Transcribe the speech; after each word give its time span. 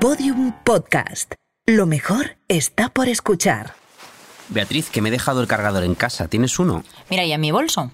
Podium 0.00 0.52
Podcast. 0.62 1.32
Lo 1.66 1.86
mejor 1.86 2.36
está 2.48 2.90
por 2.90 3.08
escuchar. 3.08 3.74
Beatriz, 4.48 4.90
que 4.90 5.00
me 5.00 5.08
he 5.08 5.12
dejado 5.12 5.40
el 5.40 5.48
cargador 5.48 5.84
en 5.84 5.94
casa. 5.94 6.28
¿Tienes 6.28 6.58
uno? 6.58 6.84
Mira, 7.10 7.24
y 7.24 7.32
en 7.32 7.40
mi 7.40 7.50
bolso. 7.50 7.90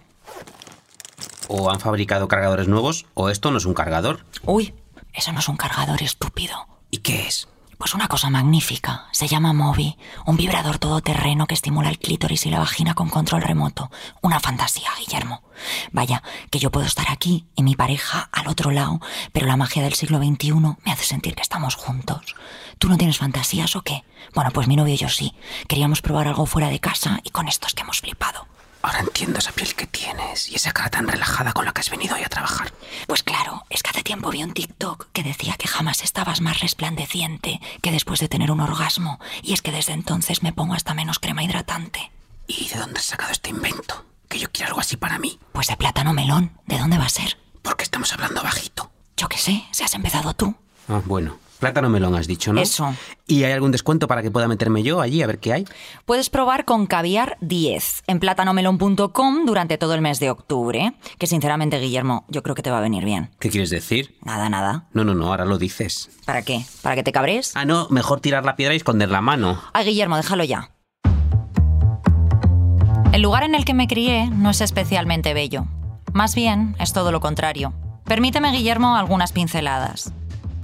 O 1.49 1.71
han 1.71 1.81
fabricado 1.81 2.29
cargadores 2.29 2.69
nuevos, 2.69 3.07
o 3.15 3.31
esto 3.31 3.51
no 3.51 3.59
es 3.59 3.65
un 3.65 3.75
cargador. 3.75 4.25
Uy, 4.45 4.75
eso 5.15 5.33
no 5.33 5.39
es 5.39 5.49
un 5.49 5.57
cargador 5.57 6.03
estúpido. 6.03 6.67
¿Y 6.91 6.99
qué 6.99 7.27
es? 7.27 7.49
Pues 7.83 7.95
una 7.95 8.07
cosa 8.07 8.31
magnífica. 8.31 9.09
Se 9.11 9.27
llama 9.27 9.53
Mobi, 9.53 9.99
un 10.25 10.37
vibrador 10.37 10.79
todoterreno 10.79 11.49
que 11.49 11.55
estimula 11.55 11.91
el 11.91 11.99
clítoris 11.99 12.47
y 12.47 12.51
la 12.51 12.61
vagina 12.61 12.95
con 12.95 13.09
control 13.09 13.43
remoto. 13.43 13.91
Una 14.21 14.39
fantasía, 14.39 14.89
Guillermo. 15.01 15.43
Vaya, 15.91 16.23
que 16.53 16.61
yo 16.61 16.71
puedo 16.71 16.87
estar 16.87 17.11
aquí 17.11 17.45
y 17.57 17.65
mi 17.65 17.75
pareja 17.75 18.29
al 18.31 18.47
otro 18.47 18.71
lado, 18.71 19.01
pero 19.33 19.49
la 19.49 19.57
magia 19.57 19.83
del 19.83 19.95
siglo 19.95 20.19
XXI 20.19 20.53
me 20.53 20.93
hace 20.93 21.05
sentir 21.05 21.35
que 21.35 21.43
estamos 21.43 21.75
juntos. 21.75 22.37
¿Tú 22.79 22.89
no 22.89 22.97
tienes 22.97 23.19
fantasías 23.19 23.75
o 23.75 23.83
qué? 23.83 24.05
Bueno, 24.33 24.53
pues 24.53 24.69
mi 24.69 24.77
novio 24.77 24.95
y 24.95 24.99
yo 24.99 25.09
sí. 25.09 25.35
Queríamos 25.67 26.03
probar 26.03 26.29
algo 26.29 26.47
fuera 26.47 26.69
de 26.69 26.79
casa 26.79 27.19
y 27.25 27.31
con 27.31 27.49
esto 27.49 27.67
es 27.67 27.75
que 27.75 27.83
hemos 27.83 27.99
flipado. 27.99 28.47
Ahora 28.83 29.01
entiendo 29.01 29.39
esa 29.39 29.53
piel 29.53 29.75
que 29.75 29.87
tienes 29.87 30.49
y 30.49 30.57
esa 30.57 30.73
cara 30.73 30.91
tan 30.91 31.07
relajada 31.07 31.53
con 31.53 31.65
la 31.65 31.73
que 31.73 31.81
has 31.81 31.91
venido 31.91 32.17
hoy 32.17 32.23
a 32.25 32.29
trabajar. 32.29 32.73
Pues 33.07 33.23
claro, 33.23 33.65
es 33.71 33.83
que 33.83 33.91
hace 33.91 34.03
tiempo 34.03 34.31
vi 34.31 34.43
un 34.43 34.53
TikTok 34.53 35.07
que 35.13 35.23
decía 35.23 35.55
que 35.57 35.69
jamás 35.69 36.03
estabas 36.03 36.41
más 36.41 36.61
resplandeciente 36.61 37.61
que 37.81 37.93
después 37.93 38.19
de 38.19 38.29
tener 38.29 38.51
un 38.51 38.61
orgasmo. 38.61 39.21
Y 39.43 39.53
es 39.53 39.63
que 39.63 39.71
desde 39.71 39.93
entonces 39.93 40.43
me 40.43 40.53
pongo 40.53 40.75
hasta 40.75 40.95
menos 40.95 41.21
crema 41.21 41.45
hidratante. 41.45 42.11
¿Y 42.49 42.69
de 42.69 42.79
dónde 42.79 42.99
has 42.99 43.07
sacado 43.07 43.31
este 43.31 43.51
invento? 43.51 44.05
Que 44.29 44.41
yo 44.41 44.51
quiero 44.51 44.69
algo 44.69 44.81
así 44.81 44.97
para 44.97 45.19
mí. 45.19 45.39
Pues 45.53 45.69
de 45.69 45.77
plátano 45.77 46.13
melón. 46.13 46.59
¿De 46.67 46.79
dónde 46.79 46.99
va 46.99 47.05
a 47.05 47.09
ser? 47.11 47.39
Porque 47.63 47.85
estamos 47.85 48.13
hablando 48.13 48.43
bajito. 48.43 48.91
Yo 49.17 49.29
qué 49.29 49.39
sé, 49.39 49.65
si 49.71 49.85
has 49.85 49.95
empezado 49.95 50.35
tú. 50.35 50.57
Ah, 50.89 51.01
bueno. 51.05 51.39
Plátano 51.63 51.89
melón 51.89 52.17
has 52.17 52.27
dicho, 52.27 52.53
¿no? 52.53 52.61
Eso. 52.61 52.93
¿Y 53.29 53.45
hay 53.45 53.53
algún 53.53 53.71
descuento 53.71 54.09
para 54.09 54.21
que 54.21 54.33
pueda 54.33 54.49
meterme 54.49 54.83
yo 54.83 55.01
allí 55.01 55.23
a 55.23 55.29
ver 55.29 55.39
qué 55.39 55.53
hay? 55.53 55.65
Puedes 56.05 56.29
probar 56.29 56.65
con 56.65 56.89
caviar 56.89 57.39
10 57.41 58.03
en 58.09 58.19
plátanomelón.com 58.19 59.47
durante 59.47 59.79
todo 59.79 59.95
el 59.95 60.01
mes 60.01 60.19
de 60.19 60.31
octubre. 60.31 60.93
Que 61.19 61.29
sinceramente, 61.29 61.79
Guillermo, 61.79 62.25
yo 62.27 62.43
creo 62.43 62.57
que 62.57 62.63
te 62.63 62.73
va 62.73 62.79
a 62.79 62.81
venir 62.81 63.05
bien. 63.05 63.31
¿Qué 63.39 63.49
quieres 63.49 63.71
decir? 63.71 64.17
Nada, 64.25 64.49
nada. 64.49 64.89
No, 64.93 65.05
no, 65.05 65.15
no, 65.15 65.29
ahora 65.29 65.45
lo 65.45 65.57
dices. 65.57 66.11
¿Para 66.27 66.43
qué? 66.43 66.67
¿Para 66.83 66.97
que 66.97 67.05
te 67.05 67.13
cabres? 67.13 67.53
Ah, 67.55 67.65
no, 67.65 67.87
mejor 67.91 68.19
tirar 68.19 68.45
la 68.45 68.57
piedra 68.57 68.75
y 68.75 68.79
esconder 68.79 69.11
la 69.11 69.21
mano. 69.21 69.63
Ay, 69.73 69.85
Guillermo, 69.85 70.17
déjalo 70.17 70.43
ya. 70.43 70.73
El 73.13 73.23
lugar 73.23 73.45
en 73.45 73.55
el 73.55 73.65
que 73.65 73.75
me 73.75 73.87
crié 73.87 74.27
no 74.33 74.51
es 74.51 74.61
especialmente 74.61 75.33
bello. 75.33 75.67
Más 76.13 76.35
bien, 76.35 76.75
es 76.81 76.93
todo 76.93 77.13
lo 77.13 77.21
contrario. 77.21 77.73
Permíteme, 78.05 78.51
Guillermo, 78.51 78.97
algunas 78.97 79.31
pinceladas. 79.31 80.13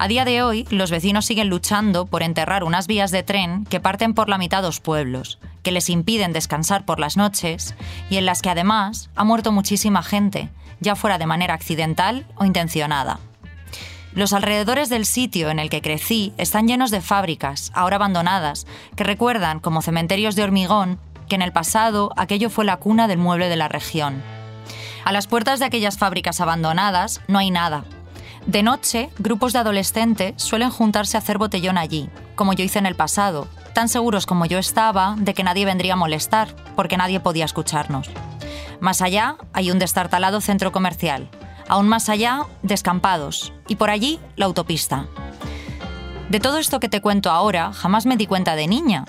A 0.01 0.07
día 0.07 0.25
de 0.25 0.43
hoy, 0.43 0.65
los 0.71 0.93
vecinos 0.93 1.27
siguen 1.27 1.49
luchando 1.49 2.07
por 2.07 2.23
enterrar 2.23 2.63
unas 2.63 2.87
vías 2.87 3.11
de 3.11 3.25
tren 3.25 3.65
que 3.65 3.81
parten 3.81 4.15
por 4.15 4.29
la 4.29 4.39
mitad 4.39 4.63
dos 4.63 4.79
pueblos, 4.79 5.41
que 5.65 5.73
les 5.73 5.91
impiden 5.91 6.33
descansar 6.33 6.85
por 6.85 7.01
las 7.01 7.17
noches 7.17 7.75
y 8.09 8.17
en 8.17 8.25
las 8.25 8.41
que 8.41 8.49
además 8.49 9.11
ha 9.17 9.25
muerto 9.25 9.51
muchísima 9.51 10.05
gente, 10.05 10.51
ya 10.79 10.95
fuera 10.95 11.19
de 11.19 11.27
manera 11.27 11.55
accidental 11.55 12.29
o 12.37 12.45
intencionada. 12.45 13.19
Los 14.15 14.33
alrededores 14.33 14.89
del 14.89 15.05
sitio 15.05 15.51
en 15.51 15.59
el 15.59 15.69
que 15.69 15.83
crecí 15.83 16.33
están 16.39 16.69
llenos 16.69 16.93
de 16.93 17.01
fábricas, 17.01 17.73
ahora 17.75 17.97
abandonadas, 17.97 18.69
que 18.95 19.03
recuerdan, 19.03 19.59
como 19.59 19.83
cementerios 19.83 20.37
de 20.37 20.45
hormigón, 20.45 21.01
que 21.29 21.35
en 21.35 21.43
el 21.43 21.53
pasado 21.53 22.13
aquello 22.17 22.51
fue 22.51 22.65
la 22.65 22.77
cuna 22.77 23.09
del 23.09 23.19
mueble 23.19 23.49
de 23.49 23.57
la 23.57 23.67
región. 23.67 24.23
A 25.05 25.11
las 25.11 25.27
puertas 25.27 25.59
de 25.59 25.65
aquellas 25.65 25.99
fábricas 25.99 26.41
abandonadas 26.41 27.21
no 27.27 27.39
hay 27.39 27.51
nada, 27.51 27.85
de 28.49 28.63
noche, 28.63 29.11
grupos 29.19 29.53
de 29.53 29.59
adolescentes 29.59 30.33
suelen 30.39 30.71
juntarse 30.71 31.19
a 31.19 31.21
hacer 31.21 31.37
botellón 31.37 31.77
allí, 31.77 32.09
como 32.35 32.55
yo 32.55 32.65
hice 32.65 32.79
en 32.79 32.87
el 32.87 32.95
pasado, 32.95 33.47
tan 33.75 33.91
seguros 33.91 34.25
como 34.25 34.47
yo 34.47 34.57
estaba 34.59 35.17
de 35.19 35.35
que 35.35 35.45
nadie 35.45 35.67
vendría 35.67 35.93
a 35.93 35.97
molestar, 35.97 36.49
porque 36.75 36.97
nadie 36.97 37.21
podía 37.21 37.45
escucharnos. 37.45 38.09
Más 38.81 39.03
allá 39.03 39.37
hay 39.53 39.71
un 39.71 39.79
destartalado 39.79 40.41
centro 40.41 40.73
comercial, 40.73 41.29
aún 41.69 41.89
más 41.89 42.09
allá, 42.09 42.47
descampados, 42.63 43.53
y 43.69 43.77
por 43.77 43.91
allí 43.91 44.19
la 44.37 44.47
autopista. 44.47 45.09
De 46.31 46.41
todo 46.41 46.57
esto 46.57 46.81
que 46.81 46.89
te 46.89 47.03
cuento 47.03 47.31
ahora, 47.31 47.75
jamás 47.75 48.07
me 48.07 48.17
di 48.17 48.27
cuenta 48.27 48.57
de 48.57 48.67
niña. 48.67 49.05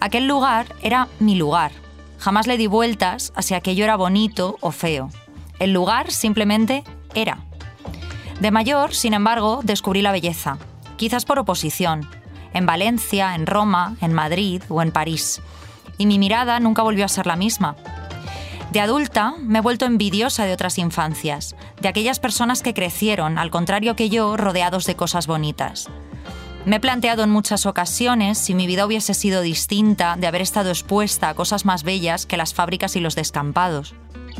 Aquel 0.00 0.26
lugar 0.26 0.66
era 0.82 1.08
mi 1.18 1.34
lugar. 1.34 1.72
Jamás 2.18 2.46
le 2.46 2.58
di 2.58 2.66
vueltas 2.66 3.32
a 3.36 3.40
si 3.40 3.54
aquello 3.54 3.84
era 3.84 3.96
bonito 3.96 4.58
o 4.60 4.70
feo. 4.70 5.08
El 5.58 5.72
lugar 5.72 6.10
simplemente 6.10 6.84
era. 7.14 7.38
De 8.42 8.50
mayor, 8.50 8.92
sin 8.92 9.14
embargo, 9.14 9.60
descubrí 9.62 10.02
la 10.02 10.10
belleza, 10.10 10.58
quizás 10.96 11.24
por 11.24 11.38
oposición, 11.38 12.10
en 12.52 12.66
Valencia, 12.66 13.36
en 13.36 13.46
Roma, 13.46 13.94
en 14.00 14.12
Madrid 14.12 14.60
o 14.68 14.82
en 14.82 14.90
París. 14.90 15.40
Y 15.96 16.06
mi 16.06 16.18
mirada 16.18 16.58
nunca 16.58 16.82
volvió 16.82 17.04
a 17.04 17.08
ser 17.08 17.28
la 17.28 17.36
misma. 17.36 17.76
De 18.72 18.80
adulta 18.80 19.34
me 19.38 19.60
he 19.60 19.62
vuelto 19.62 19.84
envidiosa 19.84 20.44
de 20.44 20.54
otras 20.54 20.78
infancias, 20.78 21.54
de 21.80 21.86
aquellas 21.86 22.18
personas 22.18 22.62
que 22.62 22.74
crecieron, 22.74 23.38
al 23.38 23.52
contrario 23.52 23.94
que 23.94 24.10
yo, 24.10 24.36
rodeados 24.36 24.86
de 24.86 24.96
cosas 24.96 25.28
bonitas. 25.28 25.88
Me 26.64 26.76
he 26.76 26.80
planteado 26.80 27.22
en 27.22 27.30
muchas 27.30 27.64
ocasiones 27.64 28.38
si 28.38 28.56
mi 28.56 28.66
vida 28.66 28.86
hubiese 28.86 29.14
sido 29.14 29.42
distinta 29.42 30.16
de 30.18 30.26
haber 30.26 30.42
estado 30.42 30.70
expuesta 30.70 31.28
a 31.28 31.34
cosas 31.34 31.64
más 31.64 31.84
bellas 31.84 32.26
que 32.26 32.36
las 32.36 32.54
fábricas 32.54 32.96
y 32.96 33.00
los 33.00 33.14
descampados 33.14 33.94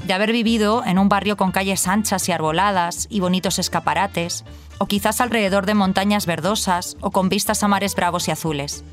de 0.05 0.13
haber 0.13 0.33
vivido 0.33 0.83
en 0.85 0.99
un 0.99 1.09
barrio 1.09 1.37
con 1.37 1.53
calles 1.53 1.87
anchas 1.89 2.29
y 2.29 2.33
arboladas 2.33 3.07
y 3.11 3.21
bonitos 3.21 3.59
escaparates, 3.59 4.45
o 4.79 4.87
quizás 4.87 5.21
alrededor 5.21 5.67
de 5.67 5.75
montañas 5.75 6.27
verdosas 6.27 6.97
o 7.01 7.11
con 7.11 7.29
vistas 7.29 7.63
a 7.63 7.69
mares 7.69 7.95
bravos 7.95 8.29
y 8.29 8.31
azules. 8.31 8.85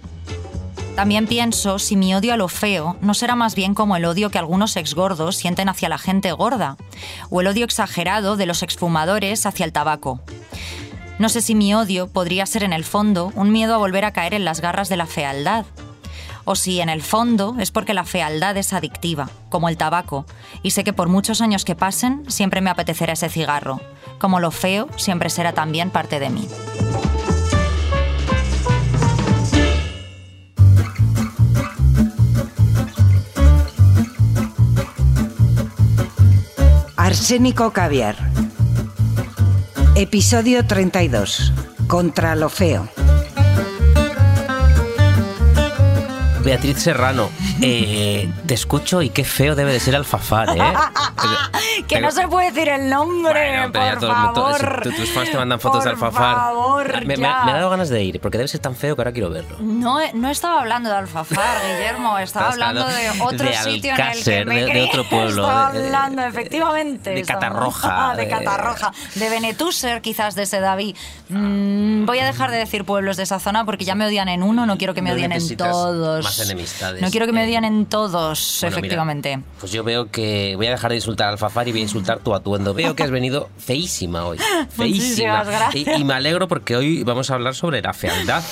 También 0.96 1.28
pienso 1.28 1.80
si 1.80 1.96
mi 1.96 2.14
odio 2.14 2.34
a 2.34 2.38
lo 2.38 2.50
feo 2.50 2.98
no 3.02 3.14
será 3.14 3.36
más 3.36 3.56
bien 3.56 3.74
como 3.74 3.96
el 3.96 4.04
odio 4.04 4.30
que 4.30 4.38
algunos 4.38 4.76
exgordos 4.76 5.38
sienten 5.38 5.70
hacia 5.70 5.88
la 5.88 5.98
gente 5.98 6.32
gorda, 6.34 6.76
o 7.30 7.40
el 7.40 7.48
odio 7.48 7.64
exagerado 7.64 8.36
de 8.36 8.46
los 8.46 8.64
exfumadores 8.64 9.46
hacia 9.46 9.66
el 9.66 9.72
tabaco. 9.72 10.20
No 11.18 11.30
sé 11.30 11.42
si 11.42 11.56
mi 11.56 11.74
odio 11.74 12.08
podría 12.08 12.46
ser 12.46 12.64
en 12.64 12.74
el 12.74 12.84
fondo 12.84 13.31
un 13.36 13.52
miedo 13.52 13.76
a 13.76 13.78
volver 13.78 14.06
a 14.06 14.12
caer 14.12 14.34
en 14.34 14.46
las 14.46 14.62
garras 14.62 14.90
de 14.90 14.98
la 14.98 15.06
fealdad, 15.06 15.66
o 16.52 16.56
si 16.56 16.82
en 16.82 16.90
el 16.90 17.04
fondo 17.04 17.58
es 17.60 17.70
porque 17.70 17.94
la 17.94 18.06
fealdad 18.06 18.58
es 18.58 18.74
adictiva, 18.74 19.30
como 19.50 19.70
el 19.70 19.78
tabaco, 19.78 20.26
y 20.64 20.72
sé 20.72 20.84
que 20.84 20.94
por 20.94 21.08
muchos 21.08 21.42
años 21.42 21.64
que 21.64 21.76
pasen 21.76 22.24
siempre 22.28 22.60
me 22.60 22.72
apetecerá 22.72 23.14
ese 23.14 23.30
cigarro, 23.30 23.82
como 24.18 24.40
lo 24.40 24.50
feo 24.50 24.90
siempre 24.98 25.30
será 25.30 25.54
también 25.54 25.92
parte 25.92 26.20
de 26.20 26.32
mí. 26.32 26.48
Arsénico 36.98 37.72
Caviar. 37.74 38.16
Episodio 39.94 40.66
32. 40.66 41.54
Contra 41.88 42.36
lo 42.36 42.50
feo. 42.50 42.90
Beatriz 46.50 46.82
Serrano, 46.82 47.30
eh, 47.62 48.31
te 48.46 48.53
escucho 48.53 49.02
y 49.02 49.09
qué 49.09 49.24
feo 49.24 49.56
debe 49.56 49.74
de 49.74 49.80
ser 49.80 49.96
Alfafar, 49.96 50.50
¿eh? 50.50 50.62
que 51.88 52.00
no 52.00 52.12
se 52.12 52.28
puede 52.28 52.52
decir 52.52 52.70
el 52.70 52.90
nombre, 52.90 53.70
por 53.72 54.00
favor. 54.00 54.84
tus 54.84 55.09
fans 55.09 55.31
te 55.31 55.38
mandan 55.38 55.59
fotos 55.59 55.84
de 55.84 55.92
Alfafar. 55.92 56.36
Favor, 56.36 57.06
me, 57.06 57.18
me, 57.18 57.28
ha 57.28 57.46
dado 57.46 57.69
ganas 57.69 57.90
de 57.90 58.03
ir, 58.03 58.19
porque 58.19 58.38
debe 58.38 58.48
ser 58.48 58.62
tan 58.62 58.75
feo 58.75 58.96
que 58.96 59.02
ahora 59.02 59.12
quiero 59.12 59.30
verlo. 59.30 59.58
No, 59.59 60.00
no 60.14 60.30
estaba 60.30 60.59
hablando 60.59 60.90
de 60.90 60.96
Alfafar, 60.96 61.58
Guillermo, 61.68 62.18
estaba 62.19 62.50
hablando 62.50 62.88
de 62.88 63.09
otro 63.22 63.48
sitio 63.53 63.94
en 63.94 64.02
el 64.02 64.24
que 64.24 64.46
me 64.46 64.66
de, 64.66 64.74
de, 64.74 64.81
otro 64.84 65.03
pueblo. 65.09 65.44
Estaba 65.44 65.68
hablando, 65.68 66.24
efectivamente. 66.24 67.09
De 67.19 67.24
Catarroja. 67.24 68.16
de 68.16 68.28
Catarroja. 68.28 68.94
De 69.16 69.30
Benetúser, 69.30 70.02
quizás, 70.02 70.36
de 70.36 70.46
Sedaví. 70.46 70.96
Mm, 71.30 72.06
voy 72.06 72.19
a 72.19 72.25
dejar 72.25 72.51
de 72.51 72.57
decir 72.57 72.86
pueblos 72.86 73.18
de 73.18 73.24
esa 73.24 73.39
zona 73.39 73.66
porque 73.66 73.86
ya 73.86 73.95
me 73.95 74.06
odian 74.06 74.30
en 74.30 74.44
uno, 74.44 74.66
no 74.66 74.78
quiero 74.78 74.94
que 74.94 75.01
me 75.01 75.12
odien 75.12 75.31
en 75.31 75.57
todos. 75.57 76.24
Más 76.24 76.39
enemistades. 76.39 77.01
No 77.01 77.10
quiero 77.10 77.25
que 77.25 77.33
me 77.33 77.44
en 77.57 77.86
todos, 77.86 78.63
efectivamente. 78.63 79.40
pues 79.60 79.72
yo 79.72 79.84
veo 79.84 80.10
que 80.12 80.56
voy 80.56 80.68
a 80.68 80.72
dejar 80.72 80.92
de 80.92 80.98
insultar 80.98 81.28
al 81.28 81.34
Alfafar 81.34 81.68
y 81.68 81.72
voy 81.72 81.81
a 81.81 81.84
insultar 81.84 82.19
tu 82.19 82.34
atuendo. 82.34 82.74
Veo 82.74 82.96
que 82.96 83.04
has 83.04 83.12
venido 83.12 83.50
feísima 83.57 84.25
hoy. 84.25 84.38
Feísima. 84.69 85.44
Y, 85.74 85.90
y, 85.90 86.04
me 86.04 86.13
alegro 86.13 86.48
porque 86.48 86.75
hoy 86.75 87.04
vamos 87.04 87.31
a 87.31 87.36
hablar 87.36 87.56
sobre 87.56 87.81
la 87.81 87.94
fealdad. 87.94 88.44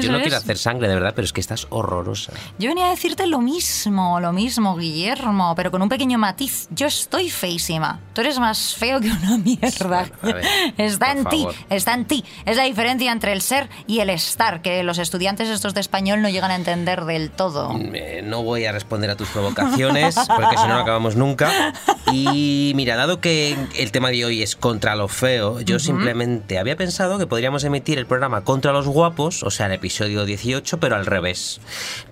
Yo 0.00 0.12
no 0.12 0.20
quiero 0.20 0.36
hacer 0.36 0.58
sangre, 0.58 0.88
de 0.88 0.94
verdad, 0.94 1.12
pero 1.14 1.24
es 1.24 1.32
que 1.32 1.40
estás 1.40 1.66
horrorosa. 1.70 2.32
Yo 2.58 2.68
venía 2.68 2.86
a 2.86 2.90
decirte 2.90 3.26
lo 3.26 3.40
mismo, 3.40 4.20
lo 4.20 4.32
mismo, 4.32 4.76
Guillermo, 4.76 5.54
pero 5.56 5.70
con 5.70 5.82
un 5.82 5.88
pequeño 5.88 6.18
matiz. 6.18 6.68
Yo 6.70 6.86
estoy 6.86 7.30
feísima. 7.30 8.00
Tú 8.12 8.20
eres 8.20 8.38
más 8.38 8.74
feo 8.74 9.00
que 9.00 9.08
una 9.08 9.38
mierda. 9.38 10.06
está 10.76 11.12
en 11.12 11.24
ti, 11.26 11.46
está 11.70 11.94
en 11.94 12.04
ti. 12.04 12.24
Es 12.44 12.56
la 12.56 12.64
diferencia 12.64 13.12
entre 13.12 13.32
el 13.32 13.42
ser 13.42 13.68
y 13.86 14.00
el 14.00 14.10
estar, 14.10 14.62
que 14.62 14.82
los 14.82 14.98
estudiantes 14.98 15.48
estos 15.48 15.74
de 15.74 15.80
español 15.80 16.22
no 16.22 16.28
llegan 16.28 16.50
a 16.50 16.56
entender 16.56 17.04
del 17.04 17.30
todo. 17.30 17.72
Mm, 17.72 17.94
eh, 17.94 18.22
no 18.24 18.35
no 18.36 18.42
voy 18.42 18.66
a 18.66 18.72
responder 18.72 19.08
a 19.08 19.16
tus 19.16 19.28
provocaciones, 19.28 20.14
porque 20.14 20.58
si 20.58 20.62
no, 20.68 20.74
no 20.74 20.80
acabamos 20.80 21.16
nunca. 21.16 21.72
Y 22.12 22.72
mira, 22.76 22.94
dado 22.94 23.18
que 23.18 23.56
el 23.78 23.92
tema 23.92 24.10
de 24.10 24.26
hoy 24.26 24.42
es 24.42 24.56
contra 24.56 24.94
lo 24.94 25.08
feo, 25.08 25.60
yo 25.62 25.78
simplemente 25.78 26.58
había 26.58 26.76
pensado 26.76 27.18
que 27.18 27.26
podríamos 27.26 27.64
emitir 27.64 27.98
el 27.98 28.04
programa 28.04 28.42
contra 28.42 28.72
los 28.72 28.86
guapos, 28.88 29.42
o 29.42 29.50
sea, 29.50 29.66
el 29.66 29.72
episodio 29.72 30.26
18, 30.26 30.78
pero 30.78 30.96
al 30.96 31.06
revés. 31.06 31.62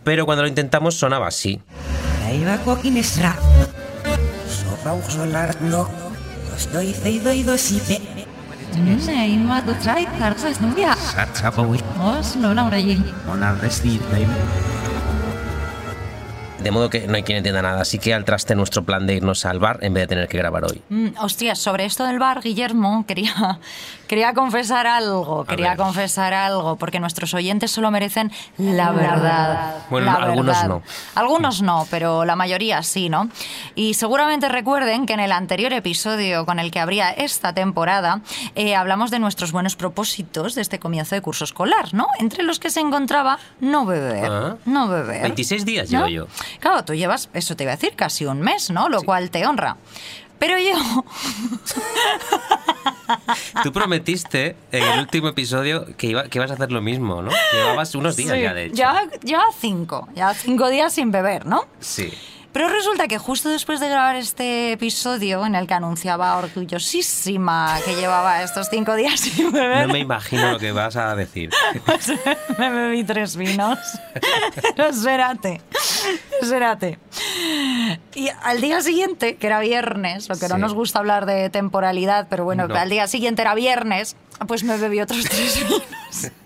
Pero 0.02 0.24
cuando 0.24 0.42
lo 0.42 0.48
intentamos 0.48 0.94
sonaba 0.94 1.26
así. 1.26 1.60
Ahí 2.24 2.42
va 2.42 2.58
Esra. 2.96 3.36
De 16.64 16.70
modo 16.70 16.88
que 16.88 17.06
no 17.06 17.14
hay 17.14 17.22
quien 17.22 17.36
entienda 17.36 17.60
nada, 17.60 17.82
así 17.82 17.98
que 17.98 18.14
al 18.14 18.24
traste 18.24 18.54
nuestro 18.54 18.84
plan 18.84 19.06
de 19.06 19.16
irnos 19.16 19.44
al 19.44 19.58
bar 19.58 19.80
en 19.82 19.92
vez 19.92 20.04
de 20.04 20.06
tener 20.06 20.28
que 20.28 20.38
grabar 20.38 20.64
hoy. 20.64 20.80
Mm, 20.88 21.08
hostias, 21.20 21.58
sobre 21.58 21.84
esto 21.84 22.04
del 22.06 22.18
bar, 22.18 22.40
Guillermo, 22.40 23.04
quería, 23.06 23.58
quería 24.08 24.32
confesar 24.32 24.86
algo, 24.86 25.44
quería 25.44 25.76
confesar 25.76 26.32
algo, 26.32 26.76
porque 26.76 27.00
nuestros 27.00 27.34
oyentes 27.34 27.70
solo 27.70 27.90
merecen 27.90 28.32
la 28.56 28.92
verdad. 28.92 29.74
Bueno, 29.90 30.06
la 30.06 30.14
algunos 30.14 30.56
verdad. 30.56 30.68
no. 30.68 30.82
Algunos 31.14 31.60
no, 31.60 31.86
pero 31.90 32.24
la 32.24 32.34
mayoría 32.34 32.82
sí, 32.82 33.10
¿no? 33.10 33.28
Y 33.74 33.92
seguramente 33.92 34.48
recuerden 34.48 35.04
que 35.04 35.12
en 35.12 35.20
el 35.20 35.32
anterior 35.32 35.74
episodio 35.74 36.46
con 36.46 36.58
el 36.58 36.70
que 36.70 36.80
abría 36.80 37.10
esta 37.10 37.52
temporada, 37.52 38.22
eh, 38.54 38.74
hablamos 38.74 39.10
de 39.10 39.18
nuestros 39.18 39.52
buenos 39.52 39.76
propósitos 39.76 40.54
de 40.54 40.62
este 40.62 40.78
comienzo 40.78 41.14
de 41.14 41.20
curso 41.20 41.44
escolar, 41.44 41.92
¿no? 41.92 42.06
Entre 42.20 42.42
los 42.42 42.58
que 42.58 42.70
se 42.70 42.80
encontraba 42.80 43.38
no 43.60 43.84
beber. 43.84 44.30
Ah. 44.32 44.56
No 44.64 44.88
beber. 44.88 45.20
26 45.20 45.66
días 45.66 45.90
¿no? 45.90 46.06
llevo 46.06 46.08
yo. 46.08 46.26
Claro, 46.60 46.84
tú 46.84 46.94
llevas, 46.94 47.28
eso 47.32 47.56
te 47.56 47.64
iba 47.64 47.72
a 47.72 47.76
decir, 47.76 47.94
casi 47.96 48.26
un 48.26 48.40
mes, 48.40 48.70
¿no? 48.70 48.88
Lo 48.88 49.02
cual 49.02 49.30
te 49.30 49.46
honra. 49.46 49.76
Pero 50.38 50.58
yo, 50.58 50.74
Tú 53.62 53.72
prometiste 53.72 54.56
en 54.72 54.82
el 54.82 55.00
último 55.00 55.28
episodio 55.28 55.86
que, 55.96 56.08
iba, 56.08 56.24
que 56.24 56.38
ibas 56.38 56.50
a 56.50 56.54
hacer 56.54 56.72
lo 56.72 56.80
mismo, 56.80 57.22
¿no? 57.22 57.30
Llevabas 57.52 57.94
unos 57.94 58.16
días 58.16 58.34
Sí, 58.34 58.42
ya, 58.42 58.54
de 58.54 58.66
hecho. 58.66 58.74
Ya, 58.74 59.02
ya 59.22 59.42
cinco, 59.58 60.08
ya 60.14 60.34
cinco 60.34 60.68
días 60.68 60.92
sin 60.92 61.10
beber, 61.10 61.46
¿no? 61.46 61.64
Sí. 61.80 62.12
Pero 62.54 62.68
resulta 62.68 63.08
que 63.08 63.18
justo 63.18 63.48
después 63.48 63.80
de 63.80 63.88
grabar 63.88 64.14
este 64.14 64.70
episodio 64.72 65.44
en 65.44 65.56
el 65.56 65.66
que 65.66 65.74
anunciaba 65.74 66.36
orgullosísima 66.36 67.78
que 67.84 67.96
llevaba 67.96 68.44
estos 68.44 68.68
cinco 68.70 68.94
días 68.94 69.18
sin 69.18 69.50
beber, 69.50 69.88
No 69.88 69.92
me 69.92 69.98
imagino 69.98 70.52
lo 70.52 70.58
que 70.60 70.70
vas 70.70 70.94
a 70.94 71.16
decir. 71.16 71.50
pues 71.84 72.12
me 72.58 72.70
bebí 72.70 73.02
tres 73.02 73.34
vinos. 73.36 73.76
Pero 74.76 74.88
espérate, 74.88 75.62
espérate. 76.40 77.00
Y 78.14 78.28
al 78.44 78.60
día 78.60 78.80
siguiente, 78.82 79.34
que 79.34 79.48
era 79.48 79.58
viernes, 79.58 80.28
lo 80.28 80.36
que 80.38 80.48
no 80.48 80.56
nos 80.56 80.74
gusta 80.74 81.00
hablar 81.00 81.26
de 81.26 81.50
temporalidad, 81.50 82.28
pero 82.30 82.44
bueno, 82.44 82.68
No. 82.68 82.76
al 82.76 82.88
día 82.88 83.08
siguiente 83.08 83.42
era 83.42 83.56
viernes, 83.56 84.14
pues 84.46 84.62
me 84.62 84.76
bebí 84.76 85.00
otros 85.00 85.24
tres 85.24 85.58
vinos. 85.58 85.82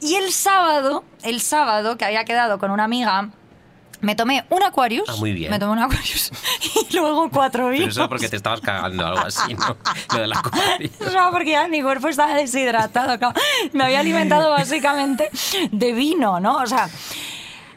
Y 0.00 0.14
el 0.14 0.32
sábado, 0.32 1.02
el 1.24 1.40
sábado, 1.40 1.96
que 1.98 2.04
había 2.04 2.24
quedado 2.24 2.58
con 2.60 2.70
una 2.70 2.84
amiga, 2.84 3.30
me 4.00 4.14
tomé 4.14 4.44
un 4.50 4.62
Aquarius. 4.62 5.08
Ah, 5.08 5.16
muy 5.18 5.32
bien. 5.32 5.50
Me 5.50 5.58
tomé 5.58 5.72
un 5.72 5.78
Aquarius 5.78 6.30
y 6.90 6.96
luego 6.96 7.30
cuatro 7.30 7.64
Pero 7.64 7.70
vinos. 7.70 7.88
eso 7.96 8.08
porque 8.08 8.28
te 8.28 8.36
estabas 8.36 8.60
cagando 8.60 9.06
algo 9.06 9.26
así, 9.26 9.54
¿no? 9.54 9.76
Lo 10.14 10.20
de 10.20 10.26
la 10.26 10.42
copa. 10.42 10.58
No, 11.12 11.30
porque 11.30 11.50
ya 11.52 11.68
mi 11.68 11.82
cuerpo 11.82 12.08
estaba 12.08 12.34
deshidratado. 12.34 13.32
Me 13.72 13.84
había 13.84 14.00
alimentado 14.00 14.50
básicamente 14.50 15.30
de 15.70 15.92
vino, 15.92 16.40
¿no? 16.40 16.56
O 16.58 16.66
sea, 16.66 16.88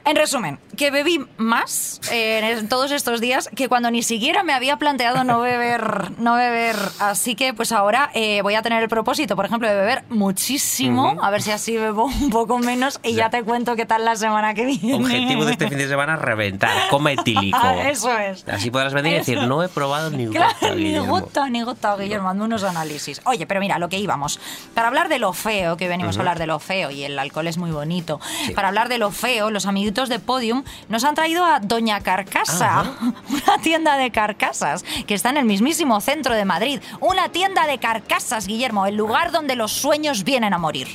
en 0.09 0.15
resumen, 0.15 0.59
que 0.77 0.91
bebí 0.91 1.25
más 1.37 2.01
eh, 2.11 2.55
en 2.57 2.67
todos 2.69 2.91
estos 2.91 3.21
días 3.21 3.49
que 3.55 3.67
cuando 3.69 3.91
ni 3.91 4.01
siquiera 4.03 4.43
me 4.43 4.53
había 4.53 4.77
planteado 4.77 5.23
no 5.23 5.39
beber, 5.41 6.11
no 6.19 6.35
beber. 6.35 6.75
Así 6.99 7.35
que 7.35 7.53
pues 7.53 7.71
ahora 7.71 8.09
eh, 8.13 8.41
voy 8.41 8.55
a 8.55 8.61
tener 8.61 8.81
el 8.81 8.89
propósito, 8.89 9.35
por 9.35 9.45
ejemplo, 9.45 9.67
de 9.67 9.75
beber 9.75 10.03
muchísimo, 10.09 11.17
a 11.21 11.29
ver 11.29 11.41
si 11.41 11.51
así 11.51 11.77
bebo 11.77 12.05
un 12.05 12.29
poco 12.29 12.57
menos 12.59 12.99
y 13.03 13.13
ya 13.13 13.29
te 13.29 13.43
cuento 13.43 13.75
qué 13.75 13.85
tal 13.85 14.05
la 14.05 14.15
semana 14.15 14.53
que 14.53 14.65
viene. 14.65 14.95
Objetivo 14.95 15.45
de 15.45 15.51
este 15.51 15.67
fin 15.67 15.77
de 15.77 15.87
semana, 15.87 16.15
reventar, 16.15 16.89
coma 16.89 17.11
etílico. 17.11 17.57
Eso 17.85 18.17
es. 18.17 18.47
Así 18.47 18.71
podrás 18.71 18.93
venir 18.93 19.13
y 19.13 19.15
decir, 19.17 19.41
no 19.43 19.61
he 19.63 19.69
probado 19.69 20.09
ni 20.09 20.27
Claro, 20.27 20.53
gota, 20.59 20.75
ni 20.75 20.83
Guillermo". 20.83 21.07
gota, 21.19 21.49
ni 21.49 21.61
gota, 21.61 21.95
Guillermo, 21.97 22.29
hazme 22.29 22.43
unos 22.45 22.63
análisis. 22.63 23.21
Oye, 23.25 23.45
pero 23.45 23.59
mira, 23.59 23.77
lo 23.79 23.89
que 23.89 23.99
íbamos. 23.99 24.39
Para 24.73 24.87
hablar 24.87 25.09
de 25.09 25.19
lo 25.19 25.33
feo, 25.33 25.77
que 25.77 25.87
venimos 25.87 26.17
a 26.17 26.21
hablar 26.21 26.39
de 26.39 26.47
lo 26.47 26.59
feo, 26.59 26.89
y 26.89 27.03
el 27.03 27.19
alcohol 27.19 27.47
es 27.47 27.57
muy 27.57 27.71
bonito. 27.71 28.19
Sí. 28.45 28.53
Para 28.53 28.69
hablar 28.69 28.89
de 28.89 28.97
lo 28.97 29.11
feo, 29.11 29.51
los 29.51 29.65
amiguitos 29.65 29.98
de 30.07 30.19
Podium 30.19 30.63
nos 30.87 31.03
han 31.03 31.15
traído 31.15 31.43
a 31.43 31.59
Doña 31.59 31.99
Carcasa, 31.99 32.79
Ajá. 32.81 32.93
una 33.29 33.61
tienda 33.61 33.97
de 33.97 34.11
carcasas 34.11 34.85
que 35.05 35.13
está 35.15 35.31
en 35.31 35.37
el 35.37 35.45
mismísimo 35.45 35.99
centro 35.99 36.33
de 36.35 36.45
Madrid. 36.45 36.79
Una 37.01 37.29
tienda 37.29 37.67
de 37.67 37.79
carcasas, 37.79 38.47
Guillermo, 38.47 38.85
el 38.85 38.95
lugar 38.95 39.31
donde 39.31 39.55
los 39.57 39.71
sueños 39.73 40.23
vienen 40.23 40.53
a 40.53 40.57
morir. 40.57 40.87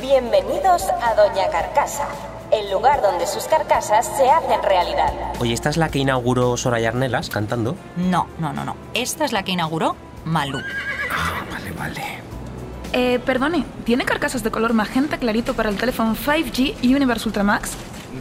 Bienvenidos 0.00 0.84
a 1.02 1.14
Doña 1.14 1.48
Carcasa, 1.50 2.06
el 2.52 2.70
lugar 2.70 3.02
donde 3.02 3.26
sus 3.26 3.44
carcasas 3.44 4.06
se 4.16 4.28
hacen 4.30 4.62
realidad. 4.62 5.12
Oye, 5.40 5.52
¿esta 5.54 5.70
es 5.70 5.76
la 5.76 5.88
que 5.88 5.98
inauguró 5.98 6.56
Soraya 6.56 6.90
Arnelas 6.90 7.28
cantando? 7.30 7.76
No, 7.96 8.28
no, 8.38 8.52
no, 8.52 8.64
no. 8.64 8.76
Esta 8.94 9.24
es 9.24 9.32
la 9.32 9.42
que 9.42 9.52
inauguró 9.52 9.96
Malú. 10.24 10.58
Vale, 11.50 11.72
vale. 11.72 12.02
Eh, 12.92 13.18
perdone, 13.24 13.64
¿tiene 13.84 14.04
carcasas 14.04 14.42
de 14.42 14.50
color 14.50 14.72
magenta 14.72 15.18
clarito 15.18 15.54
para 15.54 15.68
el 15.70 15.76
teléfono 15.76 16.14
5G 16.14 16.76
y 16.82 16.94
Universe 16.94 17.26
Ultramax? 17.28 17.72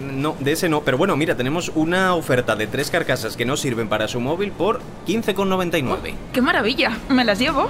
No, 0.02 0.36
de 0.40 0.54
ese 0.54 0.70
no, 0.70 0.82
pero 0.82 0.98
bueno, 0.98 1.16
mira, 1.16 1.36
tenemos 1.36 1.72
una 1.76 2.16
oferta 2.16 2.56
de 2.56 2.68
tres 2.68 2.90
carcasas 2.90 3.36
que 3.38 3.46
no 3.46 3.58
sirven 3.58 3.88
para 3.88 4.08
su 4.08 4.20
móvil 4.20 4.52
por 4.52 4.82
15,99. 5.08 6.14
¡Qué 6.34 6.42
maravilla! 6.42 6.98
¿Me 7.10 7.24
las 7.24 7.40
llevo? 7.40 7.70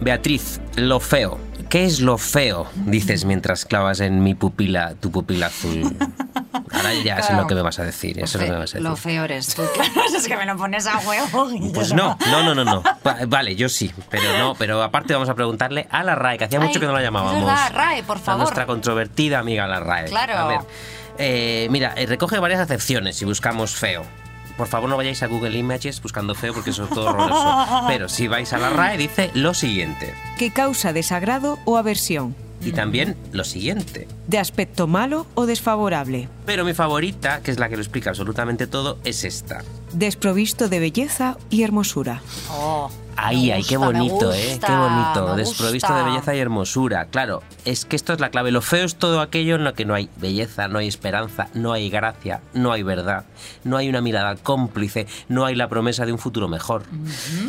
Beatriz, 0.00 0.60
lo 0.76 0.98
feo. 0.98 1.49
¿Qué 1.70 1.84
es 1.84 2.00
lo 2.00 2.18
feo? 2.18 2.66
Dices 2.74 3.24
mientras 3.24 3.64
clavas 3.64 4.00
en 4.00 4.22
mi 4.22 4.34
pupila, 4.34 4.94
tu 5.00 5.10
pupila 5.12 5.46
azul. 5.46 5.96
Ahora 6.72 6.94
ya 6.94 7.16
sé 7.22 7.28
Claro. 7.28 7.42
lo 7.42 7.46
que 7.48 7.54
me 7.54 7.62
vas 7.62 7.78
a 7.78 7.84
decir. 7.84 8.18
Eso 8.18 8.38
es 8.38 8.42
lo 8.42 8.46
que 8.46 8.52
me 8.52 8.58
vas 8.58 8.70
a 8.70 8.74
decir. 8.78 8.82
Lo 8.82 8.96
feo 8.96 9.24
eres 9.24 9.54
tú. 9.54 9.62
Claro, 9.74 10.02
es 10.16 10.26
que 10.26 10.36
me 10.36 10.46
lo 10.46 10.56
pones 10.56 10.86
a 10.86 10.98
huevo. 10.98 11.48
Pues 11.72 11.92
no, 11.94 12.18
no, 12.30 12.42
no, 12.42 12.54
no, 12.56 12.64
no. 12.64 12.82
Va- 13.06 13.18
Vale, 13.28 13.54
yo 13.54 13.68
sí, 13.68 13.92
pero 14.10 14.36
no, 14.38 14.54
pero 14.56 14.82
aparte 14.82 15.12
vamos 15.14 15.28
a 15.28 15.34
preguntarle 15.34 15.86
a 15.90 16.02
la 16.02 16.14
RAE, 16.16 16.38
que 16.38 16.44
hacía 16.44 16.58
mucho 16.60 16.80
que 16.80 16.86
no 16.86 16.92
la 16.92 17.02
llamábamos. 17.02 17.34
verdad, 17.44 17.72
RAE, 17.72 18.02
por 18.02 18.16
A 18.16 18.20
favor. 18.20 18.40
nuestra 18.42 18.66
controvertida 18.66 19.38
amiga 19.38 19.66
la 19.68 19.78
RAE. 19.80 20.06
Claro. 20.06 20.36
A 20.36 20.46
ver, 20.48 20.60
eh, 21.18 21.68
mira, 21.70 21.92
eh, 21.96 22.06
recoge 22.06 22.38
varias 22.40 22.60
acepciones 22.60 23.16
si 23.16 23.24
buscamos 23.24 23.72
feo. 23.76 24.02
Por 24.60 24.68
favor, 24.68 24.90
no 24.90 24.98
vayáis 24.98 25.22
a 25.22 25.26
Google 25.26 25.56
Images 25.56 26.02
buscando 26.02 26.34
feo 26.34 26.52
porque 26.52 26.68
eso 26.68 26.84
es 26.84 26.90
todo 26.90 27.06
horroroso. 27.06 27.84
Pero 27.88 28.10
si 28.10 28.28
vais 28.28 28.52
a 28.52 28.58
la 28.58 28.68
RAE, 28.68 28.98
dice 28.98 29.30
lo 29.32 29.54
siguiente. 29.54 30.12
que 30.38 30.50
causa 30.50 30.92
desagrado 30.92 31.58
o 31.64 31.78
aversión, 31.78 32.36
Y 32.62 32.72
también 32.72 33.16
lo 33.32 33.44
siguiente. 33.44 34.06
de 34.26 34.38
aspecto 34.38 34.86
malo 34.86 35.26
o 35.34 35.46
desfavorable, 35.46 36.28
Pero 36.44 36.66
mi 36.66 36.74
favorita, 36.74 37.40
que 37.40 37.50
es 37.52 37.58
la 37.58 37.70
que 37.70 37.76
lo 37.76 37.82
explica 37.82 38.10
absolutamente 38.10 38.66
todo, 38.66 38.98
es 39.04 39.24
esta. 39.24 39.62
desprovisto 39.94 40.68
de 40.68 40.78
belleza 40.78 41.38
y 41.48 41.62
hermosura. 41.62 42.20
Oh, 42.50 42.90
Ahí, 43.22 43.50
ahí, 43.50 43.62
qué 43.62 43.76
gusta, 43.76 43.92
bonito, 43.92 44.32
¿eh? 44.32 44.58
Qué 44.64 44.72
bonito. 44.72 45.36
Desprovisto 45.36 45.94
de 45.94 46.04
belleza 46.04 46.34
y 46.34 46.38
hermosura. 46.38 47.04
Claro, 47.06 47.42
es 47.66 47.84
que 47.84 47.94
esto 47.94 48.14
es 48.14 48.20
la 48.20 48.30
clave. 48.30 48.50
Lo 48.50 48.62
feo 48.62 48.86
es 48.86 48.96
todo 48.96 49.20
aquello 49.20 49.56
en 49.56 49.64
lo 49.64 49.74
que 49.74 49.84
no 49.84 49.94
hay 49.94 50.08
belleza, 50.16 50.68
no 50.68 50.78
hay 50.78 50.88
esperanza, 50.88 51.48
no 51.52 51.72
hay 51.72 51.90
gracia, 51.90 52.40
no 52.54 52.72
hay 52.72 52.82
verdad, 52.82 53.26
no 53.62 53.76
hay 53.76 53.90
una 53.90 54.00
mirada 54.00 54.36
cómplice, 54.36 55.06
no 55.28 55.44
hay 55.44 55.54
la 55.54 55.68
promesa 55.68 56.06
de 56.06 56.12
un 56.12 56.18
futuro 56.18 56.48
mejor. 56.48 56.84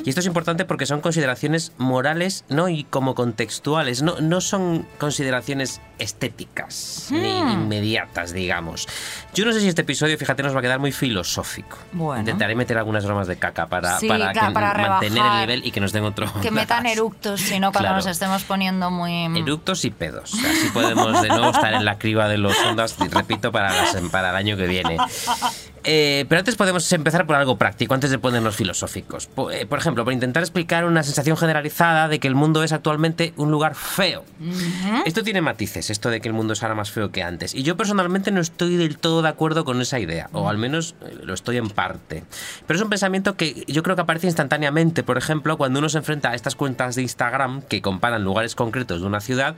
Y 0.04 0.10
esto 0.10 0.20
es 0.20 0.28
importante 0.28 0.66
porque 0.66 0.86
son 0.86 1.00
consideraciones 1.00 1.72
morales, 1.78 2.44
¿no? 2.50 2.68
Y 2.68 2.84
como 2.84 3.16
contextuales. 3.16 4.02
No, 4.02 4.20
no 4.20 4.42
son 4.42 4.86
consideraciones 5.00 5.80
estéticas 6.02 7.08
ni 7.12 7.42
Hmm. 7.42 7.50
inmediatas, 7.52 8.34
digamos. 8.34 8.88
Yo 9.34 9.46
no 9.46 9.54
sé 9.54 9.62
si 9.62 9.68
este 9.68 9.82
episodio, 9.82 10.18
fíjate, 10.18 10.44
nos 10.44 10.54
va 10.56 10.60
a 10.60 10.62
quedar 10.62 10.80
muy 10.80 10.92
filosófico. 10.92 11.78
Bueno. 11.94 12.20
Intentaré 12.22 12.56
meter 12.56 12.78
algunas 12.78 13.06
bromas 13.06 13.28
de 13.28 13.38
caca 13.38 13.68
para, 13.68 13.98
Sí, 14.00 14.08
para, 14.08 14.32
claro, 14.32 14.48
que- 14.50 14.54
para 14.54 14.90
mantener 14.90 15.24
el 15.26 15.40
nivel 15.42 15.66
y 15.66 15.72
que 15.72 15.80
nos 15.80 15.92
den 15.94 16.04
otro. 16.04 16.32
Que 16.42 16.52
metan 16.52 16.86
eructos, 16.86 17.40
si 17.42 17.60
no, 17.60 17.72
cuando 17.72 17.90
Claro. 17.90 17.96
nos 17.98 18.06
estemos 18.08 18.44
poniendo 18.44 18.92
muy... 18.92 19.26
Eructos 19.38 19.86
y 19.86 19.92
pedos. 19.92 20.34
Así 20.34 20.70
podemos 20.74 21.22
de 21.22 21.30
nuevo 21.30 21.50
estar 21.52 21.74
en 21.74 21.86
la 21.86 21.98
criba 21.98 22.28
de 22.28 22.38
los 22.38 22.58
ondas, 22.60 22.96
repito, 23.00 23.52
para, 23.52 23.74
las- 23.74 23.96
para 24.12 24.32
el 24.32 24.36
año 24.36 24.58
que 24.58 24.68
viene. 24.68 24.98
Eh, 25.84 26.26
pero 26.30 26.40
antes 26.40 26.56
podemos 26.56 26.92
empezar 26.92 27.26
por 27.26 27.36
algo 27.36 27.58
práctico, 27.58 27.94
antes 27.94 28.12
de 28.12 28.20
ponernos 28.20 28.56
filosóficos. 28.56 29.30
Eh, 29.52 29.66
Por, 29.66 29.80
ejemplo, 29.80 30.04
por 30.04 30.14
intentar 30.14 30.44
explicar 30.44 30.86
una 30.86 31.04
sensación 31.04 31.38
generalizada 31.38 32.08
de 32.08 32.20
que 32.20 32.28
el 32.28 32.36
mundo 32.36 32.64
es 32.64 32.72
actualmente 32.72 33.34
un 33.38 33.52
lugar 33.52 33.76
feo. 33.76 34.24
Esto 35.06 35.24
tiene 35.24 35.42
matices, 35.42 35.90
esto 35.90 36.10
de 36.10 36.22
que 36.22 36.28
el 36.28 36.34
mundo 36.34 36.54
es 36.54 36.64
ahora 36.64 36.76
más 36.76 36.92
feo 36.92 37.12
que 37.12 37.24
antes. 37.24 37.56
Y 37.56 37.64
yo 37.64 37.78
personalmente 37.78 38.32
no 38.32 38.42
estoy 38.42 38.76
del 38.76 38.98
todo 38.98 39.22
de 39.22 39.30
acuerdo 39.30 39.66
con 39.66 39.82
esa 39.82 40.00
idea, 40.00 40.30
o 40.34 40.50
al 40.50 40.58
menos 40.58 40.96
eh, 41.02 41.18
lo 41.24 41.34
estoy 41.34 41.58
en 41.58 41.70
parte. 41.70 42.24
Pero 42.68 42.78
es 42.78 42.84
un 42.84 42.90
pensamiento 42.90 43.36
que 43.36 43.64
yo 43.68 43.84
creo 43.84 43.96
que 43.96 44.04
aparece 44.04 44.28
instantáneamente, 44.28 45.04
por 45.04 45.18
ejemplo, 45.18 45.58
cuando 45.58 45.80
uno 45.80 45.90
se 45.90 45.98
enfrenta 45.98 46.32
a 46.32 46.36
estas 46.36 46.56
cuentas 46.56 46.96
de 46.96 47.02
Instagram 47.02 47.62
que 47.64 47.82
comparan 47.82 48.24
lugares 48.24 48.56
concretos 48.56 49.02
de 49.02 49.08
una 49.08 49.22
ciudad 49.22 49.56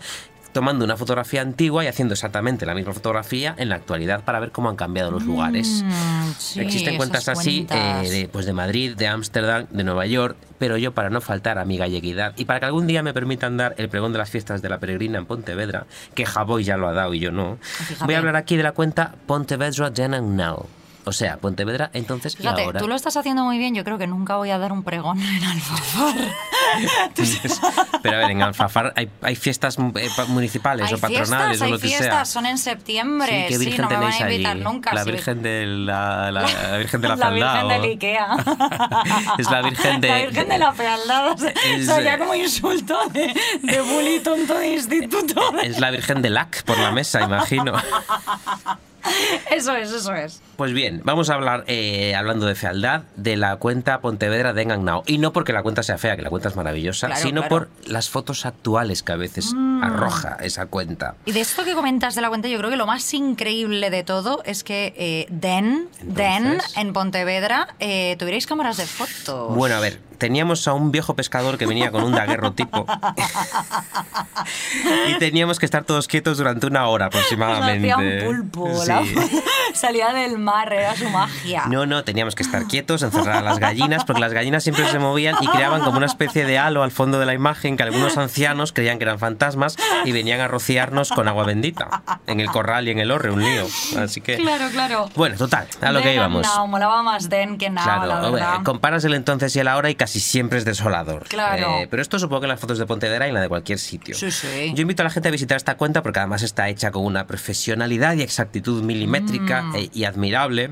tomando 0.54 0.86
una 0.86 0.96
fotografía 0.96 1.42
antigua 1.42 1.84
y 1.84 1.88
haciendo 1.88 2.14
exactamente 2.14 2.66
la 2.66 2.74
misma 2.74 2.94
fotografía 2.94 3.54
en 3.58 3.70
la 3.70 3.76
actualidad 3.76 4.24
para 4.24 4.40
ver 4.40 4.52
cómo 4.52 4.70
han 4.70 4.76
cambiado 4.76 5.12
los 5.12 5.24
lugares. 5.24 5.84
Mm, 5.84 6.32
sí, 6.38 6.60
Existen 6.62 6.98
cuentas 6.98 7.28
así 7.28 7.68
eh, 7.70 8.10
de, 8.10 8.30
pues 8.32 8.46
de 8.46 8.54
Madrid, 8.54 8.96
de 8.96 9.08
Ámsterdam, 9.08 9.66
de 9.70 9.84
Nueva 9.84 10.06
York, 10.06 10.38
pero 10.60 10.78
yo 10.78 10.94
para 10.94 11.10
no 11.10 11.20
faltar 11.20 11.58
a 11.58 11.66
mi 11.66 11.78
galleguidad 11.78 12.34
y 12.38 12.46
para 12.46 12.60
que 12.60 12.68
algún 12.68 12.88
día 12.88 13.04
me 13.04 13.14
permitan 13.14 13.58
dar 13.58 13.76
el 13.78 13.90
pregón 13.90 14.14
de 14.14 14.20
las 14.20 14.30
fiestas 14.30 14.62
de 14.62 14.70
la 14.70 14.80
peregrina 14.80 15.18
en 15.18 15.26
Pontevedra, 15.26 15.86
que 16.14 16.26
Javoy 16.26 16.64
ya 16.64 16.78
lo 16.78 16.88
ha 16.88 16.94
dado 16.94 17.14
y 17.14 17.20
yo 17.20 17.32
no, 17.32 17.58
Fíjate. 17.62 18.06
voy 18.06 18.16
a 18.16 18.20
hablar 18.20 18.36
aquí 18.36 18.56
de 18.56 18.64
la 18.64 18.72
cuenta 18.72 19.16
Pontevedra 19.26 19.92
Then 19.92 20.14
and 20.14 20.38
Now. 20.38 20.68
O 21.06 21.12
sea, 21.12 21.38
Pontevedra 21.38 21.90
entonces 21.94 22.34
y 22.36 22.38
Fíjate, 22.38 22.64
ahora. 22.64 22.80
tú 22.80 22.88
lo 22.88 22.96
estás 22.96 23.18
haciendo 23.18 23.44
muy 23.44 23.58
bien. 23.58 23.76
Yo 23.76 23.84
creo 23.84 23.98
que 23.98 24.08
nunca 24.08 24.38
voy 24.38 24.50
a 24.52 24.58
dar 24.58 24.72
un 24.72 24.84
pregón 24.84 25.22
en 25.22 25.44
Alfafar. 25.44 26.16
Pero 28.02 28.16
a 28.16 28.20
ver, 28.20 28.32
en 28.32 28.42
Alfafar 28.42 28.94
hay, 28.96 29.10
hay 29.22 29.36
fiestas 29.36 29.78
eh, 29.78 30.10
pa- 30.16 30.26
municipales 30.26 30.88
hay 30.88 30.94
o 30.94 30.98
patronales 30.98 31.60
fiestas, 31.60 31.62
o 31.62 31.66
hay 31.66 31.72
lo 31.72 31.80
que 31.80 31.88
fiestas, 31.88 32.08
sea. 32.08 32.26
son 32.26 32.46
en 32.46 32.58
septiembre. 32.58 33.46
Sí, 33.48 33.54
¿qué 33.54 33.58
virgen 33.60 33.82
no 33.84 33.90
me 33.90 33.96
van 33.98 34.14
a 34.14 34.32
invitar 34.32 34.58
nunca. 34.58 34.94
La 34.94 35.04
sí. 35.04 35.12
virgen 35.12 35.42
de 35.44 35.66
la, 35.68 36.32
la, 36.32 36.42
la 36.42 36.78
virgen 36.78 37.02
de 37.02 37.08
la, 37.10 37.16
la 37.18 37.28
Fealdad, 37.28 37.54
Virgen 37.54 37.66
o- 37.66 37.70
del 37.70 37.92
Ikea. 37.92 38.28
Es 39.38 39.52
la 39.52 39.62
Virgen 39.62 40.02
de- 40.02 40.08
La 40.08 40.18
Virgen 40.26 40.50
de 40.50 40.58
la 40.58 40.72
Fealdad. 40.74 41.38
Es, 41.66 41.90
o 41.90 41.96
sea, 41.96 42.02
ya 42.02 42.18
como 42.18 42.34
insulto 42.36 42.98
de, 43.12 43.34
de 43.62 43.82
bully 43.82 44.20
tonto 44.22 44.58
de 44.58 44.74
instituto. 44.74 45.42
Es 45.62 45.80
la 45.80 45.92
Virgen 45.92 46.22
de 46.22 46.30
Lac 46.30 46.64
por 46.64 46.78
la 46.80 46.92
mesa, 46.92 47.22
imagino. 47.22 47.74
Eso 49.52 49.76
es, 49.76 49.92
eso 49.92 50.14
es. 50.14 50.42
Pues 50.56 50.72
bien, 50.74 51.02
vamos 51.04 51.30
a 51.30 51.34
hablar, 51.36 51.64
eh, 51.68 52.16
hablando 52.16 52.46
de 52.46 52.56
fealdad, 52.56 53.04
de 53.16 53.36
la 53.36 53.58
cuenta 53.58 54.00
Pontevedra 54.02 54.54
de 54.54 54.62
Engagnao. 54.62 55.04
Y 55.06 55.18
no 55.18 55.34
porque 55.34 55.52
la 55.54 55.62
cuenta 55.64 55.84
sea 55.84 55.98
fea, 55.98 56.16
que 56.16 56.22
la 56.22 56.30
cuenta 56.30 56.50
es 56.50 56.56
maravillosa, 56.56 57.08
Claro, 57.08 57.22
sino 57.22 57.42
claro. 57.42 57.50
por 57.50 57.70
las 57.92 58.10
fotos 58.10 58.46
actuales 58.46 59.04
que 59.04 59.12
a 59.12 59.16
veces 59.18 59.54
Mm. 59.54 59.73
Arroja 59.86 60.38
esa 60.42 60.66
cuenta. 60.68 61.16
Y 61.26 61.32
de 61.32 61.42
esto 61.42 61.64
que 61.64 61.74
comentas 61.74 62.16
de 62.16 62.22
la 62.22 62.30
cuenta, 62.30 62.48
yo 62.48 62.58
creo 62.58 62.70
que 62.70 62.76
lo 62.78 62.86
más 62.86 63.14
increíble 63.14 63.90
de 63.90 64.04
todo 64.04 64.42
es 64.46 64.64
que 64.64 64.94
eh, 64.98 65.26
Den, 65.30 65.88
Den, 66.02 66.46
Entonces. 66.54 66.78
en 66.78 66.94
Pontevedra, 66.94 67.68
eh, 67.80 68.16
tuvierais 68.20 68.48
cámaras 68.48 68.78
de 68.78 68.86
fotos. 68.86 69.56
Bueno, 69.56 69.76
a 69.76 69.80
ver, 69.80 70.00
teníamos 70.18 70.68
a 70.68 70.74
un 70.74 70.92
viejo 70.92 71.16
pescador 71.16 71.58
que 71.58 71.66
venía 71.66 71.92
con 71.92 72.04
un 72.04 72.14
daguerro 72.14 72.54
tipo. 72.54 72.86
y 75.10 75.18
teníamos 75.18 75.60
que 75.60 75.66
estar 75.66 75.84
todos 75.84 76.08
quietos 76.08 76.38
durante 76.38 76.68
una 76.68 76.88
hora 76.88 77.06
aproximadamente. 77.08 77.92
Hacía 77.92 77.98
un 77.98 78.50
pulpo, 78.50 78.70
la- 78.88 79.04
Sí. 79.04 79.14
salía 79.74 80.14
del 80.14 80.38
mar, 80.38 80.72
era 80.72 80.96
su 80.96 81.10
magia. 81.10 81.64
No, 81.68 81.86
no, 81.86 82.04
teníamos 82.04 82.36
que 82.36 82.44
estar 82.44 82.66
quietos, 82.68 83.02
encerrar 83.04 83.38
a 83.38 83.42
las 83.42 83.60
gallinas, 83.60 84.06
porque 84.06 84.22
las 84.22 84.34
gallinas 84.34 84.64
siempre 84.64 84.90
se 84.90 85.00
movían 85.00 85.36
y 85.42 85.48
creaban 85.48 85.82
como 85.82 85.98
una 85.98 86.06
especie 86.06 86.46
de 86.46 86.58
halo 86.58 86.84
al 86.84 86.92
fondo 86.92 87.20
de 87.20 87.26
la 87.26 87.34
imagen 87.34 87.78
que 87.78 87.84
algunos 87.84 88.18
ancianos 88.18 88.72
creían 88.74 88.98
que 88.98 89.04
eran 89.06 89.20
fantasmas 89.20 89.73
y 90.06 90.12
venían 90.12 90.40
a 90.42 90.48
rociarnos 90.48 91.10
con 91.10 91.28
agua 91.28 91.46
bendita 91.46 92.04
en 92.28 92.40
el 92.40 92.48
corral 92.48 92.88
y 92.88 92.92
en 92.92 93.00
el 93.00 93.12
horre, 93.12 93.32
un 93.32 93.42
lío. 93.44 93.66
Así 93.98 94.22
que. 94.22 94.38
Claro, 94.38 94.66
claro. 94.72 95.10
Bueno, 95.16 95.36
total, 95.38 95.68
a 95.82 95.92
lo 95.92 96.02
que 96.02 96.14
íbamos. 96.14 96.46
Now, 96.56 96.68
molaba 96.68 97.04
más 97.04 97.30
Den 97.30 97.58
que 97.58 97.70
la 97.70 97.84
Claro, 97.84 98.32
verdad. 98.32 98.56
eh, 98.60 98.64
comparas 98.64 99.04
el 99.06 99.14
entonces 99.14 99.56
y 99.56 99.60
el 99.60 99.68
ahora 99.68 99.90
y 99.90 99.96
casi 99.96 100.20
siempre 100.20 100.58
es 100.60 100.66
desolador. 100.66 101.24
Claro. 101.28 101.80
Eh, 101.80 101.88
pero 101.90 102.02
esto 102.02 102.20
supongo 102.20 102.42
que 102.42 102.46
en 102.46 102.50
las 102.50 102.60
fotos 102.60 102.78
de 102.78 102.86
Pontevedra 102.86 103.26
y 103.26 103.30
en 103.30 103.36
la 103.36 103.42
de 103.42 103.50
cualquier 103.50 103.80
sitio. 103.80 104.16
Sí, 104.16 104.32
sí. 104.32 104.72
Yo 104.76 104.82
invito 104.82 105.02
a 105.02 105.06
la 105.06 105.10
gente 105.10 105.30
a 105.30 105.32
visitar 105.32 105.58
esta 105.58 105.76
cuenta 105.76 106.04
porque 106.04 106.20
además 106.20 106.42
está 106.44 106.70
hecha 106.70 106.92
con 106.92 107.06
una 107.06 107.26
profesionalidad 107.28 108.16
y 108.16 108.22
exactitud 108.22 108.84
milimétrica 108.84 109.62
Mm. 109.64 109.76
eh, 109.76 109.90
y 109.94 110.04
admirable. 110.06 110.72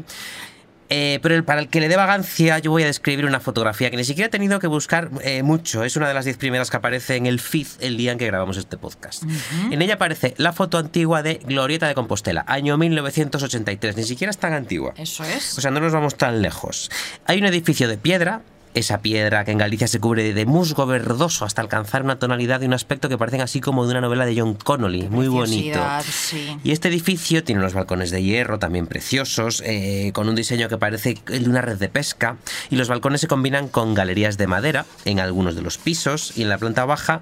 Eh, 0.94 1.20
pero 1.24 1.36
el- 1.36 1.46
para 1.46 1.62
el 1.62 1.70
que 1.70 1.80
le 1.80 1.88
dé 1.88 1.96
vagancia, 1.96 2.60
yo 2.60 2.70
voy 2.70 2.84
a 2.84 2.86
describir 2.86 3.26
una 3.26 3.40
fotografía 3.40 3.90
que 3.90 3.96
ni 3.98 4.04
siquiera 4.04 4.28
he 4.28 4.30
tenido 4.30 4.60
que 4.60 4.68
buscar 4.68 5.10
eh, 5.24 5.42
mucho. 5.42 5.86
Es 5.86 5.96
una 5.96 6.08
de 6.10 6.14
las 6.14 6.26
diez 6.26 6.36
primeras 6.36 6.70
que 6.70 6.76
aparece 6.78 7.16
en 7.16 7.26
el 7.28 7.40
feed 7.40 7.68
el 7.80 7.96
día 7.96 8.12
en 8.12 8.18
que 8.18 8.28
grabamos 8.28 8.58
este 8.58 8.78
podcast. 8.78 9.24
En 9.72 9.82
ella 9.82 9.94
aparece 9.94 10.34
la 10.38 10.52
foto 10.52 10.78
antigua 10.78 11.24
de 11.24 11.36
Glorieta 11.46 11.88
de 11.88 11.96
Compostela, 11.96 12.44
año 12.46 12.78
1983. 12.78 13.96
Ni 13.96 14.04
siquiera 14.04 14.32
es 14.32 14.38
tan 14.38 14.52
antigua. 14.54 14.94
Eso 14.98 15.24
es. 15.24 15.58
O 15.58 15.62
sea, 15.62 15.72
no 15.72 15.80
nos 15.80 15.94
vamos 15.94 16.16
tan 16.16 16.42
lejos. 16.42 16.92
Hay 17.26 17.40
un 17.40 17.46
edificio 17.46 17.88
de 17.88 17.98
piedra, 17.98 18.42
esa 18.74 19.02
piedra 19.02 19.44
que 19.46 19.52
en 19.52 19.58
Galicia 19.58 19.88
se 19.88 20.00
cubre 20.00 20.34
de 20.34 20.46
musgo 20.46 20.86
verdoso 20.86 21.46
hasta 21.46 21.62
alcanzar 21.62 22.04
una 22.04 22.20
tonalidad 22.20 22.62
y 22.62 22.66
un 22.66 22.74
aspecto 22.74 23.10
que 23.10 23.18
parecen 23.18 23.42
así 23.42 23.62
como 23.62 23.86
de 23.86 23.92
una 23.92 24.02
novela 24.02 24.26
de 24.26 24.40
John 24.40 24.56
Connolly, 24.56 25.10
muy 25.10 25.28
bonito. 25.28 25.80
Sí. 26.04 26.58
Y 26.64 26.72
este 26.72 26.88
edificio 26.88 27.44
tiene 27.44 27.60
unos 27.60 27.74
balcones 27.74 28.12
de 28.12 28.24
hierro 28.24 28.60
también 28.60 28.88
preciosos, 28.88 29.62
eh, 29.66 30.12
con 30.14 30.30
un 30.30 30.36
diseño 30.36 30.70
que 30.70 30.78
parece 30.78 31.18
el 31.28 31.44
de 31.44 31.50
una 31.50 31.62
red 31.62 31.78
de 31.78 31.90
pesca, 31.90 32.38
y 32.70 32.76
los 32.76 32.88
balcones 32.88 33.22
se 33.22 33.28
combinan 33.28 33.68
con 33.68 33.94
galerías 33.94 34.38
de 34.38 34.48
madera 34.48 34.86
en 35.06 35.20
algunos 35.20 35.56
de 35.56 35.62
los 35.62 35.78
pisos, 35.78 36.38
y 36.38 36.44
en 36.44 36.50
la 36.50 36.58
planta 36.58 36.86
baja 36.86 37.22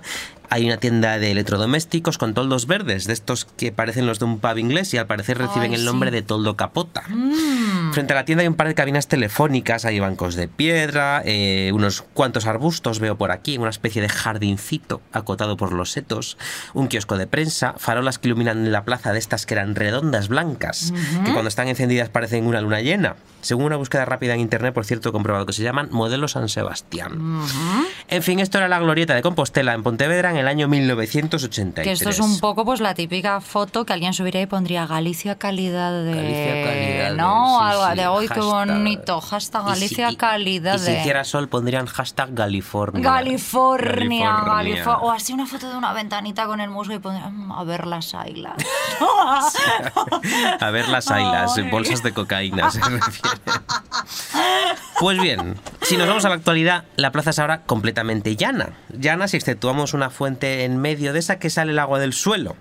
hay 0.49 0.65
una 0.65 0.77
tienda 0.77 1.19
de 1.19 1.31
electrodomésticos 1.31 2.17
con 2.17 2.33
toldos 2.33 2.67
verdes, 2.67 3.05
de 3.05 3.13
estos 3.13 3.45
que 3.45 3.71
parecen 3.71 4.05
los 4.05 4.19
de 4.19 4.25
un 4.25 4.39
pub 4.39 4.57
inglés 4.57 4.93
y 4.93 4.97
al 4.97 5.07
parecer 5.07 5.37
reciben 5.37 5.71
Ay, 5.71 5.75
el 5.75 5.81
sí. 5.81 5.85
nombre 5.85 6.11
de 6.11 6.21
toldo 6.21 6.55
capota. 6.55 7.03
Mm. 7.07 7.93
Frente 7.93 8.13
a 8.13 8.15
la 8.15 8.25
tienda 8.25 8.41
hay 8.41 8.47
un 8.47 8.55
par 8.55 8.67
de 8.67 8.75
cabinas 8.75 9.07
telefónicas, 9.07 9.85
hay 9.85 9.99
bancos 9.99 10.35
de 10.35 10.47
piedra, 10.47 11.21
eh, 11.25 11.71
unos 11.73 12.01
cuantos 12.01 12.45
arbustos 12.45 12.99
veo 12.99 13.17
por 13.17 13.31
aquí, 13.31 13.57
una 13.57 13.69
especie 13.69 14.01
de 14.01 14.09
jardincito 14.09 15.01
acotado 15.11 15.57
por 15.57 15.73
los 15.73 15.91
setos, 15.91 16.37
un 16.73 16.87
kiosco 16.87 17.17
de 17.17 17.27
prensa, 17.27 17.75
farolas 17.77 18.19
que 18.19 18.27
iluminan 18.27 18.71
la 18.71 18.83
plaza 18.85 19.13
de 19.13 19.19
estas 19.19 19.45
que 19.45 19.53
eran 19.53 19.75
redondas 19.75 20.27
blancas, 20.27 20.93
que 21.25 21.31
cuando 21.31 21.49
están 21.49 21.67
encendidas 21.67 22.09
parecen 22.09 22.45
una 22.45 22.61
luna 22.61 22.81
llena. 22.81 23.15
Según 23.41 23.65
una 23.65 23.77
búsqueda 23.77 24.05
rápida 24.05 24.33
en 24.33 24.39
internet, 24.41 24.73
por 24.73 24.85
cierto, 24.85 25.09
he 25.09 25.11
comprobado 25.11 25.45
que 25.45 25.53
se 25.53 25.63
llaman 25.63 25.87
Modelo 25.91 26.27
San 26.27 26.49
Sebastián. 26.49 27.41
En 28.07 28.23
fin, 28.23 28.39
esto 28.39 28.57
era 28.57 28.67
la 28.67 28.79
glorieta 28.79 29.15
de 29.15 29.21
Compostela 29.21 29.73
en 29.73 29.83
Pontevedra 29.83 30.31
en 30.31 30.37
el 30.37 30.47
año 30.47 30.67
1983. 30.67 31.83
Que 31.85 31.91
esto 31.93 32.09
es 32.09 32.19
un 32.19 32.39
poco 32.39 32.65
pues 32.65 32.81
la 32.81 32.93
típica 32.93 33.39
foto 33.41 33.85
que 33.85 33.93
alguien 33.93 34.13
subiría 34.13 34.41
y 34.41 34.45
pondría 34.45 34.85
Galicia 34.87 35.35
calidad 35.35 36.03
de... 36.03 36.13
Galicia 36.13 36.63
calidad 36.63 37.09
de- 37.11 37.15
No, 37.17 37.59
sí, 37.59 37.65
algo 37.65 37.89
sí, 37.91 37.95
de 37.97 38.07
hoy 38.07 38.27
qué 38.27 38.39
bonito, 38.41 39.21
hashtag 39.21 39.61
Y 39.61 39.65
si- 39.65 39.69
Galicia 39.71 40.11
y- 40.11 40.15
calidad 40.15 40.75
y 40.75 40.79
si 40.79 40.91
de... 40.91 40.99
hiciera 40.99 41.23
sol 41.23 41.47
pondrían 41.47 41.85
hashtag 41.85 42.33
California. 42.33 43.01
California, 43.03 43.89
California. 43.89 44.43
California. 44.45 44.97
O 44.99 45.11
así 45.11 45.33
una 45.33 45.45
foto 45.45 45.69
de 45.69 45.77
una 45.77 45.93
ventanita 45.93 46.45
con 46.45 46.59
el 46.61 46.69
musgo 46.69 46.93
y 46.93 46.99
pondrían 46.99 47.35
"Mm, 47.47 47.51
a 47.51 47.63
ver 47.63 47.87
las 47.87 48.13
águilas. 48.13 48.55
A 50.59 50.71
ver 50.71 50.87
las 50.89 51.09
ailas, 51.11 51.55
bolsas 51.71 52.03
de 52.03 52.13
cocaína 52.13 52.69
se 52.71 52.79
refiere. 52.81 53.28
Pues 54.99 55.19
bien, 55.21 55.55
si 55.81 55.95
nos 55.97 56.07
vamos 56.07 56.25
a 56.25 56.29
la 56.29 56.35
actualidad, 56.35 56.83
la 56.97 57.11
plaza 57.11 57.29
es 57.29 57.39
ahora 57.39 57.61
completamente 57.63 58.35
llana. 58.35 58.73
Llana 58.89 59.27
si 59.29 59.37
exceptuamos 59.37 59.93
una 59.93 60.09
fuente 60.09 60.65
en 60.65 60.77
medio 60.77 61.13
de 61.13 61.19
esa 61.19 61.39
que 61.39 61.49
sale 61.49 61.71
el 61.71 61.79
agua 61.79 61.99
del 61.99 62.11
suelo. 62.13 62.55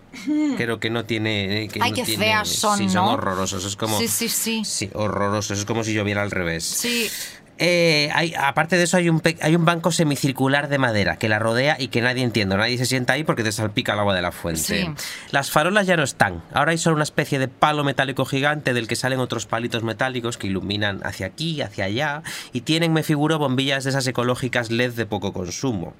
Creo 0.56 0.78
que 0.78 0.88
no 0.90 1.04
tiene... 1.04 1.68
Que 1.72 1.80
Ay, 1.82 1.90
no 1.90 1.96
qué 1.96 2.04
tiene- 2.04 2.24
feas 2.26 2.48
son, 2.48 2.78
Sí, 2.78 2.88
son 2.88 3.06
¿no? 3.06 3.12
horrorosos. 3.12 3.64
Es 3.64 3.74
como... 3.76 3.98
Sí, 3.98 4.06
sí, 4.08 4.28
sí. 4.28 4.62
Sí, 4.64 4.90
horrorosos. 4.94 5.58
Es 5.58 5.64
como 5.64 5.82
si 5.82 5.94
lloviera 5.94 6.22
al 6.22 6.30
revés. 6.30 6.64
Sí. 6.64 7.10
Eh, 7.58 8.08
hay, 8.14 8.34
aparte 8.38 8.76
de 8.76 8.84
eso, 8.84 8.96
hay 8.96 9.08
un, 9.08 9.20
hay 9.40 9.56
un 9.56 9.64
banco 9.64 9.90
semicircular 9.90 10.68
de 10.68 10.78
madera 10.78 11.16
que 11.16 11.28
la 11.28 11.38
rodea 11.38 11.76
y 11.78 11.88
que 11.88 12.00
nadie 12.00 12.22
entiende. 12.22 12.56
Nadie 12.56 12.78
se 12.78 12.86
sienta 12.86 13.14
ahí 13.14 13.24
porque 13.24 13.42
te 13.42 13.50
salpica 13.52 13.94
el 13.94 13.98
agua 14.00 14.14
de 14.14 14.22
la 14.22 14.32
fuente. 14.32 14.60
Sí. 14.62 14.86
Las 15.30 15.50
farolas 15.50 15.86
ya 15.86 15.96
no 15.96 16.04
están. 16.04 16.42
Ahora 16.52 16.70
hay 16.72 16.78
solo 16.78 16.94
una 16.96 17.02
especie 17.04 17.38
de 17.38 17.48
palo 17.48 17.84
metálico 17.84 18.24
gigante 18.24 18.74
del 18.74 18.86
que 18.86 18.96
salen 18.96 19.18
otros 19.20 19.46
palitos 19.46 19.82
metálicos 19.82 20.38
que 20.38 20.46
iluminan 20.46 21.00
hacia 21.04 21.26
aquí, 21.26 21.60
hacia 21.60 21.84
allá. 21.86 22.22
Y 22.52 22.60
tienen, 22.62 22.92
me 22.92 23.02
figuro, 23.02 23.38
bombillas 23.38 23.84
de 23.84 23.90
esas 23.90 24.06
ecológicas 24.06 24.70
LED 24.70 24.92
de 24.92 25.06
poco 25.06 25.32
consumo. 25.32 25.94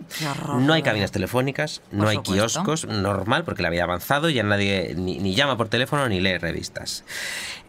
No 0.58 0.72
hay 0.72 0.82
cabinas 0.82 1.10
telefónicas, 1.10 1.82
no 1.90 2.00
Por 2.04 2.08
hay 2.08 2.16
supuesto. 2.16 2.62
kioscos, 2.64 2.86
normal, 2.86 3.44
porque 3.44 3.62
la 3.62 3.68
había 3.68 3.84
avanzado 3.84 4.30
y 4.30 4.34
ya 4.34 4.42
nadie 4.42 4.94
ni, 4.96 5.18
ni 5.18 5.34
llama 5.34 5.56
por 5.56 5.68
teléfono 5.68 6.08
ni 6.08 6.20
lee 6.20 6.38
revistas. 6.38 7.04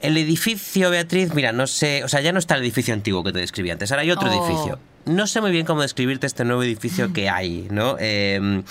El 0.01 0.17
edificio, 0.17 0.89
Beatriz, 0.89 1.33
mira, 1.33 1.51
no 1.51 1.67
sé, 1.67 2.03
o 2.03 2.07
sea, 2.07 2.21
ya 2.21 2.31
no 2.31 2.39
está 2.39 2.55
el 2.55 2.61
edificio 2.61 2.93
antiguo 2.93 3.23
que 3.23 3.31
te 3.33 3.39
describí 3.39 3.69
antes, 3.69 3.91
ahora 3.91 4.03
hay 4.03 4.11
otro 4.11 4.29
Oh. 4.31 4.33
edificio. 4.33 4.79
No 5.05 5.27
sé 5.27 5.41
muy 5.41 5.51
bien 5.51 5.65
cómo 5.65 5.81
describirte 5.81 6.27
este 6.27 6.45
nuevo 6.45 6.61
edificio 6.63 7.11
que 7.13 7.29
hay, 7.29 7.67
¿no? 7.71 7.95
Eh, 7.99 8.61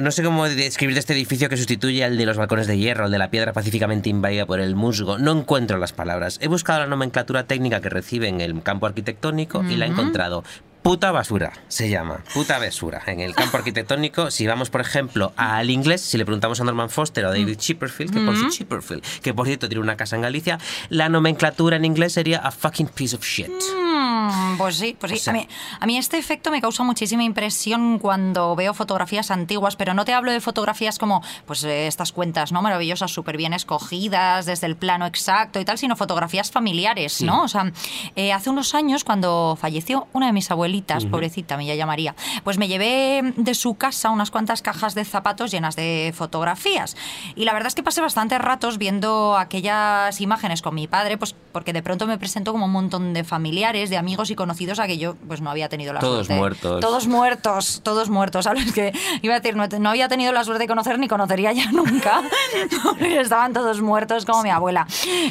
no 0.00 0.10
sé 0.10 0.22
cómo 0.22 0.48
describirte 0.48 1.00
este 1.00 1.12
edificio 1.12 1.48
que 1.48 1.56
sustituye 1.56 2.04
al 2.04 2.16
de 2.16 2.26
los 2.26 2.36
balcones 2.36 2.66
de 2.66 2.78
hierro, 2.78 3.06
el 3.06 3.12
de 3.12 3.18
la 3.18 3.30
piedra 3.30 3.52
pacíficamente 3.52 4.08
invadida 4.08 4.44
por 4.46 4.60
el 4.60 4.74
musgo. 4.74 5.18
No 5.18 5.32
encuentro 5.32 5.78
las 5.78 5.92
palabras. 5.92 6.38
He 6.42 6.48
buscado 6.48 6.80
la 6.80 6.86
nomenclatura 6.86 7.44
técnica 7.44 7.80
que 7.80 7.88
recibe 7.88 8.28
en 8.28 8.40
el 8.40 8.62
campo 8.62 8.86
arquitectónico 8.86 9.62
y 9.64 9.76
la 9.76 9.86
he 9.86 9.88
encontrado. 9.88 10.44
Puta 10.86 11.10
basura 11.10 11.52
se 11.66 11.90
llama, 11.90 12.20
puta 12.32 12.60
basura. 12.60 13.02
En 13.08 13.18
el 13.18 13.34
campo 13.34 13.56
arquitectónico, 13.56 14.30
si 14.30 14.46
vamos, 14.46 14.70
por 14.70 14.80
ejemplo, 14.80 15.32
al 15.36 15.68
inglés, 15.68 16.00
si 16.00 16.16
le 16.16 16.24
preguntamos 16.24 16.60
a 16.60 16.64
Norman 16.64 16.90
Foster 16.90 17.24
o 17.24 17.28
a 17.28 17.30
David 17.32 17.56
Chipperfield, 17.56 18.12
que 18.12 18.20
por, 18.20 18.50
Chipperfield, 18.50 19.02
que 19.20 19.34
por 19.34 19.46
cierto 19.48 19.68
tiene 19.68 19.82
una 19.82 19.96
casa 19.96 20.14
en 20.14 20.22
Galicia, 20.22 20.60
la 20.88 21.08
nomenclatura 21.08 21.74
en 21.74 21.86
inglés 21.86 22.12
sería 22.12 22.38
a 22.38 22.52
fucking 22.52 22.86
piece 22.86 23.16
of 23.16 23.24
shit. 23.24 23.50
Mm, 23.50 24.58
pues 24.58 24.76
sí, 24.76 24.96
pues 24.96 25.10
sí. 25.10 25.18
O 25.18 25.20
sea- 25.22 25.32
a, 25.32 25.36
mí, 25.36 25.48
a 25.80 25.86
mí 25.86 25.98
este 25.98 26.18
efecto 26.18 26.52
me 26.52 26.60
causa 26.60 26.84
muchísima 26.84 27.24
impresión 27.24 27.98
cuando 27.98 28.54
veo 28.54 28.72
fotografías 28.72 29.32
antiguas, 29.32 29.74
pero 29.74 29.92
no 29.92 30.04
te 30.04 30.12
hablo 30.12 30.30
de 30.30 30.40
fotografías 30.40 31.00
como 31.00 31.20
pues 31.46 31.64
eh, 31.64 31.88
estas 31.88 32.12
cuentas 32.12 32.52
no 32.52 32.62
maravillosas, 32.62 33.10
súper 33.10 33.36
bien 33.36 33.54
escogidas, 33.54 34.46
desde 34.46 34.68
el 34.68 34.76
plano 34.76 35.04
exacto 35.06 35.58
y 35.58 35.64
tal, 35.64 35.78
sino 35.78 35.96
fotografías 35.96 36.52
familiares, 36.52 37.22
¿no? 37.22 37.42
O 37.42 37.48
sea, 37.48 37.72
eh, 38.14 38.32
hace 38.32 38.50
unos 38.50 38.72
años 38.76 39.02
cuando 39.02 39.58
falleció 39.60 40.06
una 40.12 40.26
de 40.26 40.32
mis 40.32 40.48
abuelitas, 40.52 40.75
pobrecita, 40.82 41.56
mi 41.56 41.66
yaya 41.66 41.86
María, 41.86 42.14
pues 42.44 42.58
me 42.58 42.68
llevé 42.68 43.34
de 43.36 43.54
su 43.54 43.74
casa 43.74 44.10
unas 44.10 44.30
cuantas 44.30 44.62
cajas 44.62 44.94
de 44.94 45.04
zapatos 45.04 45.50
llenas 45.50 45.76
de 45.76 46.12
fotografías. 46.16 46.96
Y 47.34 47.44
la 47.44 47.52
verdad 47.52 47.68
es 47.68 47.74
que 47.74 47.82
pasé 47.82 48.00
bastantes 48.00 48.38
ratos 48.40 48.78
viendo 48.78 49.36
aquellas 49.36 50.20
imágenes 50.20 50.62
con 50.62 50.74
mi 50.74 50.86
padre, 50.86 51.18
pues 51.18 51.34
porque 51.52 51.72
de 51.72 51.82
pronto 51.82 52.06
me 52.06 52.18
presentó 52.18 52.52
como 52.52 52.66
un 52.66 52.72
montón 52.72 53.14
de 53.14 53.24
familiares, 53.24 53.90
de 53.90 53.96
amigos 53.96 54.30
y 54.30 54.34
conocidos 54.34 54.78
a 54.78 54.86
que 54.86 54.98
yo 54.98 55.14
pues 55.26 55.40
no 55.40 55.50
había 55.50 55.68
tenido 55.68 55.92
la 55.92 56.00
Todos 56.00 56.26
suerte. 56.26 56.34
muertos. 56.38 56.80
Todos 56.80 57.06
muertos, 57.06 57.80
todos 57.82 58.10
muertos. 58.10 58.44
¿Sabes? 58.44 58.72
Que 58.72 58.92
iba 59.22 59.34
a 59.34 59.40
decir, 59.40 59.56
no, 59.56 59.66
no 59.66 59.90
había 59.90 60.08
tenido 60.08 60.32
la 60.32 60.44
suerte 60.44 60.64
de 60.64 60.68
conocer 60.68 60.98
ni 60.98 61.08
conocería 61.08 61.52
ya 61.52 61.70
nunca. 61.72 62.22
Estaban 63.00 63.52
todos 63.52 63.80
muertos 63.80 64.24
como 64.24 64.42
mi 64.42 64.50
abuela. 64.50 64.86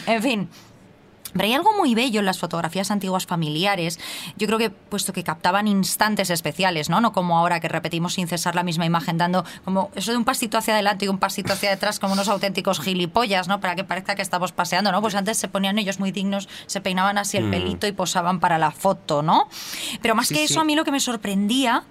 En 0.08 0.22
fin. 0.22 0.50
Pero 1.36 1.46
hay 1.46 1.54
algo 1.54 1.74
muy 1.78 1.94
bello 1.96 2.22
en 2.22 2.26
las 2.26 2.40
fotografías 2.40 2.92
antiguas 2.92 3.26
familiares. 3.26 4.00
Yo 4.38 4.48
creo 4.48 4.58
que, 4.58 4.70
puesto 4.70 5.12
que 5.12 5.24
captaban 5.24 5.68
instantes 5.68 6.30
especiales, 6.30 6.90
¿no? 6.90 7.02
No 7.02 7.12
como 7.12 7.38
ahora 7.38 7.60
que 7.60 7.68
repetimos 7.68 8.14
sin 8.14 8.28
cesar 8.28 8.56
la 8.56 8.64
misma 8.64 8.86
imagen, 8.86 9.18
dando 9.18 9.44
como 9.66 9.92
eso 9.96 10.12
de 10.12 10.18
un 10.18 10.24
pasito 10.24 10.58
hacia 10.58 10.74
adelante 10.76 11.06
y 11.06 11.08
un 11.10 11.18
pasito 11.18 11.52
hacia 11.54 11.70
detrás, 11.70 12.00
como 12.00 12.14
unos 12.14 12.30
auténticos 12.30 12.80
gilipollas, 12.80 13.48
¿no? 13.50 13.60
Para 13.60 13.76
que 13.76 13.84
parezca 13.84 14.16
que 14.16 14.22
estamos 14.22 14.54
paseando, 14.54 14.92
¿no? 14.94 15.02
Pues 15.02 15.14
antes 15.16 15.38
se 15.38 15.48
ponían 15.50 15.78
ellos 15.78 16.00
muy 16.00 16.12
dignos, 16.14 16.48
se 16.68 16.80
peinaban 16.80 17.18
así 17.18 17.36
el 17.38 17.50
pelito 17.50 17.86
y 17.86 17.92
posaban 17.92 18.40
para 18.40 18.58
la 18.58 18.72
foto, 18.72 19.22
¿no? 19.22 19.50
Pero 20.02 20.16
más 20.16 20.28
Sí, 20.30 20.36
que 20.36 20.48
sí. 20.48 20.54
eso, 20.54 20.62
a 20.62 20.64
mí 20.64 20.76
lo 20.76 20.86
que 20.86 20.92
me 20.92 21.00
sorprendía 21.02 21.84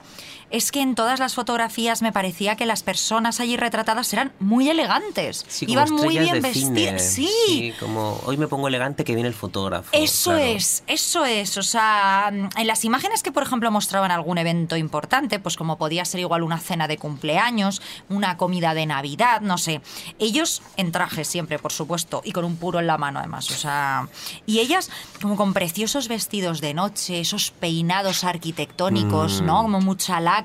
es 0.54 0.70
que 0.70 0.80
en 0.80 0.94
todas 0.94 1.18
las 1.18 1.34
fotografías 1.34 2.00
me 2.00 2.12
parecía 2.12 2.54
que 2.54 2.64
las 2.64 2.84
personas 2.84 3.40
allí 3.40 3.56
retratadas 3.56 4.12
eran 4.12 4.32
muy 4.38 4.70
elegantes. 4.70 5.44
Sí, 5.48 5.66
Iban 5.68 5.90
muy 5.90 6.16
bien 6.16 6.40
vestidas. 6.40 7.02
Sí, 7.02 7.74
como 7.80 8.20
hoy 8.24 8.36
me 8.36 8.46
pongo 8.46 8.68
elegante 8.68 9.02
que 9.02 9.16
viene 9.16 9.28
el 9.28 9.34
fotógrafo. 9.34 9.88
eso 9.90 10.30
claro. 10.30 10.44
es, 10.44 10.84
eso 10.86 11.24
es. 11.24 11.58
O 11.58 11.64
sea, 11.64 12.30
en 12.30 12.66
las 12.68 12.84
imágenes 12.84 13.24
que, 13.24 13.32
por 13.32 13.42
ejemplo, 13.42 13.68
mostraban 13.72 14.12
algún 14.12 14.38
evento 14.38 14.76
importante, 14.76 15.40
pues 15.40 15.56
como 15.56 15.76
podía 15.76 16.04
ser 16.04 16.20
igual 16.20 16.44
una 16.44 16.60
cena 16.60 16.86
de 16.86 16.98
cumpleaños, 16.98 17.82
una 18.08 18.36
comida 18.36 18.74
de 18.74 18.86
Navidad, 18.86 19.40
no 19.40 19.58
sé. 19.58 19.80
Ellos 20.20 20.62
en 20.76 20.92
traje 20.92 21.24
siempre, 21.24 21.58
por 21.58 21.72
supuesto, 21.72 22.22
y 22.24 22.30
con 22.30 22.44
un 22.44 22.54
puro 22.58 22.78
en 22.78 22.86
la 22.86 22.96
mano, 22.96 23.18
además. 23.18 23.50
O 23.50 23.54
sea, 23.54 24.08
y 24.46 24.60
ellas 24.60 24.88
como 25.20 25.34
con 25.34 25.52
preciosos 25.52 26.06
vestidos 26.06 26.60
de 26.60 26.74
noche, 26.74 27.18
esos 27.18 27.50
peinados 27.50 28.22
arquitectónicos, 28.22 29.42
¿no? 29.42 29.62
Como 29.62 29.80
mucha 29.80 30.20
laca, 30.20 30.43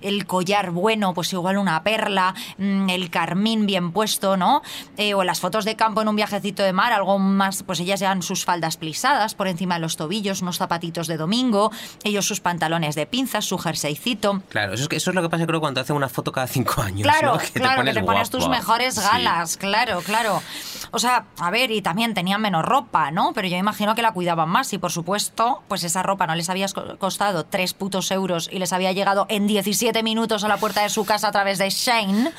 el 0.00 0.26
collar 0.26 0.70
bueno, 0.70 1.14
pues 1.14 1.32
igual 1.32 1.58
una 1.58 1.82
perla, 1.82 2.34
mm, 2.58 2.88
el 2.90 3.10
carmín 3.10 3.66
bien 3.66 3.92
puesto, 3.92 4.36
¿no? 4.36 4.62
Eh, 4.96 5.14
o 5.14 5.24
las 5.24 5.40
fotos 5.40 5.64
de 5.64 5.76
campo 5.76 6.02
en 6.02 6.08
un 6.08 6.16
viajecito 6.16 6.62
de 6.62 6.72
mar, 6.72 6.92
algo 6.92 7.18
más, 7.18 7.62
pues 7.62 7.80
ellas 7.80 8.00
llevan 8.00 8.22
sus 8.22 8.44
faldas 8.44 8.76
plisadas 8.76 9.34
por 9.34 9.48
encima 9.48 9.74
de 9.74 9.80
los 9.80 9.96
tobillos, 9.96 10.42
unos 10.42 10.58
zapatitos 10.58 11.06
de 11.06 11.16
domingo, 11.16 11.70
ellos 12.04 12.26
sus 12.26 12.40
pantalones 12.40 12.94
de 12.94 13.06
pinzas, 13.06 13.44
su 13.44 13.58
jerseycito. 13.58 14.42
Claro, 14.48 14.74
eso 14.74 14.82
es, 14.84 14.88
que- 14.88 14.96
eso 14.96 15.10
es 15.10 15.14
lo 15.14 15.22
que 15.22 15.28
pasa 15.28 15.46
creo 15.46 15.60
cuando 15.60 15.80
hace 15.80 15.92
una 15.92 16.08
foto 16.08 16.32
cada 16.32 16.46
cinco 16.46 16.82
años. 16.82 17.02
Claro, 17.02 17.32
¿no? 17.34 17.38
Que 17.52 17.60
claro, 17.60 17.84
que 17.84 17.92
te 17.92 18.02
pones 18.02 18.30
tus 18.30 18.48
mejores 18.48 18.94
Sí. 18.94 19.00
galas, 19.00 19.56
claro, 19.56 20.00
claro. 20.00 20.42
O 20.92 20.98
sea, 20.98 21.24
a 21.38 21.50
ver, 21.50 21.70
y 21.70 21.82
también 21.82 22.14
tenían 22.14 22.40
menos 22.40 22.64
ropa, 22.64 23.10
¿no? 23.10 23.32
Pero 23.34 23.48
yo 23.48 23.56
imagino 23.56 23.94
que 23.94 24.02
la 24.02 24.12
cuidaban 24.12 24.48
más 24.48 24.72
y, 24.72 24.78
por 24.78 24.90
supuesto, 24.92 25.62
pues 25.68 25.84
esa 25.84 26.02
ropa 26.02 26.26
no 26.26 26.34
les 26.34 26.48
había 26.50 26.66
co- 26.68 26.96
costado 26.98 27.44
tres 27.44 27.74
putos 27.74 28.10
euros 28.10 28.48
y 28.52 28.58
les 28.58 28.72
había 28.72 28.92
llegado 28.92 29.26
en 29.30 29.46
17 29.46 30.02
minutos 30.02 30.44
a 30.44 30.48
la 30.48 30.56
puerta 30.58 30.82
de 30.82 30.88
su 30.90 31.04
casa 31.04 31.28
a 31.28 31.32
través 31.32 31.58
de 31.58 31.70
Shane, 31.70 32.32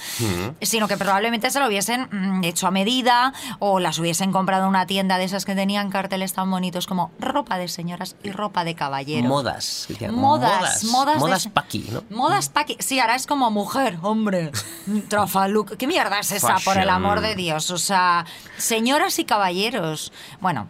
sino 0.62 0.88
que 0.88 0.98
probablemente 0.98 1.50
se 1.50 1.60
lo 1.60 1.68
hubiesen 1.68 2.08
mm, 2.12 2.44
hecho 2.44 2.68
a 2.68 2.72
medida 2.72 3.34
o 3.60 3.80
las 3.80 3.98
hubiesen 4.00 4.32
comprado 4.32 4.64
en 4.64 4.70
una 4.70 4.86
tienda 4.86 5.18
de 5.18 5.24
esas 5.24 5.46
que 5.46 5.56
tenían 5.56 5.90
carteles 5.90 6.34
tan 6.34 6.50
bonitos 6.52 6.88
como 6.88 7.12
ropa 7.20 7.58
de 7.58 7.68
señoras 7.68 8.16
y 8.24 8.32
ropa 8.32 8.64
de 8.64 8.76
caballero. 8.76 9.28
Modas. 9.28 9.86
decían, 9.88 10.14
Modas, 10.16 10.84
modas, 10.86 11.16
de- 11.16 11.20
Modas 11.22 11.48
paqui, 11.48 11.88
¿no? 11.92 12.04
Modas 12.10 12.50
paqui. 12.50 12.76
Sí, 12.80 13.00
ahora 13.00 13.16
es 13.16 13.26
como 13.28 13.50
mujer, 13.52 13.98
hombre. 14.02 14.52
Trafaluc. 15.10 15.76
¿Qué 15.78 15.88
mierda 15.88 16.20
es 16.20 16.32
esa, 16.32 16.58
por 16.64 16.78
el 16.78 16.90
amor 16.90 17.22
de 17.22 17.36
Dios? 17.36 17.72
O 17.72 17.78
sea, 17.78 18.26
señoras 18.58 19.18
y 19.20 19.26
caballeros. 19.26 20.12
Bueno. 20.40 20.68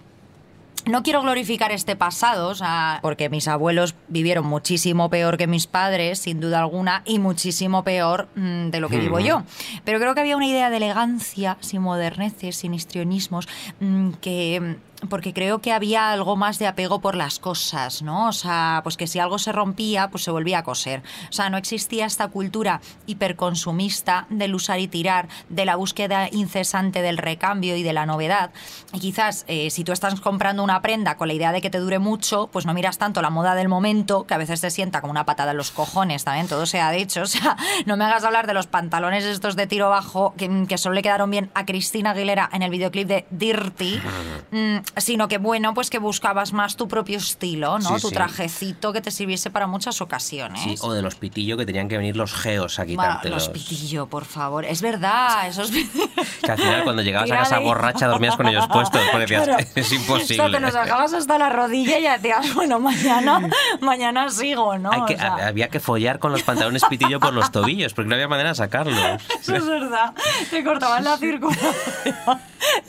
No 0.86 1.04
quiero 1.04 1.22
glorificar 1.22 1.72
este 1.72 1.96
pasado, 1.96 2.50
o 2.50 2.56
sea, 2.56 3.00
porque 3.02 3.30
mis 3.30 3.48
abuelos 3.48 3.94
vivieron 4.08 4.46
muchísimo 4.46 5.10
peor 5.10 5.38
que 5.38 5.46
mis 5.46 5.68
padres, 5.68 6.20
sin 6.20 6.40
duda 6.40 6.60
alguna, 6.60 7.04
y 7.06 7.20
muchísimo 7.20 7.84
peor 7.84 8.28
mm, 8.36 8.70
de 8.70 8.80
lo 8.80 8.90
que 8.90 8.98
vivo 8.98 9.20
yo. 9.20 9.44
Pero 9.86 10.00
creo 10.00 10.16
que 10.16 10.22
había 10.22 10.38
una 10.38 10.48
idea 10.48 10.70
de 10.70 10.78
elegancia, 10.78 11.58
sin 11.62 11.82
moderneces, 11.82 12.56
sin 12.56 12.74
histrionismos, 12.74 13.48
mm, 13.80 14.12
que 14.22 14.78
porque 15.10 15.34
creo 15.34 15.60
que 15.60 15.72
había 15.72 16.12
algo 16.12 16.36
más 16.36 16.60
de 16.60 16.68
apego 16.68 17.02
por 17.02 17.16
las 17.16 17.40
cosas, 17.40 18.02
¿no? 18.02 18.28
O 18.28 18.34
sea, 18.34 18.82
pues 18.84 18.98
que 18.98 19.08
si 19.08 19.20
algo 19.20 19.40
se 19.40 19.52
rompía, 19.52 20.10
pues 20.10 20.24
se 20.24 20.32
volvía 20.32 20.60
a 20.60 20.64
coser. 20.64 21.02
O 21.30 21.34
sea, 21.34 21.50
no 21.50 21.58
existía 21.58 22.06
esta 22.06 22.28
cultura 22.28 22.82
hiperconsumista 23.08 24.28
del 24.30 24.56
usar 24.56 24.80
y 24.80 24.88
tirar, 24.88 25.28
de 25.50 25.66
la 25.66 25.76
búsqueda 25.76 26.30
incesante 26.32 27.02
del 27.02 27.18
recambio 27.18 27.76
y 27.76 27.84
de 27.84 27.94
la 27.94 28.06
novedad. 28.06 28.52
Y 28.94 29.00
quizás 29.00 29.46
eh, 29.48 29.70
si 29.70 29.84
tú 29.84 29.92
estás 29.92 30.20
comprando 30.20 30.64
una 30.64 30.82
prenda 30.82 31.18
con 31.18 31.28
la 31.28 31.34
idea 31.34 31.52
de 31.52 31.62
que 31.62 31.70
te 31.70 31.80
dure 31.80 32.00
mucho, 32.00 32.48
pues 32.52 32.66
no 32.66 32.74
miras 32.74 32.98
tanto 32.98 33.22
la 33.22 33.30
moda 33.30 33.56
del 33.56 33.68
momento, 33.68 34.26
que 34.26 34.34
a 34.34 34.38
veces 34.38 34.62
te 34.62 34.70
sienta 34.70 35.02
como 35.02 35.12
una 35.12 35.26
patada 35.26 35.52
en 35.52 35.58
los 35.58 35.72
cojones, 35.72 36.24
también 36.24 36.48
todo 36.48 36.66
se 36.66 36.80
ha 36.80 36.92
dicho. 36.92 37.22
O 37.22 37.28
sea, 37.28 37.58
no 37.86 37.98
me 37.98 38.06
hagas 38.06 38.24
hablar 38.24 38.48
de 38.48 38.54
los 38.54 38.68
pantalones 38.68 39.26
estos 39.26 39.56
de 39.56 39.68
tiro 39.68 39.90
bajo 39.90 40.34
que, 40.38 40.66
que 40.68 40.78
solo 40.78 40.96
le 40.96 41.02
quedaron 41.02 41.32
bien 41.32 41.50
a 41.54 41.66
Cristina 41.66 42.12
Aguilera 42.12 42.50
en 42.54 42.62
el 42.62 42.72
videoclip 42.72 43.08
de 43.08 43.26
Dirty. 43.32 44.02
Mm, 44.52 44.80
sino 44.98 45.28
que 45.28 45.38
bueno, 45.38 45.74
pues 45.74 45.90
que 45.90 46.00
buscabas 46.00 46.54
más 46.54 46.76
tu 46.76 46.88
propio 46.88 47.18
estilo, 47.18 47.80
¿no? 47.80 47.96
Sí, 47.96 48.02
tu 48.02 48.10
sí. 48.10 48.14
trajecito 48.16 48.92
que 48.94 49.02
te 49.02 49.12
sirviese 49.12 49.50
para 49.50 49.68
muchas 49.68 50.02
ocasiones. 50.02 50.62
Sí, 50.62 50.76
o 50.82 50.94
de 50.94 51.02
los 51.02 51.16
pitillos 51.16 51.58
que 51.58 51.66
tenían 51.66 51.88
que 51.88 51.98
venir 51.98 52.16
los 52.18 52.34
geos 52.34 52.80
a 52.80 52.84
Bueno, 52.84 53.02
quitártelos. 53.02 53.48
los 53.48 53.50
pitillo, 53.50 54.08
por 54.08 54.26
favor. 54.26 54.66
Es 54.66 54.82
verdad, 54.82 55.48
esos 55.48 55.72
pitillos. 55.72 56.10
Que 56.44 56.52
al 56.52 56.58
final 56.58 56.84
cuando 56.84 57.02
llegabas 57.02 57.32
a 57.32 57.36
casa 57.38 57.58
de- 57.60 57.64
borracha 57.66 58.08
dormías 58.08 58.36
con 58.36 58.48
ellos 58.48 58.68
puestos 58.68 59.02
porque 59.12 59.20
decías, 59.28 59.44
Claro. 59.46 59.64
es 59.76 59.92
O 59.92 59.96
imposible. 59.96 60.36
sea, 60.36 60.52
te 60.52 60.60
los 60.60 60.74
dejabas 60.74 61.14
hasta 61.14 61.38
la 61.38 61.50
rodilla 61.50 61.98
y 62.00 62.04
ya 62.04 62.18
decías, 62.18 62.54
bueno, 62.54 62.80
mañana, 62.80 63.50
mañana 63.80 64.30
sigo, 64.30 64.78
¿no? 64.78 64.92
Hay 64.92 65.06
que- 65.06 65.16
O 65.16 65.20
sea, 65.20 65.48
Había 65.48 65.70
que 65.70 65.80
follar 65.80 66.20
con 66.20 66.32
los 66.32 66.44
pantalones 66.44 66.84
pitillo 66.90 67.20
por 67.20 67.34
los 67.34 67.52
tobillos 67.52 67.94
porque 67.94 68.10
no 68.10 68.16
había 68.16 68.28
manera 68.28 68.50
de 68.50 68.56
sacarlos. 68.56 68.98
Eso 69.42 69.56
es 69.56 69.66
verdad. 69.66 70.14
Te 70.50 70.64
cortaban 70.64 71.04
la 71.04 71.18
circulación. 71.18 71.74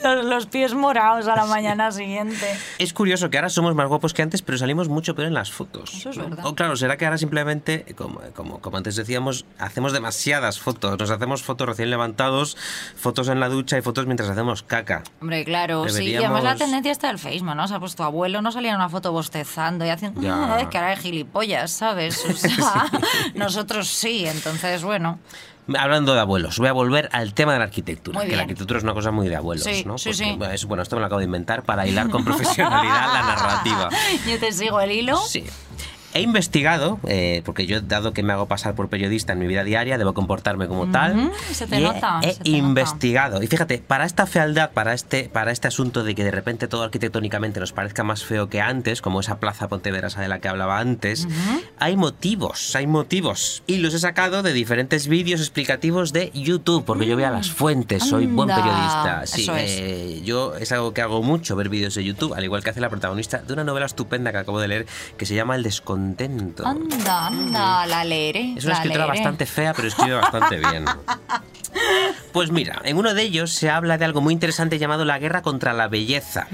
Los, 0.03 0.25
los 0.25 0.45
pies 0.47 0.73
morados 0.73 1.27
a 1.27 1.35
la 1.35 1.45
mañana 1.45 1.91
siguiente. 1.91 2.45
Es 2.77 2.93
curioso 2.93 3.29
que 3.29 3.37
ahora 3.37 3.49
somos 3.49 3.73
más 3.75 3.87
guapos 3.87 4.13
que 4.13 4.21
antes, 4.21 4.41
pero 4.41 4.57
salimos 4.57 4.89
mucho 4.89 5.15
peor 5.15 5.27
en 5.27 5.33
las 5.33 5.51
fotos. 5.51 5.93
Eso 5.93 6.09
es 6.09 6.17
¿no? 6.17 6.25
verdad. 6.25 6.45
O 6.45 6.55
claro, 6.55 6.75
será 6.75 6.97
que 6.97 7.05
ahora 7.05 7.17
simplemente, 7.17 7.85
como, 7.95 8.19
como, 8.35 8.59
como 8.59 8.77
antes 8.77 8.95
decíamos, 8.95 9.45
hacemos 9.59 9.93
demasiadas 9.93 10.59
fotos. 10.59 10.99
Nos 10.99 11.09
hacemos 11.09 11.43
fotos 11.43 11.67
recién 11.67 11.89
levantados, 11.89 12.57
fotos 12.95 13.27
en 13.29 13.39
la 13.39 13.49
ducha 13.49 13.77
y 13.77 13.81
fotos 13.81 14.05
mientras 14.05 14.29
hacemos 14.29 14.63
caca. 14.63 15.03
Hombre, 15.21 15.45
claro, 15.45 15.87
sí. 15.89 16.03
Y 16.11 16.15
además 16.15 16.43
la 16.43 16.55
tendencia 16.55 16.91
está 16.91 17.07
del 17.07 17.19
Facebook, 17.19 17.55
¿no? 17.55 17.63
O 17.63 17.67
sea, 17.67 17.79
pues 17.79 17.95
tu 17.95 18.03
abuelo 18.03 18.41
no 18.41 18.51
salía 18.51 18.71
en 18.71 18.75
una 18.77 18.89
foto 18.89 19.11
bostezando 19.11 19.85
y 19.85 19.89
haciendo 19.89 20.21
Ya. 20.21 20.55
"Ay, 20.55 20.67
cara 20.67 20.89
de 20.89 20.97
gilipollas, 20.97 21.71
¿sabes? 21.71 22.23
O 22.25 22.33
sea, 22.35 22.85
nosotros 23.35 23.87
sí, 23.87 24.25
entonces, 24.25 24.83
bueno. 24.83 25.19
Hablando 25.77 26.13
de 26.13 26.19
abuelos, 26.19 26.57
voy 26.59 26.67
a 26.67 26.73
volver 26.73 27.09
al 27.13 27.33
tema 27.33 27.53
de 27.53 27.59
la 27.59 27.65
arquitectura. 27.65 28.25
Que 28.25 28.35
la 28.35 28.41
arquitectura 28.41 28.77
es 28.79 28.83
una 28.83 28.93
cosa 28.93 29.11
muy 29.11 29.29
de 29.29 29.35
abuelos, 29.37 29.63
Sí, 29.63 29.83
¿no? 29.85 29.97
sí, 29.97 30.13
sí. 30.13 30.35
bueno, 30.67 30.83
esto 30.83 30.95
me 30.95 30.99
lo 31.01 31.05
acabo 31.05 31.19
de 31.19 31.25
inventar 31.25 31.63
para 31.63 31.87
hilar 31.87 32.09
con 32.09 32.23
profesionalidad 32.25 33.13
la 33.13 33.21
narrativa. 33.23 33.89
Yo 34.29 34.39
te 34.39 34.51
sigo 34.51 34.79
el 34.81 34.91
hilo. 34.91 35.17
Sí. 35.17 35.45
He 36.13 36.21
investigado, 36.21 36.99
eh, 37.07 37.41
porque 37.45 37.65
yo, 37.65 37.81
dado 37.81 38.13
que 38.13 38.23
me 38.23 38.33
hago 38.33 38.47
pasar 38.47 38.75
por 38.75 38.89
periodista 38.89 39.33
en 39.33 39.39
mi 39.39 39.47
vida 39.47 39.63
diaria, 39.63 39.97
debo 39.97 40.13
comportarme 40.13 40.67
como 40.67 40.91
tal. 40.91 41.31
Se 41.51 41.65
te 41.67 41.75
y 41.77 41.79
he- 41.79 41.83
nota, 41.83 42.19
He, 42.21 42.33
se 42.33 42.43
te 42.43 42.49
nota. 42.51 42.57
investigado. 42.57 43.41
Y 43.43 43.47
fíjate, 43.47 43.79
para 43.79 44.05
esta 44.05 44.25
fealdad, 44.25 44.71
para 44.71 44.93
este, 44.93 45.29
para 45.31 45.51
este 45.51 45.67
asunto 45.67 46.03
de 46.03 46.13
que 46.15 46.23
de 46.23 46.31
repente 46.31 46.67
todo 46.67 46.83
arquitectónicamente 46.83 47.59
nos 47.59 47.73
parezca 47.73 48.03
más 48.03 48.23
feo 48.23 48.49
que 48.49 48.61
antes, 48.61 49.01
como 49.01 49.19
esa 49.19 49.39
plaza 49.39 49.67
Pontevedresa 49.67 50.21
de 50.21 50.27
la 50.27 50.39
que 50.39 50.47
hablaba 50.47 50.79
antes, 50.79 51.27
hay 51.79 51.95
motivos, 51.95 52.75
hay 52.75 52.85
motivos. 52.87 53.63
Y 53.67 53.77
los 53.77 53.93
he 53.93 53.99
sacado 53.99 54.43
de 54.43 54.53
diferentes 54.53 55.07
vídeos 55.07 55.39
explicativos 55.41 56.13
de 56.13 56.31
YouTube, 56.33 56.85
porque 56.85 57.05
yo 57.07 57.15
voy 57.15 57.23
a 57.23 57.31
las 57.31 57.49
fuentes, 57.51 58.03
soy 58.03 58.27
buen 58.27 58.49
periodista. 58.49 59.23
Sí, 59.25 59.43
eso 59.43 59.55
es. 59.55 59.71
eh, 59.79 60.21
yo 60.23 60.55
es 60.55 60.71
algo 60.71 60.93
que 60.93 61.01
hago 61.01 61.23
mucho, 61.23 61.55
ver 61.55 61.69
vídeos 61.69 61.95
de 61.95 62.03
YouTube, 62.03 62.33
al 62.33 62.43
igual 62.43 62.63
que 62.63 62.69
hace 62.69 62.81
la 62.81 62.89
protagonista 62.89 63.39
de 63.39 63.53
una 63.53 63.63
novela 63.63 63.85
estupenda 63.85 64.31
que 64.31 64.37
acabo 64.37 64.59
de 64.59 64.67
leer 64.67 64.85
que 65.17 65.25
se 65.25 65.35
llama 65.35 65.55
El 65.55 65.63
Anda, 66.65 67.27
anda, 67.27 67.85
la 67.87 68.03
leeré. 68.03 68.53
Es 68.57 68.65
una 68.65 68.73
escritora 68.75 69.05
leeré. 69.05 69.19
bastante 69.19 69.45
fea, 69.45 69.73
pero 69.73 69.87
escribe 69.87 70.15
bastante 70.15 70.57
bien. 70.57 70.85
Pues 72.31 72.51
mira, 72.51 72.81
en 72.83 72.97
uno 72.97 73.13
de 73.13 73.21
ellos 73.23 73.51
se 73.51 73.69
habla 73.69 73.97
de 73.97 74.05
algo 74.05 74.21
muy 74.21 74.33
interesante 74.33 74.77
llamado 74.79 75.05
la 75.05 75.19
guerra 75.19 75.41
contra 75.41 75.73
la 75.73 75.87
belleza. 75.87 76.47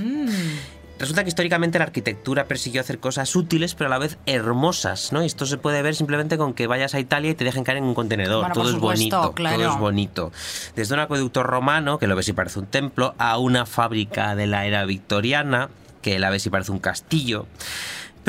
Resulta 1.00 1.24
que 1.24 1.30
históricamente 1.30 1.80
la 1.80 1.86
arquitectura 1.86 2.46
persiguió 2.46 2.82
hacer 2.82 3.00
cosas 3.00 3.34
útiles, 3.34 3.74
pero 3.74 3.88
a 3.88 3.92
la 3.92 4.00
vez 4.00 4.18
hermosas, 4.26 5.14
¿no? 5.14 5.24
Y 5.24 5.28
esto 5.28 5.46
se 5.46 5.58
puede 5.58 5.82
ver 5.82 5.96
simplemente 5.96 6.38
con 6.38 6.54
que 6.54 6.68
vayas 6.68 6.94
a 6.94 7.00
Italia 7.00 7.32
y 7.32 7.36
te 7.36 7.46
dejen 7.46 7.64
caer 7.64 7.78
en 7.78 7.86
un 7.86 7.94
contenedor. 7.94 8.40
Bueno, 8.40 8.54
todo 8.54 8.70
es 8.70 8.76
bonito, 8.76 9.32
claro. 9.32 9.58
todo 9.58 9.72
es 9.72 9.80
bonito. 9.80 10.32
Desde 10.76 10.94
un 10.94 11.00
acueducto 11.00 11.44
romano, 11.44 12.00
que 12.00 12.08
lo 12.08 12.18
ves 12.18 12.28
y 12.28 12.34
parece 12.34 12.60
un 12.60 12.66
templo, 12.66 13.16
a 13.18 13.38
una 13.38 13.66
fábrica 13.66 14.36
de 14.36 14.48
la 14.48 14.66
era 14.66 14.84
victoriana, 14.84 15.70
que 16.02 16.20
la 16.20 16.30
ves 16.30 16.46
y 16.46 16.50
parece 16.50 16.74
un 16.74 16.80
castillo. 16.80 17.48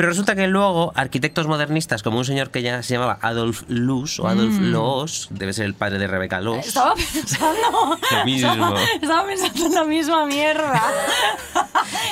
Pero 0.01 0.09
resulta 0.09 0.33
que 0.33 0.47
luego 0.47 0.91
arquitectos 0.95 1.45
modernistas, 1.45 2.01
como 2.01 2.17
un 2.17 2.25
señor 2.25 2.49
que 2.49 2.63
ya 2.63 2.81
se 2.81 2.95
llamaba 2.95 3.19
Adolf 3.21 3.61
Loos 3.67 4.19
o 4.19 4.27
Adolf 4.27 4.55
Mm. 4.55 4.71
Loos, 4.71 5.27
debe 5.29 5.53
ser 5.53 5.65
el 5.67 5.75
padre 5.75 5.99
de 5.99 6.07
Rebeca 6.07 6.41
Loos. 6.41 6.65
Estaba 6.65 6.95
pensando. 6.95 7.99
Lo 8.11 8.25
mismo. 8.25 8.51
Estaba, 8.51 8.83
estaba 8.99 9.27
pensando 9.27 9.65
en 9.67 9.73
la 9.75 9.83
misma 9.83 10.25
mierda. 10.25 10.81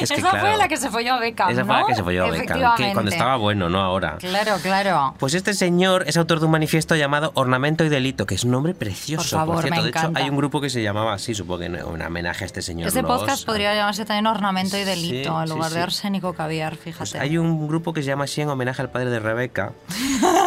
Es 0.02 0.10
que, 0.10 0.16
Esa 0.20 0.30
claro, 0.30 0.48
fue 0.48 0.58
la 0.58 0.68
que 0.68 0.78
se 0.78 0.90
folló 0.90 1.14
a 1.16 1.20
Beckham. 1.20 1.50
Esa 1.50 1.66
fue 1.66 1.74
la 1.74 1.82
¿no? 1.82 1.88
que 1.88 1.96
se 1.96 2.04
folló 2.04 2.26
a 2.26 2.30
Beckham, 2.32 2.76
que 2.78 2.94
cuando 2.94 3.12
estaba 3.12 3.36
bueno, 3.38 3.70
no 3.70 3.82
ahora. 3.82 4.18
Claro, 4.18 4.56
claro. 4.62 5.16
Pues 5.20 5.34
este 5.34 5.54
señor 5.54 6.04
es 6.08 6.16
autor 6.18 6.40
de 6.40 6.46
un 6.46 6.52
manifiesto 6.52 6.96
llamado 6.96 7.32
Ornamento 7.36 7.84
y 7.84 7.90
Delito, 7.90 8.26
que 8.26 8.36
es 8.36 8.44
un 8.46 8.52
nombre 8.52 8.74
precioso. 8.74 9.38
Por 9.38 9.40
favor, 9.48 9.62
cierto. 9.62 9.76
me 9.78 9.84
de 9.84 9.90
hecho, 9.90 10.00
encanta. 10.00 10.20
hay 10.22 10.30
un 10.30 10.38
grupo 10.38 10.62
que 10.62 10.70
se 10.70 10.82
llamaba 10.82 11.14
así, 11.14 11.34
supongo 11.36 11.60
que 11.60 11.66
en 11.66 11.76
en 11.76 12.02
homenaje 12.02 12.44
a 12.44 12.48
este 12.48 12.62
señor. 12.62 12.88
Este 12.88 13.02
Loos. 13.02 13.20
podcast 13.20 13.46
podría 13.46 13.74
llamarse 13.76 14.06
también 14.06 14.28
Ornamento 14.28 14.78
y 14.78 14.84
Delito, 14.86 15.30
Sí, 15.32 15.42
en 15.42 15.48
sí, 15.48 15.54
lugar 15.54 15.70
de 15.72 15.76
sí. 15.78 15.82
arsénico 15.84 16.34
caviar, 16.34 16.76
fíjate. 16.78 16.98
Pues 17.00 17.16
hay 17.16 17.38
un 17.38 17.68
grupo 17.68 17.79
que 17.94 18.02
se 18.04 18.08
llama 18.08 18.26
así 18.26 18.42
en 18.42 18.50
homenaje 18.50 18.82
al 18.82 18.90
padre 18.92 19.10
de 19.10 19.20
Rebeca. 19.20 19.74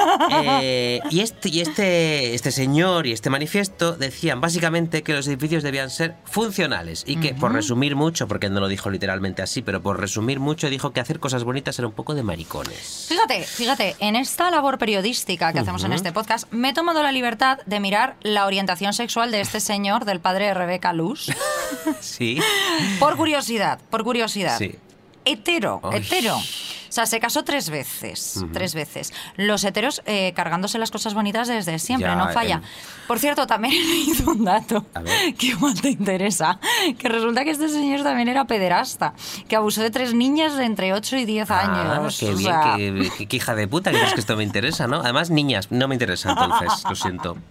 Eh, 0.53 1.01
y 1.11 1.21
este, 1.21 1.49
y 1.49 1.61
este, 1.61 2.35
este 2.35 2.51
señor 2.51 3.07
y 3.07 3.13
este 3.13 3.31
manifiesto 3.31 3.93
decían 3.93 4.41
básicamente 4.41 5.03
que 5.03 5.15
los 5.15 5.27
edificios 5.27 5.63
debían 5.63 5.91
ser 5.91 6.15
funcionales 6.25 7.03
y 7.07 7.17
que, 7.17 7.35
por 7.35 7.53
resumir 7.53 7.97
mucho, 7.97 8.29
porque 8.29 8.49
no 8.51 8.61
lo 8.61 8.69
dijo 8.69 8.91
literalmente 8.91 9.43
así, 9.43 9.63
pero 9.63 9.83
por 9.83 9.99
resumir 10.01 10.39
mucho, 10.39 10.69
dijo 10.71 10.93
que 10.93 11.01
hacer 11.01 11.19
cosas 11.19 11.45
bonitas 11.45 11.79
era 11.79 11.89
un 11.89 11.95
poco 11.95 12.15
de 12.15 12.23
maricones. 12.23 13.07
Fíjate, 13.09 13.43
fíjate, 13.43 13.97
en 14.01 14.17
esta 14.17 14.51
labor 14.51 14.79
periodística 14.79 15.53
que 15.53 15.61
hacemos 15.61 15.83
en 15.85 15.93
este 15.93 16.13
podcast, 16.13 16.51
me 16.53 16.71
he 16.71 16.75
tomado 16.75 17.03
la 17.03 17.13
libertad 17.13 17.59
de 17.67 17.81
mirar 17.81 18.17
la 18.23 18.47
orientación 18.47 18.93
sexual 18.93 19.31
de 19.31 19.41
este 19.41 19.61
señor, 19.61 20.05
del 20.05 20.21
padre 20.21 20.47
de 20.47 20.55
Rebeca 20.55 20.93
Luz, 20.93 21.27
Sí. 22.01 22.39
por 22.99 23.17
curiosidad, 23.17 23.79
por 23.91 24.05
curiosidad. 24.05 24.59
Sí. 24.59 24.77
Hetero, 25.25 25.81
Ay. 25.85 25.99
hetero. 26.01 26.37
O 26.37 26.95
sea, 26.95 27.07
se 27.07 27.21
casó 27.21 27.43
tres 27.43 27.71
veces, 27.71 28.35
Ujú. 28.37 28.49
tres 28.53 28.75
veces. 28.75 29.15
Los 29.37 29.65
heteros 29.65 30.03
eh, 30.05 30.35
cargándose 30.37 30.79
las 30.79 30.91
cosas 30.91 31.15
bonitas 31.15 31.49
desde 31.49 31.79
siempre, 31.79 32.11
Ya, 32.11 32.17
no 32.17 32.29
falla. 32.35 32.61
Por 33.09 33.19
cierto, 33.19 33.47
también 33.47 33.73
he 33.77 33.79
leído 33.83 34.31
un 34.33 34.45
dato 34.45 34.85
que 35.39 35.47
igual 35.47 35.81
te 35.81 35.89
interesa, 35.89 36.59
que 36.99 37.09
resulta 37.09 37.45
que 37.45 37.51
este 37.53 37.71
señor 37.71 38.03
también 38.03 38.29
era 38.29 38.45
pederasta, 38.45 39.15
que 39.49 39.57
abusó 39.57 39.81
de 39.81 39.91
tres 39.91 40.13
niñas 40.13 40.55
de 40.57 40.65
entre 40.67 40.93
8 40.93 41.17
y 41.17 41.25
10 41.25 41.51
Ah, 41.51 41.61
años. 41.97 42.19
qué 42.21 42.27
O 42.31 42.37
bien, 42.37 42.51
sea, 42.51 42.75
qué, 42.77 43.11
qué- 43.17 43.27
qué 43.27 43.37
hija 43.37 43.55
de 43.55 43.67
puta, 43.69 43.91
que 43.91 43.97
crees 43.97 44.13
que 44.13 44.21
esto 44.21 44.37
me 44.37 44.45
interesa, 44.45 44.87
¿no? 44.87 44.97
Además, 45.01 45.31
niñas, 45.31 45.69
no 45.71 45.89
me 45.89 45.95
interesa 45.95 46.31
entonces, 46.33 46.85
lo 46.89 46.95
siento. 46.95 47.39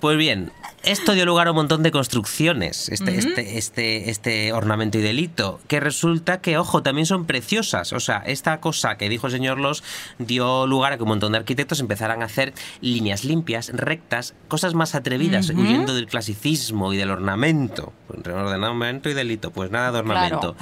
Pues 0.00 0.16
bien, 0.16 0.52
esto 0.90 1.12
dio 1.12 1.26
lugar 1.26 1.46
a 1.48 1.50
un 1.50 1.56
montón 1.56 1.82
de 1.82 1.90
construcciones, 1.90 2.88
este, 2.88 3.18
este, 3.18 3.58
este, 3.58 4.10
este 4.10 4.52
ornamento 4.52 4.98
y 4.98 5.02
delito, 5.02 5.60
que 5.68 5.80
resulta 5.80 6.40
que, 6.40 6.56
ojo, 6.58 6.82
también 6.82 7.06
son 7.06 7.26
preciosas. 7.26 7.92
O 7.92 8.00
sea, 8.00 8.22
esta 8.26 8.60
cosa 8.60 8.96
que 8.96 9.08
dijo 9.08 9.26
el 9.26 9.32
señor 9.32 9.58
Los 9.58 9.84
dio 10.18 10.66
lugar 10.66 10.92
a 10.92 10.96
que 10.96 11.02
un 11.02 11.10
montón 11.10 11.32
de 11.32 11.38
arquitectos 11.38 11.80
empezaran 11.80 12.22
a 12.22 12.26
hacer 12.26 12.54
líneas 12.80 13.24
limpias, 13.24 13.70
rectas, 13.74 14.34
cosas 14.48 14.74
más 14.74 14.94
atrevidas, 14.94 15.50
Ujú. 15.50 15.60
huyendo 15.60 15.94
del 15.94 16.06
clasicismo 16.06 16.92
y 16.92 16.96
del 16.96 17.10
ornamento. 17.10 17.92
Ornamento 18.08 19.10
y 19.10 19.14
delito, 19.14 19.50
pues 19.50 19.70
nada 19.70 19.92
de 19.92 19.98
ornamento. 19.98 20.54
Claro. 20.54 20.56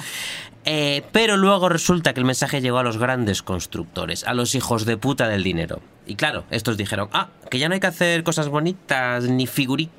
Eh, 0.69 1.03
pero 1.13 1.37
luego 1.37 1.69
resulta 1.69 2.13
que 2.13 2.19
el 2.19 2.25
mensaje 2.25 2.59
llegó 2.59 2.79
a 2.79 2.83
los 2.83 2.97
grandes 2.97 3.41
constructores, 3.41 4.25
a 4.25 4.33
los 4.33 4.53
hijos 4.53 4.85
de 4.85 4.97
puta 4.97 5.29
del 5.29 5.41
dinero. 5.41 5.79
Y 6.05 6.15
claro, 6.15 6.43
estos 6.51 6.75
dijeron, 6.75 7.07
ah, 7.13 7.29
que 7.49 7.57
ya 7.57 7.69
no 7.69 7.73
hay 7.73 7.79
que 7.79 7.87
hacer 7.87 8.23
cosas 8.23 8.49
bonitas, 8.49 9.23
ni 9.25 9.47
figuritas, 9.47 9.97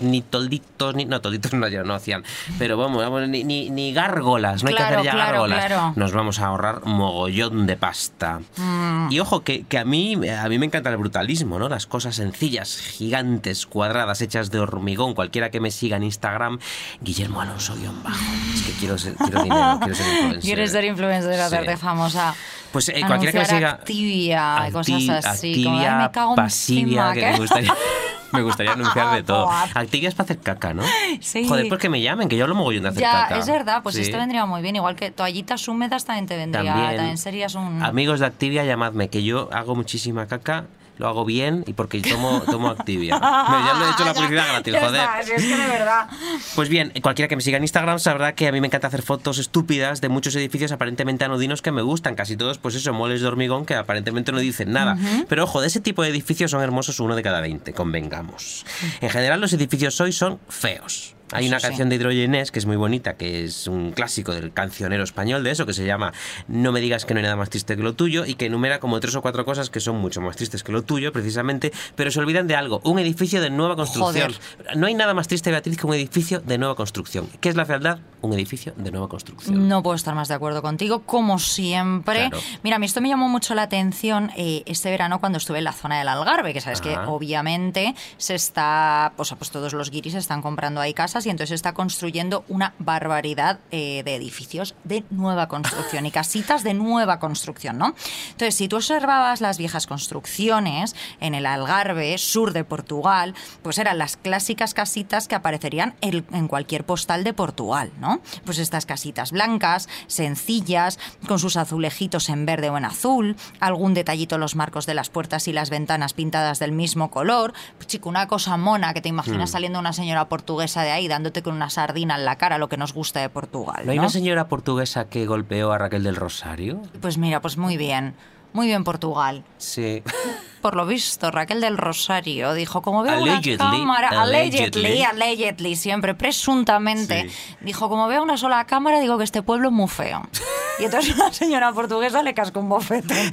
ni 0.00 0.22
tolditos, 0.22 0.94
ni... 0.94 1.04
No, 1.04 1.20
tolditos 1.20 1.52
no, 1.52 1.68
no 1.84 1.94
hacían. 1.94 2.24
Pero 2.58 2.76
vamos, 2.76 3.02
vamos, 3.02 3.28
ni, 3.28 3.44
ni, 3.44 3.70
ni 3.70 3.92
gárgolas, 3.92 4.62
no 4.62 4.68
hay 4.70 4.74
que 4.74 4.82
hacer 4.82 5.02
ya 5.02 5.12
claro, 5.12 5.30
gárgolas. 5.32 5.66
claro. 5.66 5.92
Nos 5.96 6.12
vamos 6.12 6.38
a 6.40 6.46
ahorrar 6.46 6.84
mogollón 6.84 7.66
de 7.66 7.76
pasta. 7.76 8.40
mm, 8.56 9.08
Y 9.10 9.20
ojo, 9.20 9.40
que, 9.42 9.64
que 9.64 9.78
a, 9.78 9.84
mí, 9.84 10.14
a 10.28 10.48
mí 10.48 10.58
me 10.58 10.66
encanta 10.66 10.90
el 10.90 10.96
brutalismo, 10.96 11.58
¿no? 11.58 11.68
Las 11.68 11.86
cosas 11.86 12.16
sencillas, 12.16 12.76
gigantes, 12.78 13.66
cuadradas, 13.66 14.20
hechas 14.20 14.50
de 14.50 14.58
hormigón. 14.60 15.14
Cualquiera 15.14 15.50
que 15.50 15.60
me 15.60 15.70
siga 15.70 15.96
en 15.96 16.04
Instagram, 16.04 16.58
Guillermo 17.00 17.40
Alonso 17.40 17.74
guion 17.76 18.02
bajo. 18.02 18.18
Es 18.54 18.62
que 18.62 18.72
quiero, 18.72 18.98
ser, 18.98 19.14
quiero 19.14 19.42
dinero, 19.42 19.78
quiero 19.80 19.94
ser 19.94 20.06
influencer. 20.06 20.40
Quieres 20.42 20.72
ser 20.72 20.84
influencer, 20.84 21.34
Sí. 21.34 21.40
hacerte 21.40 21.76
famosa. 21.76 22.34
Pues 22.72 22.88
eh, 22.88 23.02
cualquiera 23.06 23.32
que 23.32 23.38
me 23.40 23.44
siga... 23.46 23.70
Activia, 23.70 24.68
cosas 24.72 25.24
así. 25.24 25.64
como, 25.64 25.76
Activia, 25.76 25.98
"Ay, 25.98 26.04
me 26.06 26.12
cago 26.12 26.34
pasivia, 26.36 26.82
encima", 27.08 27.14
que 27.14 27.32
me 27.32 27.38
gustaría... 27.38 27.74
Me 28.32 28.42
gustaría 28.42 28.72
anunciar 28.72 29.14
de 29.14 29.22
todo. 29.22 29.44
Buah. 29.46 29.66
Activia 29.74 30.08
es 30.08 30.14
para 30.14 30.24
hacer 30.24 30.38
caca, 30.40 30.72
¿no? 30.74 30.82
Sí. 31.20 31.46
Joder, 31.48 31.68
pues 31.68 31.80
que 31.80 31.88
me 31.88 32.00
llamen, 32.00 32.28
que 32.28 32.36
yo 32.36 32.44
hablo 32.44 32.54
mogollón 32.54 32.82
de 32.84 32.88
hacer 32.90 33.00
Ya, 33.02 33.12
caca. 33.28 33.38
es 33.38 33.46
verdad, 33.46 33.82
pues 33.82 33.94
Sí. 33.96 34.02
esto 34.02 34.16
vendría 34.18 34.46
muy 34.46 34.62
bien. 34.62 34.76
Igual 34.76 34.96
que 34.96 35.10
toallitas 35.10 35.66
húmedas 35.68 36.04
también 36.04 36.26
te 36.26 36.36
vendría. 36.36 36.64
También. 36.64 36.96
También, 36.96 37.18
serías 37.18 37.54
un. 37.54 37.82
Amigos 37.82 38.20
de 38.20 38.26
Activia, 38.26 38.64
llamadme, 38.64 39.08
que 39.08 39.22
yo 39.22 39.48
hago 39.52 39.74
muchísima 39.74 40.26
caca, 40.26 40.66
lo 40.98 41.08
hago 41.08 41.24
bien 41.24 41.64
y 41.66 41.72
porque 41.72 42.00
tomo, 42.00 42.42
tomo 42.42 42.68
Activia. 42.68 43.18
Ya 43.20 43.74
lo 43.78 43.86
he 43.86 43.90
hecho 43.90 44.04
la 44.04 44.14
publicidad 44.14 44.46
gratis, 44.48 44.74
joder. 44.74 45.00
está, 45.00 45.22
si 45.22 45.32
es 45.32 45.42
que 45.42 45.56
de 45.56 45.66
verdad. 45.66 46.08
Pues 46.54 46.68
bien, 46.68 46.92
cualquiera 47.02 47.28
que 47.28 47.36
me 47.36 47.42
siga 47.42 47.56
en 47.56 47.64
Instagram 47.64 47.98
sabrá 47.98 48.34
que 48.34 48.48
a 48.48 48.52
mí 48.52 48.60
me 48.60 48.66
encanta 48.66 48.88
hacer 48.88 49.02
fotos 49.02 49.38
estúpidas 49.38 50.00
de 50.00 50.08
muchos 50.08 50.34
edificios 50.36 50.72
aparentemente 50.72 51.24
anodinos 51.24 51.62
que 51.62 51.72
me 51.72 51.82
gustan. 51.82 52.14
Casi 52.14 52.36
todos, 52.36 52.58
pues 52.58 52.74
eso, 52.74 52.92
moles 52.92 53.20
de 53.20 53.28
hormigón 53.28 53.66
que 53.66 53.74
aparentemente 53.74 54.32
no 54.32 54.38
dicen 54.38 54.72
nada. 54.72 54.96
Pero 55.28 55.44
ojo, 55.44 55.60
de 55.60 55.68
ese 55.68 55.80
tipo 55.80 56.02
de 56.02 56.08
edificios 56.08 56.50
son 56.50 56.62
hermosos 56.62 57.00
uno 57.00 57.16
de 57.16 57.22
cada 57.22 57.40
20, 57.40 57.72
convengamos. 57.72 58.64
En 59.00 59.10
general, 59.10 59.40
los 59.40 59.52
edificios 59.52 60.00
hoy 60.00 60.12
son 60.12 60.38
feos. 60.48 61.14
Hay 61.32 61.44
Eso 61.46 61.52
una 61.52 61.60
sí. 61.60 61.66
canción 61.66 61.88
de 61.88 61.96
Hidrogenés 61.96 62.50
que 62.50 62.58
es 62.58 62.66
muy 62.66 62.76
bonita, 62.76 63.14
que 63.14 63.44
es 63.44 63.66
un 63.66 63.92
clásico 63.92 64.32
del 64.32 64.52
cancionero 64.52 65.04
español 65.04 65.44
de 65.44 65.50
eso, 65.50 65.66
que 65.66 65.72
se 65.72 65.84
llama 65.84 66.12
No 66.48 66.72
me 66.72 66.80
digas 66.80 67.04
que 67.04 67.14
no 67.14 67.18
hay 67.18 67.24
nada 67.24 67.36
más 67.36 67.50
triste 67.50 67.76
que 67.76 67.82
lo 67.82 67.94
tuyo, 67.94 68.24
y 68.26 68.34
que 68.34 68.46
enumera 68.46 68.80
como 68.80 68.98
tres 69.00 69.14
o 69.14 69.22
cuatro 69.22 69.44
cosas 69.44 69.70
que 69.70 69.80
son 69.80 69.96
mucho 69.96 70.20
más 70.20 70.36
tristes 70.36 70.62
que 70.62 70.72
lo 70.72 70.82
tuyo, 70.82 71.12
precisamente, 71.12 71.72
pero 71.94 72.10
se 72.10 72.18
olvidan 72.20 72.46
de 72.46 72.56
algo, 72.56 72.80
un 72.84 72.98
edificio 72.98 73.40
de 73.40 73.50
nueva 73.50 73.76
construcción. 73.76 74.32
No 74.76 74.86
hay 74.86 74.94
nada 74.94 75.14
más 75.14 75.28
triste, 75.28 75.50
Beatriz, 75.50 75.76
que 75.76 75.86
un 75.86 75.94
edificio 75.94 76.40
de 76.40 76.58
nueva 76.58 76.74
construcción. 76.74 77.28
¿Qué 77.40 77.48
es 77.48 77.56
la 77.56 77.64
fealdad? 77.64 77.98
Un 78.22 78.32
edificio 78.34 78.74
de 78.76 78.90
nueva 78.90 79.08
construcción. 79.08 79.68
No 79.68 79.82
puedo 79.82 79.96
estar 79.96 80.14
más 80.14 80.28
de 80.28 80.34
acuerdo 80.34 80.60
contigo, 80.62 81.02
como 81.06 81.38
siempre. 81.38 82.28
Claro. 82.28 82.44
Mira, 82.62 82.76
a 82.76 82.78
mí 82.78 82.86
esto 82.86 83.00
me 83.00 83.08
llamó 83.08 83.28
mucho 83.28 83.54
la 83.54 83.62
atención 83.62 84.30
eh, 84.36 84.62
este 84.66 84.90
verano 84.90 85.20
cuando 85.20 85.38
estuve 85.38 85.58
en 85.58 85.64
la 85.64 85.72
zona 85.72 85.98
del 85.98 86.08
Algarve, 86.08 86.52
que 86.52 86.60
sabes 86.60 86.80
que 86.80 86.94
Ajá. 86.94 87.08
obviamente 87.08 87.94
se 88.18 88.34
está, 88.34 89.12
pues, 89.16 89.34
pues 89.38 89.50
todos 89.50 89.72
los 89.72 89.90
guiris 89.90 90.14
están 90.14 90.42
comprando 90.42 90.80
ahí 90.80 90.92
casas 90.94 91.19
y 91.26 91.30
entonces 91.30 91.54
está 91.54 91.74
construyendo 91.74 92.44
una 92.48 92.74
barbaridad 92.78 93.60
eh, 93.70 94.02
de 94.04 94.14
edificios 94.14 94.74
de 94.84 95.04
nueva 95.10 95.48
construcción 95.48 96.06
y 96.06 96.10
casitas 96.10 96.62
de 96.62 96.74
nueva 96.74 97.18
construcción, 97.18 97.78
¿no? 97.78 97.94
Entonces, 98.30 98.54
si 98.54 98.68
tú 98.68 98.76
observabas 98.76 99.40
las 99.40 99.58
viejas 99.58 99.86
construcciones 99.86 100.94
en 101.20 101.34
el 101.34 101.46
Algarve, 101.46 102.16
sur 102.18 102.52
de 102.52 102.64
Portugal, 102.64 103.34
pues 103.62 103.78
eran 103.78 103.98
las 103.98 104.16
clásicas 104.16 104.74
casitas 104.74 105.28
que 105.28 105.34
aparecerían 105.34 105.94
en, 106.00 106.24
en 106.32 106.48
cualquier 106.48 106.84
postal 106.84 107.24
de 107.24 107.32
Portugal, 107.32 107.90
¿no? 107.98 108.20
Pues 108.44 108.58
estas 108.58 108.86
casitas 108.86 109.32
blancas, 109.32 109.88
sencillas, 110.06 110.98
con 111.26 111.38
sus 111.38 111.56
azulejitos 111.56 112.28
en 112.28 112.46
verde 112.46 112.70
o 112.70 112.76
en 112.76 112.84
azul, 112.84 113.36
algún 113.60 113.94
detallito 113.94 114.36
en 114.36 114.40
los 114.40 114.56
marcos 114.56 114.86
de 114.86 114.94
las 114.94 115.10
puertas 115.10 115.48
y 115.48 115.52
las 115.52 115.70
ventanas 115.70 116.12
pintadas 116.12 116.58
del 116.58 116.72
mismo 116.72 117.10
color. 117.10 117.52
Pues, 117.76 117.88
chico, 117.88 118.08
una 118.08 118.26
cosa 118.28 118.56
mona 118.56 118.94
que 118.94 119.00
te 119.00 119.08
imaginas 119.08 119.50
Hmm. 119.50 119.52
saliendo 119.52 119.78
una 119.78 119.92
señora 119.92 120.28
portuguesa 120.28 120.82
de 120.82 120.90
ahí 120.90 121.08
dándote 121.10 121.42
con 121.42 121.54
una 121.54 121.68
sardina 121.68 122.14
en 122.16 122.24
la 122.24 122.36
cara, 122.36 122.56
lo 122.56 122.70
que 122.70 122.78
nos 122.78 122.94
gusta 122.94 123.20
de 123.20 123.28
Portugal. 123.28 123.82
¿No 123.84 123.92
hay 123.92 123.98
una 123.98 124.08
señora 124.08 124.48
portuguesa 124.48 125.10
que 125.10 125.26
golpeó 125.26 125.72
a 125.72 125.76
Raquel 125.78 126.02
del 126.02 126.16
Rosario? 126.16 126.80
Pues 127.02 127.18
mira, 127.18 127.40
pues 127.42 127.58
muy 127.58 127.76
bien. 127.76 128.14
Muy 128.52 128.66
bien 128.66 128.82
Portugal. 128.82 129.44
Sí. 129.58 130.02
Por 130.60 130.74
lo 130.74 130.84
visto, 130.84 131.30
Raquel 131.30 131.60
del 131.60 131.78
Rosario 131.78 132.52
dijo, 132.52 132.82
como 132.82 133.02
veo 133.02 133.12
Allegedly, 133.14 133.54
una 133.54 133.70
cámara, 133.70 134.08
allegedly. 134.08 134.62
allegedly, 134.86 135.02
allegedly, 135.04 135.76
siempre, 135.76 136.14
presuntamente, 136.14 137.28
Sí. 137.30 137.54
dijo, 137.60 137.88
como 137.88 138.08
veo 138.08 138.22
una 138.22 138.36
sola 138.36 138.64
cámara, 138.66 138.98
digo 139.00 139.18
que 139.18 139.24
este 139.24 139.42
pueblo 139.42 139.68
es 139.68 139.74
muy 139.74 139.88
feo. 139.88 140.22
Y 140.80 140.84
entonces 140.84 141.16
la 141.16 141.32
señora 141.32 141.72
portuguesa 141.72 142.22
le 142.22 142.32
cascó 142.34 142.60
un 142.60 142.68
bofetón. 142.68 143.30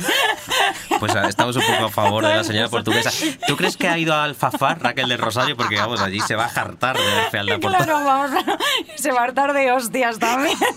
Pues 0.99 1.15
ah, 1.15 1.27
estamos 1.29 1.55
un 1.55 1.61
poco 1.63 1.85
a 1.85 1.89
favor 1.89 2.25
de 2.25 2.35
la 2.35 2.43
señora 2.43 2.67
portuguesa. 2.69 3.11
¿Tú 3.47 3.55
crees 3.55 3.77
que 3.77 3.87
ha 3.87 3.97
ido 3.97 4.13
a 4.13 4.23
Alfafar, 4.23 4.81
Raquel 4.81 5.07
de 5.07 5.17
Rosario? 5.17 5.55
Porque 5.55 5.77
vamos, 5.77 6.01
allí 6.01 6.19
se 6.21 6.35
va 6.35 6.45
a 6.45 6.49
jartar 6.49 6.97
de 6.97 7.03
ver 7.05 7.29
fealdad 7.31 7.59
portuguesa. 7.59 7.85
Claro, 7.85 8.05
vamos, 8.05 8.31
se 8.95 9.11
va 9.11 9.21
a 9.21 9.23
hartar 9.23 9.53
de 9.53 9.71
hostias 9.71 10.19
también. 10.19 10.57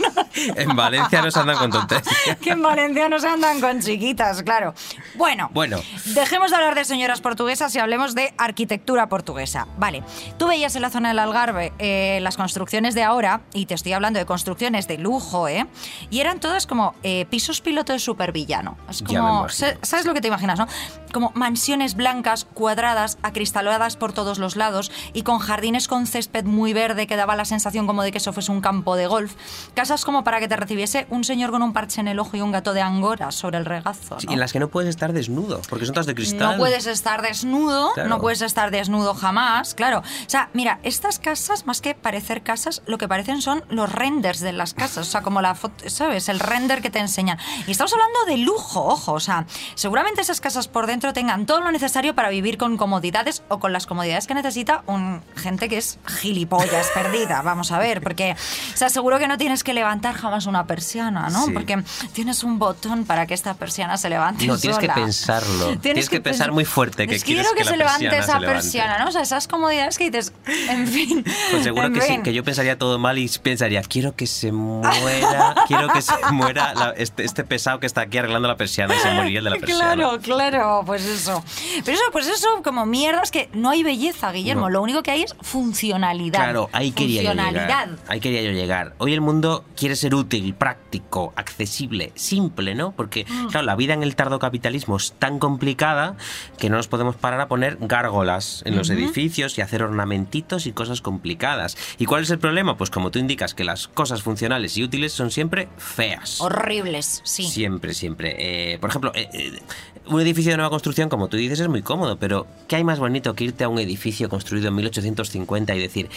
En 0.57 0.75
Valencia 0.77 1.21
no 1.23 1.31
se 1.31 1.39
andan 1.41 1.57
con 1.57 1.71
tonterías. 1.71 2.07
Que 2.41 2.51
en 2.51 2.63
Valencia 2.63 3.09
no 3.09 3.19
se 3.19 3.29
andan 3.29 3.61
con 3.61 3.81
chiquitas, 3.81 4.43
claro. 4.43 4.75
Bueno, 5.17 5.51
Bueno. 5.53 5.81
dejemos 6.07 6.51
de 6.51 6.57
hablar 6.57 6.75
de 6.75 6.85
señoras 6.85 7.21
portuguesas 7.21 7.75
y 7.75 7.79
hablemos 7.79 8.15
de 8.15 8.33
arquitectura 8.39 9.09
portuguesa. 9.09 9.67
Vale, 9.77 10.03
tú 10.39 10.47
veías 10.49 10.77
en 10.77 10.83
la 10.83 10.91
zona 10.91 11.09
del 11.09 11.19
Algarve 11.19 11.73
eh, 11.79 12.21
las 12.23 12.37
construcciones 12.37 12.95
de 12.95 13.03
ahora, 13.03 13.41
y 13.53 13.67
te 13.67 13.75
estoy 13.75 13.93
hablando 13.93 14.19
de 14.19 14.27
construcciones 14.27 14.87
de 14.87 14.99
lujo, 14.99 15.49
¿eh? 15.49 15.67
Y 16.11 16.21
eran 16.21 16.41
todas 16.41 16.60
como 16.67 16.95
eh, 17.03 17.27
pisos 17.31 17.61
piloto 17.61 17.93
de 17.93 17.99
supervillano. 17.99 18.77
Es 18.89 19.03
como, 19.03 19.49
¿sabes 19.49 20.07
lo 20.07 20.15
que 20.15 20.21
te 20.21 20.29
imaginas, 20.29 20.59
no? 20.59 20.67
Como 21.13 21.33
mansiones 21.35 21.95
blancas, 21.95 22.45
cuadradas, 22.55 23.19
acristaladas 23.23 23.97
por 23.97 24.13
todos 24.13 24.39
los 24.39 24.57
lados 24.57 24.93
y 25.13 25.23
con 25.23 25.39
jardines 25.39 25.89
con 25.89 26.07
césped 26.07 26.45
muy 26.45 26.73
verde 26.73 27.07
que 27.07 27.17
daba 27.17 27.35
la 27.37 27.45
sensación 27.45 27.87
como 27.87 28.03
de 28.03 28.13
que 28.13 28.19
eso 28.19 28.33
fuese 28.33 28.53
un 28.53 28.61
campo 28.61 28.97
de 28.97 29.07
golf. 29.07 29.35
Casas 29.75 30.05
como 30.05 30.25
para 30.25 30.41
que 30.41 30.49
te 30.49 30.57
recibiese 30.57 31.07
un 31.11 31.25
señor 31.25 31.51
con 31.51 31.63
un 31.63 31.73
parche 31.73 32.01
en 32.01 32.09
el 32.09 32.19
ojo 32.19 32.37
y 32.37 32.41
un 32.41 32.53
gato 32.53 32.73
de 32.73 32.81
angora 32.83 33.31
sobre 33.33 33.59
el 33.59 33.65
regazo. 33.65 34.19
Sí, 34.21 34.27
¿no? 34.27 34.33
en 34.35 34.41
las 34.41 34.53
que 34.53 34.61
no 34.61 34.69
puedes 34.69 34.89
estar 34.91 35.13
desnudo, 35.13 35.61
porque 35.69 35.87
son 35.87 35.95
todas 35.95 36.07
de 36.07 36.15
cristal. 36.15 36.53
No 36.53 36.57
puedes 36.59 36.87
estar 36.87 37.23
desnudo, 37.23 37.93
Claro. 37.95 38.09
no 38.09 38.21
puedes 38.21 38.43
estar 38.43 38.71
desnudo 38.71 39.15
jamás, 39.15 39.75
claro. 39.75 39.99
O 40.01 40.03
sea, 40.31 40.51
mira, 40.55 40.79
estas 40.83 41.19
casas, 41.19 41.67
más 41.67 41.81
que 41.81 41.95
parecer 41.95 42.43
casas, 42.43 42.83
lo 42.87 42.99
que 42.99 43.09
parecen 43.09 43.43
son 43.43 43.65
los 43.69 43.91
renders 43.93 44.41
de 44.41 44.53
las 44.53 44.75
casas. 44.75 45.07
O 45.07 45.11
sea, 45.11 45.23
como 45.23 45.41
la 45.43 45.55
foto, 45.55 45.89
¿sabes? 45.89 46.29
El 46.29 46.40
render 46.41 46.83
que 46.83 46.91
te 46.91 46.99
enseñan. 46.99 47.39
Y 47.67 47.71
estamos 47.71 47.93
hablando 47.93 48.25
de 48.27 48.39
lujo, 48.39 48.85
ojo. 48.85 49.13
O 49.13 49.21
sea, 49.21 49.47
seguramente 49.75 50.21
esas 50.21 50.41
casas 50.41 50.69
por 50.69 50.87
dentro 50.87 51.13
tengan 51.13 51.47
todo 51.47 51.61
lo 51.61 51.71
necesario 51.71 52.15
para 52.15 52.29
vivir 52.31 52.59
con 52.59 52.77
comodidades 52.77 53.43
o 53.49 53.59
con 53.61 53.73
las 53.73 53.87
comodidades 53.87 54.27
que 54.27 54.35
necesita 54.35 54.83
un 54.87 55.23
gente 55.37 55.69
que 55.69 55.79
es 55.79 55.99
gilipollas 56.07 56.89
perdida. 56.95 57.43
Vamos 57.43 57.73
a 57.73 57.79
ver, 57.79 58.01
porque, 58.03 58.33
o 58.75 58.77
sea, 58.77 58.89
seguro 58.89 59.19
que 59.19 59.29
no 59.29 59.39
tienes 59.39 59.63
que 59.65 59.75
levantar 59.75 60.15
jamás 60.15 60.47
una 60.47 60.67
persiana, 60.67 61.29
¿no? 61.31 61.47
Sí. 61.47 61.53
Porque 61.53 61.83
tienes 62.13 62.43
un 62.45 62.59
botón 62.59 63.05
para 63.05 63.27
que 63.27 63.35
esta 63.35 63.55
persiana 63.55 63.97
se 63.97 64.09
levante 64.09 64.47
No, 64.47 64.59
tienes 64.59 64.79
que 64.79 64.89
pensarlo. 64.89 65.79
Tienes 65.79 66.09
que 66.09 66.21
pensar 66.21 66.49
pens- 66.51 66.55
muy 66.55 66.65
fuerte 66.65 67.07
que 67.07 67.17
es 67.17 67.25
quieres 67.25 67.47
quiero 67.47 67.57
que, 67.57 67.63
que 67.63 67.65
la 67.65 67.71
se 67.71 67.77
levante 67.77 68.05
persiana 68.11 68.25
esa 68.25 68.33
se 68.35 68.41
levante. 68.41 68.55
persiana, 68.63 68.99
¿no? 68.99 69.09
O 69.09 69.13
sea, 69.13 69.23
esas 69.23 69.47
comodidades 69.49 69.99
que 69.99 70.11
dices, 70.11 70.33
en 70.69 70.87
fin. 70.87 71.25
Pues 71.51 71.63
seguro 71.65 71.91
que 71.93 72.01
sí, 72.01 72.19
que 72.23 72.33
yo 72.33 72.43
pensaría 72.45 72.79
todo 72.79 72.99
mal 72.99 73.19
y 73.19 73.29
pensaría, 73.43 73.83
quiero 73.83 74.15
que 74.17 74.27
se 74.27 74.53
muera, 74.53 75.55
quiero 75.67 75.89
que 75.93 76.03
se 76.03 76.13
muera 76.33 76.75
la- 76.75 76.91
este, 76.91 77.25
este 77.25 77.45
pesado 77.45 77.81
que 77.81 77.87
está 77.87 78.03
aquí 78.03 78.19
arreglando 78.19 78.49
la 78.49 78.57
persiana 78.57 78.95
y 78.95 78.99
se 78.99 79.11
moriría 79.13 79.39
el 79.39 79.45
de 79.45 79.51
la 79.51 79.57
persiana. 79.57 79.95
Claro, 79.95 80.19
claro, 80.21 80.83
pues 80.87 81.05
eso. 81.05 81.45
Pero 81.85 81.97
eso, 81.97 82.05
pues 82.13 82.27
eso, 82.27 82.49
como 82.65 82.87
mierda, 82.87 83.23
es 83.23 83.31
que 83.31 83.49
no 83.53 83.71
hay 83.71 83.83
belleza, 83.83 84.33
Guillermo. 84.33 84.63
No. 84.63 84.71
Lo 84.71 84.83
único 84.83 85.03
que 85.03 85.11
hay 85.11 85.23
es 85.23 85.35
funcionalidad. 85.41 86.39
Claro, 86.41 86.69
ahí 86.73 86.93
quería 86.93 87.23
yo 87.23 87.33
llegar. 87.35 87.89
Ahí 88.09 88.21
quería 88.21 88.43
yo 88.43 88.51
llegar. 88.53 88.95
Hoy 88.99 89.13
el 89.15 89.21
mundo 89.21 89.65
quiere 89.77 89.97
ser 89.97 90.15
útil, 90.15 90.55
práctico, 90.55 91.33
accesible, 91.37 92.13
simple, 92.15 92.75
¿no? 92.75 92.93
Porque, 92.93 93.25
Mm. 93.29 93.47
claro, 93.49 93.67
la 93.67 93.77
vida 93.77 93.95
en 93.95 94.03
el 94.03 94.17
tardocapitalismo 94.17 94.97
es 94.97 95.13
tan 95.19 95.39
complicada 95.39 96.17
que 96.59 96.69
no 96.71 96.77
nos 96.77 96.89
podemos 96.89 97.17
parar 97.17 97.41
a 97.41 97.49
poner 97.49 97.79
gárgolas 97.81 98.63
en 98.67 98.77
los 98.77 98.91
edificios 98.91 99.57
y 99.59 99.61
hacer 99.63 99.83
ornamentitos 99.83 100.67
y 100.67 100.73
cosas 100.73 101.01
complicadas. 101.01 101.77
¿Y 101.99 102.07
cuál 102.07 102.23
es 102.23 102.31
el 102.31 102.39
problema? 102.39 102.77
Pues 102.77 102.91
como 102.91 103.11
tú 103.11 103.19
indicas, 103.19 103.55
que 103.55 103.65
las 103.65 103.89
cosas 103.89 104.23
funcionales 104.23 104.77
y 104.77 104.83
útiles 104.85 105.13
son 105.13 105.31
siempre 105.31 105.69
feas. 105.79 106.20
Horribles, 106.39 107.21
sí. 107.25 107.45
Siempre, 107.45 107.95
siempre. 107.95 108.37
Eh, 108.39 108.79
por 108.79 108.91
ejemplo, 108.91 109.13
eh, 109.15 109.29
eh, 109.33 109.59
un 110.07 110.21
edificio 110.21 110.51
de 110.51 110.57
nueva 110.57 110.71
construcción, 110.71 111.09
como 111.09 111.29
tú 111.29 111.37
dices, 111.37 111.61
es 111.61 111.69
muy 111.69 111.83
cómodo, 111.83 112.19
pero 112.19 112.47
¿qué 112.69 112.77
hay 112.77 112.85
más 112.85 112.99
bonito 112.99 113.35
que 113.35 113.45
irte 113.45 113.65
a 113.65 113.69
un 113.69 113.79
edificio 113.79 114.29
construido 114.29 114.69
en 114.69 114.75
1850 114.75 115.75
y 115.75 115.79
decir, 115.79 116.11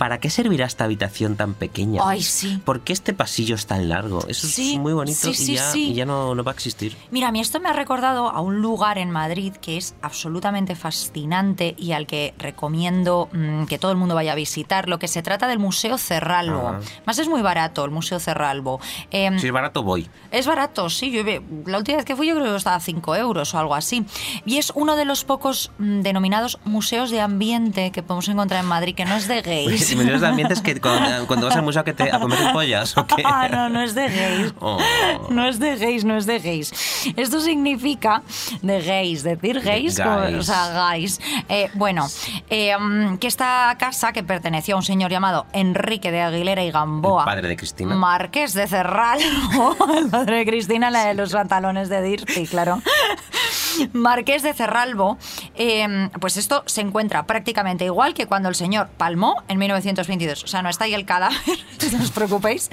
¿para 0.00 0.18
qué 0.18 0.30
servirá 0.30 0.64
esta 0.64 0.84
habitación 0.84 1.36
tan 1.36 1.52
pequeña? 1.52 2.00
Ay, 2.02 2.22
sí. 2.22 2.58
¿Por 2.64 2.80
qué 2.80 2.94
este 2.94 3.12
pasillo 3.12 3.54
es 3.54 3.66
tan 3.66 3.90
largo? 3.90 4.26
Eso 4.28 4.46
Sí, 4.46 4.72
es 4.72 4.78
muy 4.80 4.94
bonito 4.94 5.34
sí, 5.34 5.52
y 5.52 5.56
ya, 5.56 5.72
sí. 5.72 5.90
y 5.90 5.94
ya 5.94 6.06
no, 6.06 6.34
no 6.34 6.42
va 6.42 6.52
a 6.52 6.54
existir. 6.54 6.96
Mira, 7.10 7.28
a 7.28 7.32
mí 7.32 7.38
esto 7.38 7.60
me 7.60 7.68
ha 7.68 7.74
recordado 7.74 8.30
a 8.30 8.40
un 8.40 8.62
lugar 8.62 8.96
en 8.96 9.10
Madrid 9.10 9.52
que 9.60 9.76
es 9.76 9.94
absolutamente 10.00 10.74
fascinante 10.74 11.74
y 11.76 11.92
al 11.92 12.06
que 12.06 12.32
recomiendo 12.38 13.28
mm, 13.30 13.64
que 13.66 13.78
todo 13.78 13.90
el 13.90 13.98
mundo 13.98 14.14
vaya 14.14 14.32
a 14.32 14.36
visitar. 14.36 14.88
Lo 14.88 14.98
que 14.98 15.06
se 15.06 15.20
trata 15.20 15.46
del 15.48 15.58
Museo 15.58 15.98
Cerralbo. 15.98 16.68
Ah. 16.68 16.80
Más 17.04 17.18
es 17.18 17.28
muy 17.28 17.42
barato 17.42 17.84
el 17.84 17.90
Museo 17.90 18.18
Cerralbo. 18.20 18.80
Em, 19.10 19.38
Si 19.38 19.48
es 19.48 19.52
barato, 19.52 19.82
voy. 19.82 20.08
Es 20.30 20.46
barato, 20.46 20.88
sí. 20.88 21.10
Yo, 21.10 21.22
la 21.66 21.76
última 21.76 21.98
vez 21.98 22.06
que 22.06 22.16
fui 22.16 22.26
yo 22.26 22.36
creo 22.36 22.52
que 22.52 22.56
estaba 22.56 22.76
a 22.76 22.80
5 22.80 23.16
euros 23.16 23.52
o 23.52 23.58
algo 23.58 23.74
así. 23.74 24.06
Y 24.46 24.56
es 24.56 24.72
uno 24.74 24.96
de 24.96 25.04
los 25.04 25.24
pocos 25.24 25.72
mm, 25.78 26.00
denominados 26.00 26.58
museos 26.64 27.10
de 27.10 27.20
ambiente 27.20 27.92
que 27.92 28.02
podemos 28.02 28.28
encontrar 28.28 28.62
en 28.62 28.66
Madrid, 28.70 28.94
que 28.94 29.04
no 29.04 29.16
es 29.16 29.28
de 29.28 29.42
gays. 29.50 29.89
Si 29.90 29.96
me 29.96 30.04
de 30.04 30.24
ambientes 30.24 30.60
que 30.60 30.80
cuando, 30.80 31.26
cuando 31.26 31.48
vas 31.48 31.56
al 31.56 31.62
museo 31.62 31.82
que 31.82 31.92
te, 31.92 32.12
a 32.12 32.20
comer 32.20 32.38
pollas 32.52 32.96
o 32.96 33.04
qué. 33.04 33.24
Ah, 33.24 33.48
no, 33.50 33.68
no 33.68 33.82
es 33.82 33.92
de 33.96 34.08
gays. 34.08 34.54
Oh. 34.60 34.78
No 35.30 35.48
es 35.48 35.58
de 35.58 35.74
gays, 35.74 36.04
no 36.04 36.16
es 36.16 36.26
de 36.26 36.38
gays. 36.38 36.72
Esto 37.16 37.40
significa 37.40 38.22
de 38.62 38.80
gays, 38.80 39.24
decir 39.24 39.60
gays, 39.60 39.98
o 39.98 40.42
sea, 40.44 40.90
gays. 40.90 41.20
Eh, 41.48 41.70
bueno, 41.74 42.06
eh, 42.50 42.76
mm, 42.78 43.18
que 43.18 43.26
esta 43.26 43.74
casa 43.80 44.12
que 44.12 44.22
perteneció 44.22 44.76
a 44.76 44.78
un 44.78 44.84
señor 44.84 45.10
llamado 45.10 45.46
Enrique 45.52 46.12
de 46.12 46.20
Aguilera 46.20 46.62
y 46.62 46.70
Gamboa. 46.70 47.22
El 47.22 47.26
padre 47.26 47.48
de 47.48 47.56
Cristina. 47.56 47.94
Marqués 47.96 48.54
de 48.54 48.68
Cerralbo, 48.68 49.76
el 49.98 50.08
padre 50.08 50.36
de 50.36 50.46
Cristina, 50.46 50.88
la 50.92 51.06
de 51.06 51.14
los 51.14 51.32
pantalones 51.32 51.88
de 51.88 52.00
Dirty, 52.00 52.46
claro. 52.46 52.80
Marqués 53.92 54.42
de 54.42 54.54
Cerralbo, 54.54 55.18
eh, 55.54 56.08
pues 56.20 56.36
esto 56.36 56.62
se 56.66 56.80
encuentra 56.80 57.26
prácticamente 57.26 57.84
igual 57.84 58.14
que 58.14 58.26
cuando 58.26 58.48
el 58.48 58.54
señor 58.54 58.88
palmó 58.96 59.42
en 59.48 59.58
1922. 59.58 60.44
O 60.44 60.46
sea, 60.46 60.62
no 60.62 60.68
está 60.68 60.84
ahí 60.84 60.94
el 60.94 61.04
cadáver, 61.04 61.38
no 61.92 62.02
os 62.02 62.10
preocupéis, 62.10 62.70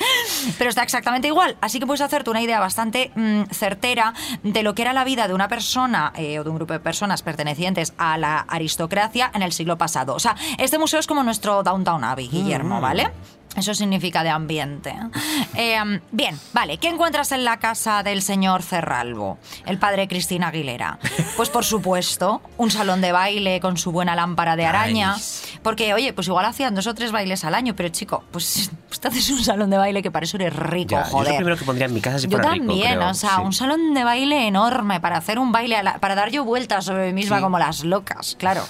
pero 0.57 0.69
está 0.69 0.83
exactamente 0.83 1.27
igual. 1.27 1.57
Así 1.61 1.79
que 1.79 1.85
puedes 1.85 2.01
hacerte 2.01 2.29
una 2.29 2.41
idea 2.41 2.59
bastante 2.59 3.11
mm, 3.15 3.43
certera 3.51 4.13
de 4.43 4.63
lo 4.63 4.75
que 4.75 4.81
era 4.83 4.93
la 4.93 5.03
vida 5.03 5.27
de 5.27 5.33
una 5.33 5.47
persona 5.47 6.13
eh, 6.15 6.39
o 6.39 6.43
de 6.43 6.49
un 6.49 6.55
grupo 6.55 6.73
de 6.73 6.79
personas 6.79 7.21
pertenecientes 7.21 7.93
a 7.97 8.17
la 8.17 8.39
aristocracia 8.39 9.31
en 9.33 9.41
el 9.41 9.51
siglo 9.51 9.77
pasado. 9.77 10.15
O 10.15 10.19
sea, 10.19 10.35
este 10.57 10.77
museo 10.77 10.99
es 10.99 11.07
como 11.07 11.23
nuestro 11.23 11.63
Downtown 11.63 12.03
Abbey, 12.03 12.27
Guillermo, 12.27 12.81
¿vale? 12.81 13.11
Eso 13.57 13.73
significa 13.73 14.23
de 14.23 14.29
ambiente. 14.29 14.93
Eh, 15.55 15.79
bien, 16.11 16.39
vale. 16.53 16.77
¿Qué 16.77 16.87
encuentras 16.89 17.31
en 17.31 17.43
la 17.43 17.57
casa 17.57 18.03
del 18.03 18.21
señor 18.21 18.61
Cerralbo, 18.61 19.39
el 19.65 19.79
padre 19.79 20.07
Cristina 20.07 20.49
Aguilera? 20.49 20.99
Pues 21.35 21.49
por 21.49 21.65
supuesto, 21.65 22.41
un 22.57 22.69
salón 22.69 23.01
de 23.01 23.11
baile 23.11 23.59
con 23.59 23.77
su 23.77 23.91
buena 23.91 24.15
lámpara 24.15 24.55
de 24.55 24.65
araña. 24.67 25.15
Nice. 25.15 25.59
Porque, 25.63 25.93
oye, 25.95 26.13
pues 26.13 26.27
igual 26.27 26.45
hacían 26.45 26.75
dos 26.75 26.85
o 26.85 26.93
tres 26.93 27.11
bailes 27.11 27.43
al 27.45 27.55
año, 27.55 27.75
pero 27.75 27.89
chico, 27.89 28.23
pues, 28.31 28.69
pues 28.87 28.99
te 28.99 29.07
haces 29.07 29.29
un 29.31 29.43
salón 29.43 29.71
de 29.71 29.77
baile 29.77 30.03
que 30.03 30.11
para 30.11 30.25
eso 30.25 30.37
eres 30.37 30.55
rico, 30.55 30.91
Ya, 30.91 30.99
yo 31.01 31.05
es 31.07 31.11
lo 31.11 31.17
joder. 31.17 31.35
primero 31.37 31.57
que 31.57 31.65
pondría 31.65 31.87
en 31.87 31.93
mi 31.95 32.01
casa 32.01 32.19
si 32.19 32.27
Yo 32.27 32.37
rico, 32.37 32.49
también, 32.49 32.97
creo, 32.99 33.09
o 33.09 33.13
sea, 33.15 33.37
sí. 33.37 33.41
un 33.43 33.53
salón 33.53 33.93
de 33.95 34.03
baile 34.03 34.45
enorme 34.47 34.99
para 35.01 35.17
hacer 35.17 35.39
un 35.39 35.51
baile, 35.51 35.77
a 35.77 35.83
la- 35.83 35.97
para 35.97 36.13
dar 36.13 36.29
yo 36.29 36.43
vueltas 36.43 36.85
sobre 36.85 37.07
mí 37.07 37.13
misma 37.13 37.37
Sí. 37.37 37.43
como 37.43 37.57
las 37.57 37.83
locas, 37.83 38.35
claro. 38.37 38.63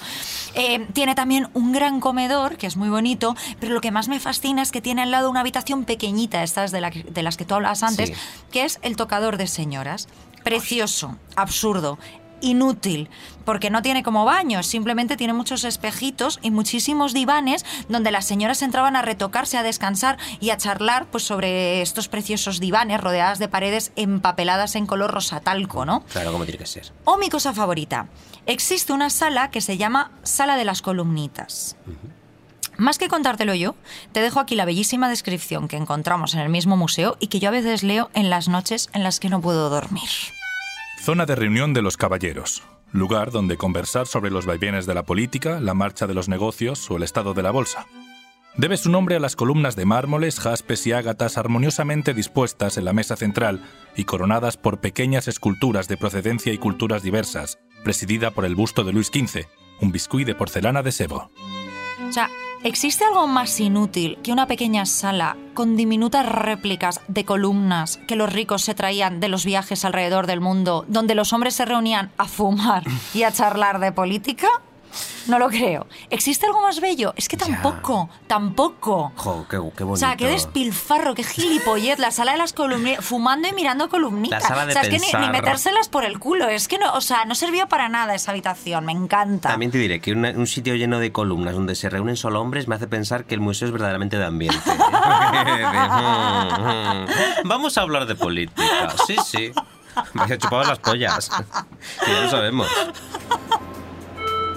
Eh, 0.58 0.88
tiene 0.94 1.16
también 1.16 1.50
un 1.54 1.72
gran 1.72 2.00
comedor, 2.00 2.58
que 2.58 2.68
es 2.68 2.76
muy 2.78 2.90
bonito, 2.90 3.36
pero 3.60 3.74
lo 3.74 3.82
que 3.82 3.92
más 3.92 4.08
me 4.08 4.20
fascina 4.20 4.62
es 4.62 4.72
que 4.72 4.82
tiene 4.82 5.04
al 5.04 5.12
lado 5.12 5.30
una 5.30 5.42
habitación 5.42 5.86
pequeñita, 5.86 6.44
estas 6.44 6.72
de, 6.72 6.82
la 6.82 6.92
que- 6.92 7.04
de 7.04 7.24
las 7.24 7.38
que 7.38 7.46
tú 7.46 7.54
hablabas 7.56 7.84
antes, 7.84 8.10
Sí. 8.10 8.16
que 8.52 8.66
es 8.66 8.80
el 8.82 8.96
tocador 8.96 9.38
de 9.38 9.48
señoras. 9.48 10.08
Precioso, 10.44 11.16
absurdo. 11.36 11.98
Inútil, 12.42 13.10
porque 13.46 13.70
no 13.70 13.82
tiene 13.82 14.04
como 14.04 14.26
baños, 14.26 14.68
simplemente 14.68 15.18
tiene 15.18 15.34
muchos 15.34 15.64
espejitos 15.64 16.40
y 16.42 16.52
muchísimos 16.52 17.14
divanes 17.14 17.66
donde 17.90 18.12
las 18.12 18.26
señoras 18.26 18.62
entraban 18.62 18.96
a 18.96 19.02
retocarse, 19.02 19.58
a 19.58 19.64
descansar 19.64 20.18
y 20.40 20.50
a 20.50 20.58
charlar 20.58 21.08
pues, 21.08 21.24
sobre 21.24 21.82
estos 21.82 22.08
preciosos 22.08 22.60
divanes 22.60 23.02
rodeadas 23.02 23.40
de 23.40 23.48
paredes 23.48 23.92
empapeladas 23.96 24.76
en 24.76 24.86
color 24.86 25.12
rosatalco, 25.12 25.86
¿no? 25.86 26.04
Claro, 26.12 26.32
como 26.32 26.46
tiene 26.46 26.58
que 26.58 26.66
ser. 26.66 26.92
O 27.06 27.18
mi 27.18 27.30
cosa 27.30 27.54
favorita. 27.54 28.08
Existe 28.46 28.94
una 28.94 29.10
sala 29.10 29.52
que 29.52 29.62
se 29.62 29.78
llama 29.78 30.12
Sala 30.24 30.56
de 30.58 30.66
las 30.66 30.82
Columnitas. 30.82 31.76
Más 32.78 33.00
que 33.00 33.08
contártelo 33.08 33.56
yo, 33.56 33.76
te 34.12 34.22
dejo 34.22 34.40
aquí 34.40 34.56
la 34.56 34.66
bellísima 34.66 35.10
descripción 35.10 35.68
que 35.68 35.78
encontramos 35.78 36.36
en 36.36 36.42
el 36.42 36.50
mismo 36.50 36.78
museo 36.78 37.18
y 37.20 37.28
que 37.28 37.40
yo 37.40 37.50
a 37.50 37.52
veces 37.52 37.82
leo 37.82 38.12
en 38.14 38.30
las 38.30 38.48
noches 38.48 38.90
en 38.94 39.04
las 39.04 39.20
que 39.20 39.30
no 39.30 39.42
puedo 39.42 39.70
dormir. 39.70 40.10
Zona 41.00 41.26
de 41.26 41.36
reunión 41.36 41.74
de 41.74 41.82
los 41.82 41.96
caballeros. 41.96 42.64
Lugar 42.92 43.32
donde 43.32 43.58
conversar 43.58 44.08
sobre 44.08 44.32
los 44.32 44.46
vaivenes 44.46 44.86
de 44.86 44.94
la 44.94 45.04
política, 45.04 45.60
la 45.62 45.74
marcha 45.74 46.08
de 46.08 46.14
los 46.14 46.28
negocios 46.28 46.90
o 46.92 46.98
el 46.98 47.04
estado 47.04 47.34
de 47.34 47.44
la 47.44 47.52
bolsa. 47.52 47.88
Debe 48.58 48.76
su 48.76 48.90
nombre 48.90 49.16
a 49.16 49.20
las 49.20 49.36
columnas 49.36 49.76
de 49.76 49.86
mármoles, 49.86 50.40
jaspes 50.40 50.88
y 50.88 50.92
ágatas 50.92 51.38
armoniosamente 51.38 52.14
dispuestas 52.14 52.78
en 52.78 52.86
la 52.86 52.94
mesa 52.94 53.16
central 53.16 53.62
y 53.96 54.06
coronadas 54.06 54.58
por 54.58 54.80
pequeñas 54.80 55.28
esculturas 55.28 55.88
de 55.88 55.98
procedencia 55.98 56.52
y 56.52 56.58
culturas 56.58 57.04
diversas, 57.04 57.60
presidida 57.84 58.32
por 58.32 58.46
el 58.46 58.56
busto 58.56 58.84
de 58.84 58.94
Luis 58.94 59.08
XV, 59.08 59.46
un 59.80 59.92
biscuit 59.92 60.26
de 60.26 60.36
porcelana 60.36 60.82
de 60.82 60.92
sebo. 60.92 61.30
¿Existe 62.64 63.06
algo 63.06 63.28
más 63.28 63.60
inútil 63.60 64.18
que 64.24 64.32
una 64.32 64.48
pequeña 64.48 64.86
sala 64.86 65.38
con 65.54 65.76
diminutas 65.78 66.26
réplicas 66.26 67.02
de 67.08 67.24
columnas 67.24 68.00
que 68.08 68.16
los 68.16 68.34
ricos 68.34 68.64
se 68.64 68.74
traían 68.74 69.20
de 69.20 69.28
los 69.28 69.46
viajes 69.46 69.86
alrededor 69.86 70.26
del 70.26 70.42
mundo, 70.42 70.84
donde 70.88 71.16
los 71.16 71.34
hombres 71.34 71.54
se 71.54 71.66
reunían 71.66 72.12
a 72.18 72.26
fumar 72.26 72.84
y 73.14 73.24
a 73.24 73.32
charlar 73.32 73.80
de 73.80 73.92
política? 73.92 74.48
No 75.28 75.40
lo 75.40 75.50
creo. 75.50 75.88
¿Existe 76.10 76.46
algo 76.46 76.62
más 76.62 76.80
bello? 76.80 77.14
Es 77.18 77.28
que 77.28 77.36
tampoco, 77.38 78.10
tampoco. 78.28 79.12
Jo, 79.16 79.46
qué, 79.50 79.58
qué 79.76 79.84
bonito. 79.84 79.94
O 79.94 79.98
sea, 79.98 80.16
qué 80.16 80.28
despilfarro, 80.28 81.16
qué 81.16 81.24
gilipollez, 81.24 82.00
la 82.00 82.12
sala 82.12 82.34
de 82.34 82.38
las 82.38 82.54
columnitas, 82.54 83.04
fumando 83.04 83.48
y 83.48 83.54
mirando 83.54 83.90
columnitas. 83.90 84.42
La 84.44 84.48
sala 84.48 84.66
de 84.66 84.72
o 84.72 84.74
sea, 84.74 84.82
es 84.84 84.90
que 84.90 85.00
ni, 85.18 85.30
metérselas 85.30 85.90
por 85.90 86.06
el 86.06 86.20
culo, 86.20 86.48
es 86.48 86.68
que 86.68 86.78
no, 86.78 86.94
o 86.94 87.02
sea, 87.02 87.26
no 87.26 87.36
servía 87.36 87.68
para 87.68 87.90
nada 87.90 88.16
esa 88.16 88.32
habitación, 88.32 88.86
me 88.86 88.92
encanta. 88.94 89.50
También 89.50 89.72
te 89.72 89.78
diré 89.78 90.00
que 90.00 90.12
una- 90.14 90.32
un 90.32 90.48
sitio 90.48 90.76
lleno 90.76 91.00
de 91.00 91.12
columnas 91.12 91.54
donde 91.56 91.76
se 91.76 91.90
reúnen 91.90 92.16
solo 92.18 92.42
hombres 92.42 92.68
me 92.68 92.76
hace 92.76 92.88
pensar 92.88 93.26
que 93.26 93.36
el 93.36 93.42
museo 93.42 93.68
es 93.68 93.72
verdaderamente 93.72 94.18
de 94.18 94.26
ambiente. 94.26 94.58
Vamos 97.46 97.78
a 97.78 97.82
hablar 97.82 98.06
de 98.06 98.16
política. 98.16 98.94
Sí, 99.06 99.16
sí. 99.26 99.52
Vaya 100.14 100.38
chupados 100.38 100.68
las 100.68 100.80
pollas. 100.80 101.30
Que 102.06 102.12
ya 102.14 102.22
lo 102.22 102.30
sabemos. 102.30 102.68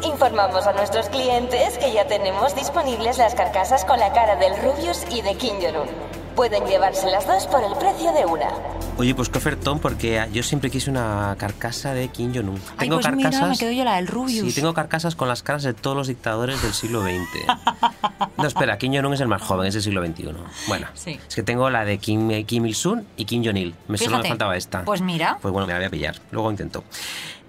Informamos 0.04 0.66
a 0.66 0.72
nuestros 0.72 1.08
clientes 1.08 1.76
que 1.78 1.92
ya 1.92 2.06
tenemos 2.06 2.54
disponibles 2.54 3.18
las 3.18 3.34
carcasas 3.34 3.84
con 3.84 3.98
la 3.98 4.12
cara 4.12 4.36
del 4.36 4.56
Rubius 4.62 5.04
y 5.10 5.20
de 5.22 5.34
Kim 5.36 5.56
Jong-un. 5.60 5.88
Pueden 6.34 6.64
llevarse 6.66 7.10
las 7.10 7.26
dos 7.26 7.46
por 7.46 7.62
el 7.62 7.74
precio 7.74 8.12
de 8.12 8.24
una. 8.24 8.48
Oye, 8.96 9.14
pues 9.14 9.28
qué 9.28 9.38
ofertón, 9.38 9.78
porque 9.78 10.26
yo 10.32 10.42
siempre 10.42 10.70
quise 10.70 10.90
una 10.90 11.34
carcasa 11.38 11.92
de 11.92 12.08
Kim 12.08 12.32
Jong-un. 12.34 12.60
Ay, 12.78 12.88
pues 12.88 13.10
mira, 13.14 13.30
me 13.46 13.58
quedo 13.58 13.72
yo 13.72 13.84
la 13.84 13.96
del 13.96 14.06
Rubius. 14.06 14.46
Sí, 14.48 14.60
tengo 14.60 14.72
carcasas 14.72 15.14
con 15.16 15.28
las 15.28 15.42
caras 15.42 15.62
de 15.64 15.74
todos 15.74 15.96
los 15.96 16.06
dictadores 16.08 16.62
del 16.62 16.72
siglo 16.72 17.02
XX. 17.02 17.16
No, 18.36 18.46
espera, 18.46 18.78
Kim 18.78 18.94
Jong-un 18.94 19.12
es 19.12 19.20
el 19.20 19.28
más 19.28 19.42
joven, 19.42 19.66
es 19.66 19.74
del 19.74 19.82
siglo 19.82 20.04
XXI. 20.04 20.32
Bueno, 20.66 20.86
Sí. 20.94 21.20
es 21.28 21.34
que 21.34 21.42
tengo 21.42 21.68
la 21.68 21.84
de 21.84 21.98
Kim, 21.98 22.30
eh, 22.30 22.44
Kim 22.44 22.64
Il-sung 22.64 23.02
y 23.18 23.26
Kim 23.26 23.44
Jong-il. 23.44 23.74
Me 23.88 23.98
solo 23.98 24.12
me 24.12 24.16
Fíjate. 24.16 24.28
faltaba 24.28 24.56
esta. 24.56 24.82
Pues 24.84 25.02
mira. 25.02 25.36
Pues 25.42 25.52
bueno, 25.52 25.66
me 25.66 25.74
la 25.74 25.78
voy 25.78 25.86
a 25.86 25.90
pillar. 25.90 26.16
Luego 26.30 26.50
intento. 26.50 26.82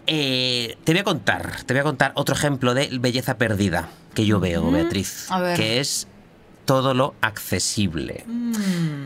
Eh, 0.07 0.77
te 0.83 0.91
voy 0.93 0.99
a 1.01 1.03
contar, 1.03 1.63
te 1.65 1.73
voy 1.73 1.81
a 1.81 1.83
contar 1.83 2.11
otro 2.15 2.35
ejemplo 2.35 2.73
de 2.73 2.89
belleza 2.99 3.37
perdida 3.37 3.89
que 4.13 4.25
yo 4.25 4.39
veo, 4.39 4.69
Beatriz. 4.71 5.27
A 5.29 5.39
ver. 5.39 5.55
Que 5.57 5.79
es 5.79 6.07
todo 6.65 6.93
lo 6.93 7.15
accesible. 7.21 8.23
Mm. 8.27 9.05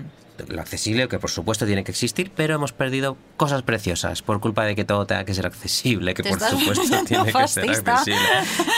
Lo 0.49 0.59
accesible, 0.61 1.07
que 1.07 1.17
por 1.17 1.31
supuesto 1.31 1.65
tiene 1.65 1.85
que 1.85 1.91
existir, 1.91 2.29
pero 2.35 2.55
hemos 2.55 2.73
perdido 2.73 3.15
cosas 3.37 3.61
preciosas 3.61 4.21
por 4.21 4.41
culpa 4.41 4.65
de 4.65 4.75
que 4.75 4.83
todo 4.83 5.05
tenga 5.07 5.23
que 5.23 5.33
ser 5.33 5.45
accesible, 5.45 6.13
que 6.13 6.23
por 6.23 6.37
supuesto 6.41 6.83
tiene 7.05 7.31
que 7.31 7.47
ser 7.47 7.69
accesible. 7.69 8.17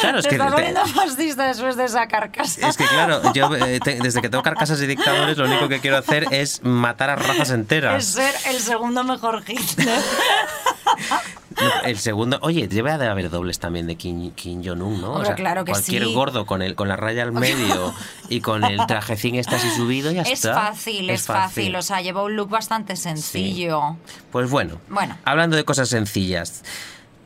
Claro, 0.01 0.19
es 0.19 0.23
Te 0.25 0.29
que 0.29 0.35
estás 0.35 0.49
te- 0.49 0.53
volviendo 0.55 0.85
fascista 0.85 1.47
después 1.47 1.75
de 1.75 1.85
esa 1.85 2.07
carcasa. 2.07 2.69
es 2.69 2.77
que 2.77 2.85
claro, 2.85 3.33
yo 3.33 3.55
eh, 3.55 3.79
te- 3.83 3.95
desde 3.99 4.21
que 4.21 4.29
tengo 4.29 4.43
carcasas 4.43 4.77
de 4.79 4.85
dictadores, 4.85 5.35
lo 5.37 5.45
único 5.45 5.67
que 5.67 5.79
quiero 5.79 5.97
hacer 5.97 6.27
es 6.31 6.61
matar 6.63 7.09
a 7.09 7.15
razas 7.15 7.49
Es 7.49 7.55
enteras. 7.55 8.05
ser 8.05 8.35
el 8.49 8.59
segundo 8.59 9.03
mejor 9.03 9.43
Hitler. 9.47 9.99
El 11.85 11.97
segundo, 11.97 12.37
oye, 12.41 12.67
debe 12.67 12.97
de 12.97 13.07
haber 13.07 13.29
dobles 13.29 13.57
también 13.59 13.87
de 13.87 13.95
Kim, 13.95 14.31
Kim 14.31 14.61
Jong-un, 14.63 15.01
¿no? 15.01 15.13
Hombre, 15.13 15.33
claro 15.35 15.65
que 15.65 15.71
cualquier 15.71 16.03
sí. 16.05 16.13
gordo 16.13 16.45
con 16.45 16.61
el 16.61 16.75
con 16.75 16.87
la 16.87 16.95
raya 16.95 17.23
al 17.23 17.31
medio 17.31 17.93
y 18.29 18.41
con 18.41 18.63
el 18.63 18.85
trajecín 18.85 19.35
este 19.35 19.55
así 19.55 19.69
subido, 19.71 20.11
ya 20.11 20.21
Es 20.21 20.31
está. 20.33 20.53
fácil, 20.53 21.09
es 21.09 21.25
fácil. 21.25 21.75
O 21.75 21.81
sea, 21.81 22.01
lleva 22.01 22.23
un 22.23 22.35
look 22.35 22.49
bastante 22.49 22.95
sencillo. 22.95 23.95
Pues 24.31 24.49
bueno, 24.49 24.79
Bueno. 24.89 25.17
hablando 25.25 25.55
de 25.57 25.63
cosas 25.65 25.89
sencillas. 25.89 26.63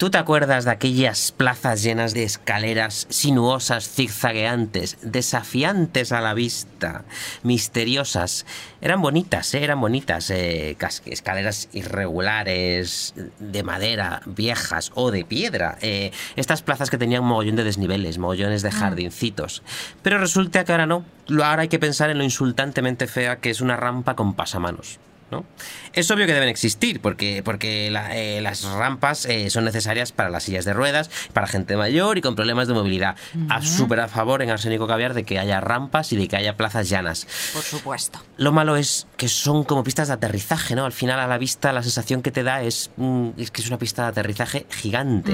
¿Tú 0.01 0.09
te 0.09 0.17
acuerdas 0.17 0.65
de 0.65 0.71
aquellas 0.71 1.31
plazas 1.31 1.83
llenas 1.83 2.15
de 2.15 2.23
escaleras 2.23 3.05
sinuosas, 3.11 3.87
zigzagueantes, 3.87 4.97
desafiantes 5.03 6.11
a 6.11 6.21
la 6.21 6.33
vista, 6.33 7.03
misteriosas? 7.43 8.47
Eran 8.81 8.99
bonitas, 9.03 9.53
¿eh? 9.53 9.63
eran 9.63 9.79
bonitas. 9.79 10.31
eh, 10.31 10.75
escaleras 11.05 11.69
irregulares, 11.71 13.13
de 13.37 13.61
madera, 13.61 14.23
viejas 14.25 14.91
o 14.95 15.11
de 15.11 15.23
piedra. 15.23 15.77
eh, 15.83 16.11
estas 16.35 16.63
plazas 16.63 16.89
que 16.89 16.97
tenían 16.97 17.23
mogollón 17.23 17.57
de 17.57 17.63
desniveles, 17.63 18.17
mogollones 18.17 18.63
de 18.63 18.71
jardincitos. 18.71 19.61
Pero 20.01 20.17
resulta 20.17 20.65
que 20.65 20.71
ahora 20.71 20.87
no. 20.87 21.05
Ahora 21.29 21.61
hay 21.61 21.67
que 21.67 21.77
pensar 21.77 22.09
en 22.09 22.17
lo 22.17 22.23
insultantemente 22.23 23.05
fea 23.05 23.35
que 23.35 23.51
es 23.51 23.61
una 23.61 23.77
rampa 23.77 24.15
con 24.15 24.33
pasamanos. 24.33 24.97
¿No? 25.31 25.45
Es 25.93 26.09
obvio 26.11 26.25
que 26.27 26.33
deben 26.33 26.49
existir, 26.49 27.01
porque, 27.01 27.41
porque 27.43 27.89
la- 27.89 28.15
eh, 28.17 28.41
las 28.41 28.63
rampas 28.63 29.25
eh, 29.25 29.49
son 29.49 29.65
necesarias 29.65 30.11
para 30.11 30.29
las 30.29 30.43
sillas 30.43 30.65
de 30.65 30.73
ruedas, 30.73 31.09
para 31.33 31.47
gente 31.47 31.75
mayor 31.77 32.17
y 32.17 32.21
con 32.21 32.35
problemas 32.35 32.67
de 32.67 32.73
movilidad. 32.73 33.15
A 33.49 33.61
súper 33.61 33.99
a 34.01 34.07
favor 34.07 34.41
en 34.41 34.49
Arsénico 34.49 34.87
Caviar 34.87 35.13
de 35.13 35.23
que 35.23 35.39
haya 35.39 35.59
rampas 35.61 36.11
y 36.13 36.17
de 36.17 36.27
que 36.27 36.35
haya 36.35 36.57
plazas 36.57 36.89
llanas. 36.89 37.27
Por 37.53 37.63
supuesto. 37.63 38.19
Lo 38.37 38.51
malo 38.51 38.75
es 38.75 39.07
que 39.17 39.27
son 39.29 39.63
como 39.63 39.83
pistas 39.83 40.07
de 40.09 40.13
aterrizaje, 40.15 40.75
¿no? 40.75 40.85
Al 40.85 40.91
final 40.93 41.19
a 41.19 41.27
la 41.27 41.37
vista 41.37 41.71
la 41.73 41.83
sensación 41.83 42.21
que 42.21 42.31
te 42.31 42.43
da 42.43 42.61
es, 42.63 42.91
mm, 42.97 43.29
es 43.37 43.51
que 43.51 43.61
es 43.61 43.67
una 43.67 43.77
pista 43.77 44.03
de 44.03 44.09
aterrizaje 44.09 44.65
gigante. 44.69 45.31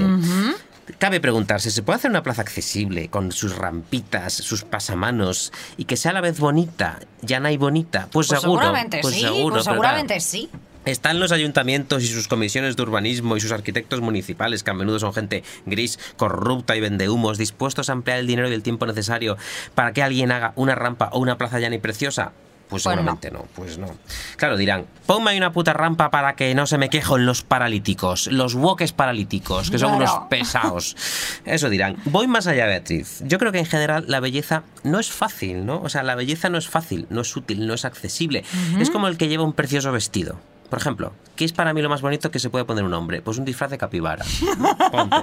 Cabe 0.98 1.20
preguntarse, 1.20 1.70
¿se 1.70 1.82
puede 1.82 1.98
hacer 1.98 2.10
una 2.10 2.22
plaza 2.22 2.42
accesible 2.42 3.08
con 3.08 3.32
sus 3.32 3.56
rampitas, 3.56 4.32
sus 4.32 4.64
pasamanos 4.64 5.52
y 5.76 5.84
que 5.84 5.96
sea 5.96 6.12
a 6.12 6.14
la 6.14 6.20
vez 6.20 6.40
bonita, 6.40 6.98
llana 7.22 7.52
y 7.52 7.56
bonita? 7.56 8.08
Pues, 8.10 8.28
Pues 8.28 8.40
seguro. 8.40 8.62
seguramente 8.62 9.00
pues 9.02 9.14
sí, 9.14 9.20
seguro, 9.20 9.54
pues 9.56 9.64
seguramente 9.64 10.20
sí. 10.20 10.48
están 10.84 11.20
los 11.20 11.32
ayuntamientos 11.32 12.02
y 12.02 12.06
sus 12.06 12.26
comisiones 12.28 12.76
de 12.76 12.82
urbanismo 12.82 13.36
y 13.36 13.40
sus 13.40 13.52
arquitectos 13.52 14.00
municipales, 14.00 14.62
que 14.62 14.70
a 14.70 14.74
menudo 14.74 14.98
son 14.98 15.12
gente 15.12 15.44
gris, 15.66 15.98
corrupta 16.16 16.74
y 16.76 16.80
vendehumos, 16.80 17.36
dispuestos 17.38 17.90
a 17.90 17.92
emplear 17.92 18.18
el 18.18 18.26
dinero 18.26 18.48
y 18.48 18.54
el 18.54 18.62
tiempo 18.62 18.86
necesario 18.86 19.36
para 19.74 19.92
que 19.92 20.02
alguien 20.02 20.32
haga 20.32 20.52
una 20.56 20.74
rampa 20.74 21.10
o 21.12 21.18
una 21.18 21.36
plaza 21.36 21.60
llana 21.60 21.76
y 21.76 21.80
preciosa. 21.80 22.32
Pues 22.68 22.82
Pues 22.82 22.94
seguramente 22.94 23.30
no. 23.30 23.46
pues 23.54 23.78
no. 23.78 23.88
Claro, 24.36 24.56
dirán, 24.56 24.84
ponme 25.06 25.30
ahí 25.30 25.38
una 25.38 25.52
puta 25.52 25.72
rampa 25.72 26.10
para 26.10 26.36
que 26.36 26.54
no 26.54 26.66
se 26.66 26.76
me 26.76 26.90
quejen 26.90 27.24
los 27.24 27.42
paralíticos, 27.42 28.26
los 28.26 28.54
woques 28.54 28.92
paralíticos, 28.92 29.70
que 29.70 29.78
son 29.78 29.94
unos 29.94 30.10
pesados. 30.28 30.96
Eso 31.44 31.70
dirán. 31.70 31.96
Voy 32.04 32.26
más 32.26 32.46
allá, 32.46 32.66
Beatriz. 32.66 33.22
Yo 33.24 33.38
creo 33.38 33.52
que 33.52 33.58
en 33.58 33.66
general 33.66 34.04
la 34.06 34.20
belleza 34.20 34.64
no 34.84 34.98
es 34.98 35.10
fácil, 35.10 35.64
¿no? 35.64 35.80
O 35.80 35.88
sea, 35.88 36.02
la 36.02 36.14
belleza 36.14 36.50
no 36.50 36.58
es 36.58 36.68
fácil, 36.68 37.06
no 37.10 37.22
es 37.22 37.34
útil, 37.36 37.66
no 37.66 37.74
es 37.74 37.84
accesible. 37.84 38.44
Es 38.78 38.90
como 38.90 39.08
el 39.08 39.16
que 39.16 39.28
lleva 39.28 39.44
un 39.44 39.52
precioso 39.54 39.90
vestido. 39.92 40.38
Por 40.70 40.78
ejemplo, 40.78 41.12
¿qué 41.34 41.44
es 41.46 41.52
para 41.54 41.72
mí 41.72 41.80
lo 41.80 41.88
más 41.88 42.02
bonito 42.02 42.30
que 42.30 42.38
se 42.38 42.50
puede 42.50 42.64
poner 42.66 42.84
un 42.84 42.92
hombre? 42.92 43.22
Pues 43.22 43.38
un 43.38 43.44
disfraz 43.46 43.70
de 43.70 43.78
capibara. 43.78 44.22
Ponte. 44.92 45.16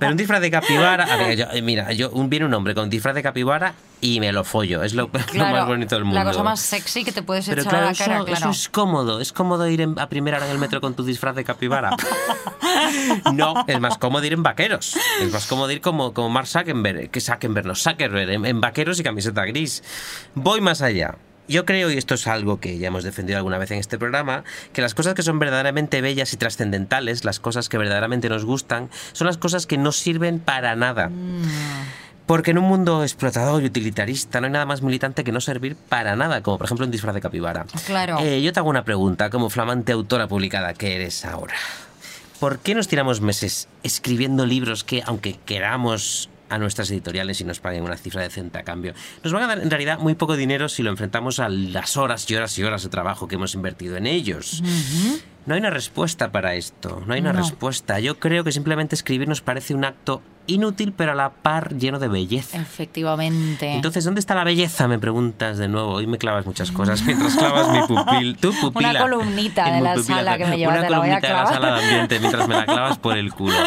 Pero 0.00 0.12
un 0.12 0.16
disfraz 0.16 0.40
de 0.40 0.50
capibara. 0.50 1.04
A 1.04 1.16
ver, 1.18 1.36
yo- 1.36 1.46
eh, 1.52 1.60
mira, 1.60 1.92
yo, 1.92 2.10
un, 2.10 2.30
viene 2.30 2.46
un 2.46 2.54
hombre 2.54 2.74
con 2.74 2.88
disfraz 2.88 3.14
de 3.14 3.22
capibara 3.22 3.74
y 4.00 4.18
me 4.20 4.32
lo 4.32 4.44
follo. 4.44 4.82
Es 4.82 4.94
lo, 4.94 5.02
lo 5.12 5.20
Claro, 5.26 5.56
más 5.56 5.66
bonito 5.66 5.94
del 5.94 6.04
mundo. 6.04 6.18
La 6.18 6.24
cosa 6.24 6.42
más 6.42 6.60
sexy 6.60 7.04
que 7.04 7.12
te 7.12 7.22
puedes 7.22 7.46
Pero 7.46 7.60
echar 7.60 7.70
claro, 7.70 7.84
a 7.84 7.86
la 7.88 7.92
eso, 7.92 8.04
cara, 8.04 8.16
eso 8.20 8.24
claro. 8.26 8.50
es 8.50 8.68
cómodo. 8.70 9.20
Es 9.20 9.32
cómodo 9.32 9.68
ir 9.68 9.82
en- 9.82 9.98
a 9.98 10.08
primera 10.08 10.38
hora 10.38 10.46
en 10.46 10.52
el 10.52 10.58
metro 10.58 10.80
con 10.80 10.94
tu 10.94 11.04
disfraz 11.04 11.36
de 11.36 11.44
capibara. 11.44 11.94
no, 13.34 13.64
es 13.66 13.78
más 13.80 13.98
cómodo 13.98 14.24
ir 14.24 14.32
en 14.32 14.42
vaqueros. 14.42 14.96
Es 15.20 15.32
más 15.32 15.46
cómodo 15.46 15.70
ir 15.70 15.80
como, 15.80 16.14
como 16.14 16.30
Mark 16.30 16.46
Zuckerberg, 16.46 17.10
que 17.10 17.20
Zuckerberg, 17.20 17.66
no 17.66 17.74
Zuckerberg, 17.74 18.30
en, 18.30 18.46
en 18.46 18.60
vaqueros 18.60 18.98
y 19.00 19.02
camiseta 19.02 19.44
gris. 19.44 19.82
Voy 20.34 20.60
más 20.60 20.82
allá. 20.82 21.16
Yo 21.48 21.64
creo, 21.64 21.90
y 21.90 21.98
esto 21.98 22.14
es 22.14 22.26
algo 22.26 22.60
que 22.60 22.78
ya 22.78 22.88
hemos 22.88 23.04
defendido 23.04 23.36
alguna 23.36 23.58
vez 23.58 23.70
en 23.72 23.78
este 23.78 23.98
programa, 23.98 24.44
que 24.72 24.80
las 24.80 24.94
cosas 24.94 25.14
que 25.14 25.22
son 25.22 25.38
verdaderamente 25.38 26.00
bellas 26.00 26.32
y 26.32 26.36
trascendentales, 26.36 27.24
las 27.24 27.40
cosas 27.40 27.68
que 27.68 27.78
verdaderamente 27.78 28.28
nos 28.28 28.44
gustan, 28.44 28.90
son 29.12 29.26
las 29.26 29.38
cosas 29.38 29.66
que 29.66 29.76
no 29.76 29.92
sirven 29.92 30.38
para 30.38 30.76
nada. 30.76 31.10
Porque 32.26 32.52
en 32.52 32.58
un 32.58 32.64
mundo 32.64 33.02
explotador 33.02 33.62
y 33.62 33.66
utilitarista 33.66 34.40
no 34.40 34.46
hay 34.46 34.52
nada 34.52 34.66
más 34.66 34.82
militante 34.82 35.24
que 35.24 35.32
no 35.32 35.40
servir 35.40 35.76
para 35.76 36.14
nada, 36.14 36.42
como 36.42 36.58
por 36.58 36.66
ejemplo 36.66 36.86
un 36.86 36.92
disfraz 36.92 37.14
de 37.14 37.20
capibara. 37.20 37.66
Claro. 37.86 38.20
Eh, 38.20 38.40
yo 38.40 38.52
te 38.52 38.60
hago 38.60 38.70
una 38.70 38.84
pregunta, 38.84 39.28
como 39.28 39.50
flamante 39.50 39.92
autora 39.92 40.28
publicada 40.28 40.74
que 40.74 40.94
eres 40.94 41.24
ahora. 41.24 41.54
¿Por 42.38 42.60
qué 42.60 42.74
nos 42.74 42.88
tiramos 42.88 43.20
meses 43.20 43.68
escribiendo 43.82 44.46
libros 44.46 44.84
que, 44.84 45.02
aunque 45.04 45.38
queramos 45.44 46.28
a 46.52 46.58
nuestras 46.58 46.90
editoriales 46.90 47.40
y 47.40 47.44
nos 47.44 47.60
paguen 47.60 47.82
una 47.82 47.96
cifra 47.96 48.22
decente 48.22 48.58
a 48.58 48.62
cambio, 48.62 48.94
nos 49.24 49.32
van 49.32 49.42
a 49.44 49.46
dar 49.46 49.58
en 49.60 49.70
realidad 49.70 49.98
muy 49.98 50.14
poco 50.14 50.36
dinero 50.36 50.68
si 50.68 50.82
lo 50.82 50.90
enfrentamos 50.90 51.40
a 51.40 51.48
las 51.48 51.96
horas 51.96 52.30
y 52.30 52.34
horas 52.36 52.58
y 52.58 52.62
horas 52.64 52.82
de 52.82 52.88
trabajo 52.90 53.26
que 53.28 53.36
hemos 53.36 53.54
invertido 53.54 53.96
en 53.96 54.06
ellos? 54.06 54.62
No 55.46 55.54
hay 55.54 55.60
una 55.60 55.70
respuesta 55.70 56.30
para 56.30 56.54
esto, 56.54 57.02
no 57.06 57.14
hay 57.14 57.20
una 57.20 57.32
No. 57.32 57.38
respuesta. 57.40 57.98
Yo 58.00 58.18
creo 58.20 58.44
que 58.44 58.52
simplemente 58.52 58.94
escribir 58.94 59.26
nos 59.28 59.40
parece 59.40 59.74
un 59.74 59.84
acto 59.84 60.22
inútil, 60.46 60.92
pero 60.92 61.12
a 61.12 61.14
la 61.14 61.30
par 61.30 61.76
lleno 61.76 61.98
de 61.98 62.08
belleza. 62.08 62.60
Efectivamente. 62.60 63.72
Entonces, 63.74 64.04
¿dónde 64.04 64.20
está 64.20 64.34
la 64.34 64.44
belleza? 64.44 64.88
Me 64.88 64.98
preguntas 64.98 65.58
de 65.58 65.68
nuevo. 65.68 65.92
Hoy 65.92 66.06
me 66.06 66.18
clavas 66.18 66.46
muchas 66.46 66.70
cosas 66.72 67.02
mientras 67.06 67.34
clavas 67.36 67.68
mi 67.68 67.80
pupil. 67.86 68.36
Tu 68.36 68.52
pupila. 68.60 68.90
Una 68.90 69.00
columnita 69.00 69.70
de 69.72 69.80
la 69.80 69.94
pupila. 69.94 70.16
sala 70.16 70.38
que 70.38 70.46
me 70.46 70.58
llevas, 70.58 70.76
Una 70.78 70.86
te 70.86 70.90
la 70.90 70.96
columnita 70.98 71.26
de 71.26 71.32
la 71.34 71.46
sala 71.46 71.74
de 71.74 71.82
ambiente 71.82 72.20
mientras 72.20 72.48
me 72.48 72.54
la 72.54 72.64
clavas 72.66 72.98
por 72.98 73.16
el 73.16 73.32
culo. 73.32 73.56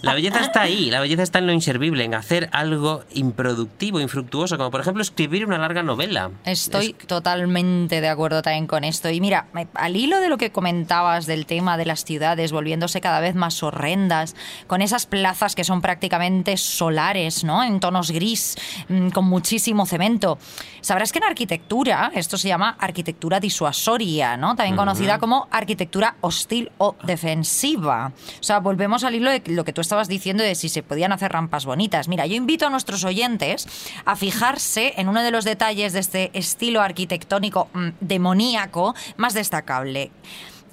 La 0.00 0.14
belleza 0.14 0.40
está 0.40 0.62
ahí. 0.62 0.90
La 0.90 1.00
belleza 1.00 1.24
está 1.24 1.40
en 1.40 1.48
lo 1.48 1.52
inservible, 1.52 2.04
en 2.04 2.14
hacer 2.14 2.48
algo 2.52 3.02
improductivo, 3.14 4.00
infructuoso, 4.00 4.56
como 4.56 4.70
por 4.70 4.80
ejemplo 4.80 5.02
escribir 5.02 5.44
una 5.44 5.58
larga 5.58 5.82
novela. 5.82 6.30
Estoy 6.44 6.92
totalmente 6.92 8.00
de 8.00 8.08
acuerdo 8.08 8.40
también 8.40 8.68
con 8.68 8.84
esto. 8.84 9.10
Y 9.10 9.20
mira, 9.20 9.46
al 9.74 9.96
hilo 9.96 10.20
de 10.20 10.28
lo 10.28 10.38
que 10.38 10.52
comentabas 10.52 11.26
del 11.26 11.46
tema 11.46 11.76
de 11.76 11.84
las 11.84 12.04
ciudades 12.04 12.52
volviéndose 12.52 13.00
cada 13.00 13.18
vez 13.18 13.34
más 13.34 13.60
horrendas, 13.62 14.36
con 14.68 14.82
esas 14.82 15.06
plazas 15.06 15.56
que 15.56 15.64
son 15.64 15.82
prácticamente 15.88 16.58
solares, 16.58 17.44
¿no? 17.44 17.64
En 17.64 17.80
tonos 17.80 18.10
gris, 18.10 18.56
mm, 18.90 19.08
con 19.08 19.24
muchísimo 19.24 19.86
cemento. 19.86 20.36
Sabrás 20.82 21.12
que 21.12 21.18
en 21.18 21.24
arquitectura 21.24 22.12
esto 22.14 22.36
se 22.36 22.48
llama 22.48 22.76
arquitectura 22.78 23.40
disuasoria, 23.40 24.36
¿no? 24.36 24.54
También 24.54 24.76
conocida 24.76 25.18
como 25.18 25.48
arquitectura 25.50 26.16
hostil 26.20 26.70
o 26.76 26.94
defensiva. 27.04 28.12
O 28.38 28.42
sea, 28.42 28.60
volvemos 28.60 29.02
al 29.02 29.14
hilo 29.14 29.30
de 29.30 29.42
lo 29.46 29.64
que 29.64 29.72
tú 29.72 29.80
estabas 29.80 30.08
diciendo 30.08 30.44
de 30.44 30.54
si 30.56 30.68
se 30.68 30.82
podían 30.82 31.12
hacer 31.12 31.32
rampas 31.32 31.64
bonitas. 31.64 32.06
Mira, 32.06 32.26
yo 32.26 32.34
invito 32.34 32.66
a 32.66 32.70
nuestros 32.70 33.02
oyentes 33.04 33.66
a 34.04 34.14
fijarse 34.14 34.92
en 34.98 35.08
uno 35.08 35.22
de 35.22 35.30
los 35.30 35.46
detalles 35.46 35.94
de 35.94 36.00
este 36.00 36.30
estilo 36.34 36.82
arquitectónico 36.82 37.70
mm, 37.72 37.88
demoníaco 38.00 38.94
más 39.16 39.32
destacable. 39.32 40.10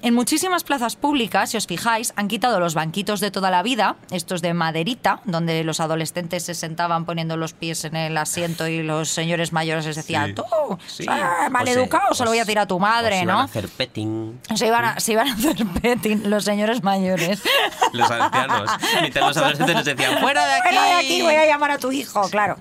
En 0.06 0.14
muchísimas 0.14 0.62
plazas 0.62 0.94
públicas, 0.94 1.50
si 1.50 1.56
os 1.56 1.66
fijáis, 1.66 2.12
han 2.14 2.28
quitado 2.28 2.60
los 2.60 2.74
banquitos 2.74 3.18
de 3.18 3.32
toda 3.32 3.50
la 3.50 3.64
vida, 3.64 3.96
estos 4.12 4.40
de 4.40 4.54
maderita, 4.54 5.18
donde 5.24 5.64
los 5.64 5.80
adolescentes 5.80 6.44
se 6.44 6.54
sentaban 6.54 7.04
poniendo 7.04 7.36
los 7.36 7.54
pies 7.54 7.84
en 7.84 7.96
el 7.96 8.16
asiento 8.16 8.68
y 8.68 8.84
los 8.84 9.08
señores 9.08 9.52
mayores 9.52 9.84
les 9.84 9.96
decían, 9.96 10.36
tú, 10.36 10.44
ah, 11.08 11.48
maleducado, 11.50 12.14
se 12.14 12.22
lo 12.22 12.30
voy 12.30 12.38
a 12.38 12.44
tirar 12.44 12.62
a 12.62 12.66
tu 12.68 12.78
madre, 12.78 13.16
o 13.16 13.18
se 13.18 13.26
¿no? 13.26 13.32
Iban 13.32 13.40
a 13.40 13.44
hacer 13.46 13.68
petting. 13.68 14.40
Se 14.54 14.66
iban, 14.68 14.84
a, 14.84 15.00
se 15.00 15.10
iban 15.10 15.26
a 15.26 15.34
hacer 15.34 15.66
petting 15.82 16.30
los 16.30 16.44
señores 16.44 16.84
mayores. 16.84 17.42
los 17.92 18.08
ancianos. 18.08 18.70
Mientras 19.00 19.26
los 19.26 19.36
adolescentes 19.38 19.74
les 19.74 19.84
decían, 19.86 20.20
fuera 20.20 20.46
de 20.46 20.54
aquí. 20.54 20.68
Fuera 20.68 20.84
de 20.84 20.92
aquí, 20.92 21.22
voy 21.22 21.34
a 21.34 21.46
llamar 21.46 21.72
a 21.72 21.78
tu 21.78 21.90
hijo, 21.90 22.30
claro. 22.30 22.56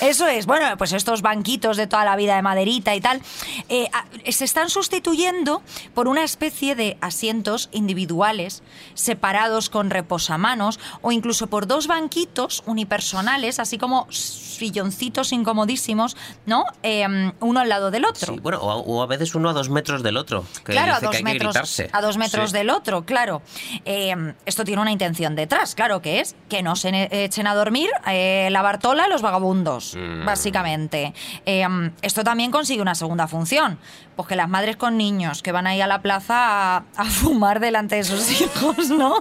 Eso 0.00 0.28
es. 0.28 0.46
Bueno, 0.46 0.76
pues 0.76 0.92
estos 0.92 1.22
banquitos 1.22 1.76
de 1.76 1.88
toda 1.88 2.04
la 2.04 2.14
vida 2.14 2.36
de 2.36 2.42
maderita 2.42 2.94
y 2.94 3.00
tal, 3.00 3.20
eh, 3.68 3.90
se 4.28 4.44
están 4.44 4.70
sustituyendo 4.70 5.60
por 5.92 6.06
una 6.06 6.22
especie 6.22 6.76
de 6.76 6.83
asientos 7.00 7.68
individuales, 7.72 8.62
separados 8.94 9.70
con 9.70 9.90
reposamanos 9.90 10.78
o 11.02 11.12
incluso 11.12 11.46
por 11.48 11.66
dos 11.66 11.86
banquitos 11.86 12.62
unipersonales, 12.66 13.58
así 13.58 13.78
como 13.78 14.06
silloncitos 14.10 15.32
incomodísimos, 15.32 16.16
¿no? 16.46 16.64
Eh, 16.82 17.32
uno 17.40 17.60
al 17.60 17.68
lado 17.68 17.90
del 17.90 18.04
otro. 18.04 18.34
Sí, 18.34 18.40
bueno, 18.40 18.58
o 18.60 18.70
a, 18.70 18.76
o 18.76 19.02
a, 19.02 19.06
veces 19.06 19.34
uno 19.34 19.50
a 19.50 19.52
dos 19.52 19.68
metros 19.68 20.02
del 20.02 20.16
otro. 20.16 20.44
Que 20.64 20.72
claro, 20.72 20.94
dice 20.94 20.96
a 20.96 21.00
dos 21.00 21.10
que 21.10 21.16
hay 21.18 21.22
metros, 21.24 21.52
que 21.54 21.58
gritarse. 21.60 21.90
a 21.92 22.00
dos 22.00 22.16
metros 22.16 22.50
Sí. 22.50 22.56
del 22.56 22.70
otro, 22.70 23.04
claro. 23.04 23.42
Eh, 23.84 24.14
esto 24.46 24.64
tiene 24.64 24.82
una 24.82 24.92
intención 24.92 25.34
detrás, 25.34 25.74
claro 25.74 26.00
que 26.02 26.20
es 26.20 26.36
que 26.48 26.62
no 26.62 26.76
se 26.76 27.08
echen 27.24 27.46
a 27.46 27.54
dormir 27.54 27.90
eh, 28.06 28.48
la 28.50 28.62
Bartola 28.62 29.08
los 29.08 29.22
vagabundos, 29.22 29.94
Mm. 29.96 30.24
básicamente. 30.24 31.14
Eh, 31.46 31.66
esto 32.02 32.22
también 32.24 32.50
consigue 32.50 32.80
una 32.82 32.94
segunda 32.94 33.26
función, 33.28 33.78
pues 34.16 34.28
que 34.28 34.36
las 34.36 34.48
madres 34.48 34.76
con 34.76 34.96
niños 34.96 35.42
que 35.42 35.52
van 35.52 35.66
ahí 35.66 35.80
a 35.80 35.86
la 35.86 36.00
plaza 36.02 36.73
a, 36.73 36.73
a 36.96 37.04
fumar 37.04 37.60
delante 37.60 37.96
de 37.96 38.04
sus 38.04 38.40
hijos, 38.40 38.90
¿no? 38.90 39.16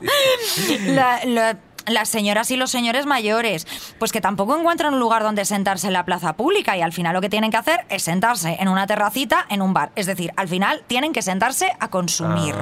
La- 0.85 1.19
la- 1.25 1.57
las 1.85 2.07
señoras 2.07 2.49
y 2.49 2.55
los 2.55 2.71
señores 2.71 3.05
mayores, 3.05 3.67
pues 3.99 4.13
que 4.13 4.21
tampoco 4.21 4.55
encuentran 4.57 4.93
un 4.93 5.01
lugar 5.01 5.21
donde 5.21 5.43
sentarse 5.43 5.87
en 5.87 5.91
la 5.91 6.05
plaza 6.05 6.37
pública 6.37 6.77
y 6.77 6.81
al 6.81 6.93
final 6.93 7.11
lo 7.13 7.19
que 7.19 7.27
tienen 7.27 7.51
que 7.51 7.57
hacer 7.57 7.81
es 7.89 8.03
sentarse 8.03 8.55
en 8.61 8.69
una 8.69 8.87
terracita, 8.87 9.45
en 9.49 9.61
un 9.61 9.73
bar. 9.73 9.91
Es 9.97 10.05
decir, 10.05 10.31
al 10.37 10.47
final 10.47 10.81
tienen 10.87 11.11
que 11.11 11.21
sentarse 11.21 11.73
a 11.81 11.89
consumir. 11.89 12.55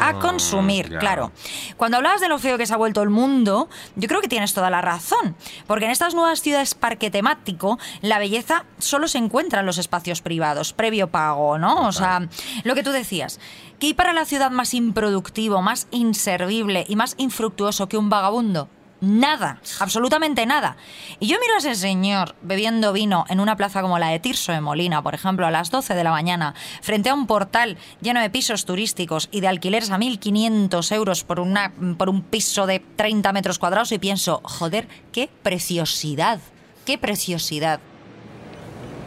a 0.00 0.14
consumir, 0.18 0.88
ya. 0.90 0.98
claro. 0.98 1.30
Cuando 1.76 1.98
hablabas 1.98 2.22
de 2.22 2.28
lo 2.28 2.38
feo 2.38 2.56
que 2.56 2.64
se 2.64 2.72
ha 2.72 2.78
vuelto 2.78 3.02
el 3.02 3.10
mundo, 3.10 3.68
yo 3.96 4.08
creo 4.08 4.22
que 4.22 4.28
tienes 4.28 4.54
toda 4.54 4.70
la 4.70 4.80
razón. 4.80 5.36
Porque 5.66 5.84
en 5.84 5.90
estas 5.90 6.14
nuevas 6.14 6.40
ciudades 6.40 6.74
parque 6.74 7.10
temático, 7.10 7.78
la 8.00 8.18
belleza 8.18 8.64
solo 8.78 9.08
se 9.08 9.18
encuentra 9.18 9.60
en 9.60 9.66
los 9.66 9.76
espacios 9.76 10.22
privados, 10.22 10.72
previo 10.72 11.08
pago, 11.10 11.58
¿no? 11.58 11.86
O 11.86 11.92
sea, 11.92 12.26
lo 12.64 12.74
que 12.74 12.82
tú 12.82 12.92
decías. 12.92 13.38
¿Qué 13.78 13.88
hay 13.88 13.94
para 13.94 14.12
la 14.12 14.24
ciudad 14.24 14.50
más 14.50 14.72
improductivo, 14.74 15.60
más 15.60 15.88
inservible 15.90 16.84
y 16.88 16.96
más 16.96 17.14
infructuoso 17.18 17.88
que 17.88 17.96
un 17.96 18.08
vagabundo? 18.08 18.68
Nada, 19.00 19.60
absolutamente 19.80 20.46
nada. 20.46 20.76
Y 21.20 21.26
yo 21.26 21.36
miro 21.38 21.54
a 21.54 21.58
ese 21.58 21.74
señor 21.74 22.34
bebiendo 22.40 22.92
vino 22.92 23.26
en 23.28 23.40
una 23.40 23.56
plaza 23.56 23.82
como 23.82 23.98
la 23.98 24.08
de 24.08 24.18
Tirso 24.18 24.52
de 24.52 24.62
Molina, 24.62 25.02
por 25.02 25.14
ejemplo, 25.14 25.46
a 25.46 25.50
las 25.50 25.70
12 25.70 25.94
de 25.94 26.04
la 26.04 26.10
mañana, 26.10 26.54
frente 26.80 27.10
a 27.10 27.14
un 27.14 27.26
portal 27.26 27.76
lleno 28.00 28.20
de 28.20 28.30
pisos 28.30 28.64
turísticos 28.64 29.28
y 29.30 29.40
de 29.40 29.48
alquileres 29.48 29.90
a 29.90 29.98
1.500 29.98 30.94
euros 30.94 31.24
por, 31.24 31.40
una, 31.40 31.72
por 31.98 32.08
un 32.08 32.22
piso 32.22 32.66
de 32.66 32.80
30 32.80 33.32
metros 33.32 33.58
cuadrados 33.58 33.92
y 33.92 33.98
pienso, 33.98 34.40
joder, 34.42 34.88
qué 35.12 35.28
preciosidad, 35.42 36.40
qué 36.86 36.96
preciosidad. 36.96 37.80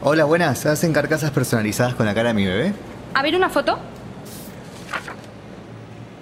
Hola, 0.03 0.25
buenas. 0.25 0.65
¿Hacen 0.67 0.93
carcasas 0.93 1.31
personalizadas 1.31 1.95
con 1.95 2.05
la 2.05 2.13
cara 2.13 2.29
de 2.29 2.33
mi 2.35 2.45
bebé? 2.45 2.73
A 3.15 3.23
ver 3.23 3.35
una 3.35 3.49
foto. 3.49 3.79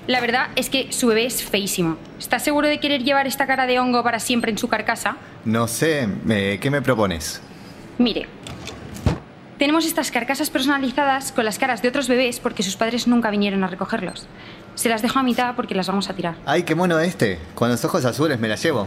La 0.08 0.22
verdad 0.22 0.50
es 0.56 0.70
que 0.70 0.92
su 0.92 1.08
bebé 1.08 1.26
es 1.26 1.44
feísimo. 1.44 1.98
¿Estás 2.20 2.44
seguro 2.44 2.68
de 2.68 2.80
querer 2.80 3.04
llevar 3.04 3.26
esta 3.26 3.48
cara 3.48 3.66
de 3.66 3.80
hongo 3.80 4.04
para 4.04 4.20
siempre 4.20 4.52
en 4.52 4.58
su 4.58 4.68
carcasa? 4.68 5.18
No 5.46 5.68
sé. 5.68 6.08
eh, 6.30 6.60
¿Qué 6.62 6.70
me 6.70 6.82
propones? 6.82 7.42
Mire, 7.98 8.28
tenemos 9.58 9.86
estas 9.86 10.12
carcasas 10.12 10.50
personalizadas 10.52 11.32
con 11.32 11.44
las 11.46 11.58
caras 11.58 11.82
de 11.82 11.88
otros 11.90 12.08
bebés 12.08 12.40
porque 12.40 12.62
sus 12.62 12.76
padres 12.76 13.08
nunca 13.08 13.32
vinieron 13.32 13.64
a 13.64 13.68
recogerlos. 13.68 14.28
Se 14.76 14.90
las 14.90 15.02
dejo 15.02 15.18
a 15.18 15.24
mitad 15.24 15.56
porque 15.56 15.74
las 15.74 15.88
vamos 15.88 16.10
a 16.10 16.14
tirar. 16.14 16.36
Ay, 16.46 16.64
qué 16.64 16.76
mono 16.76 17.00
este. 17.00 17.40
Con 17.56 17.70
los 17.70 17.84
ojos 17.84 18.06
azules 18.06 18.40
me 18.40 18.48
la 18.48 18.56
llevo. 18.58 18.86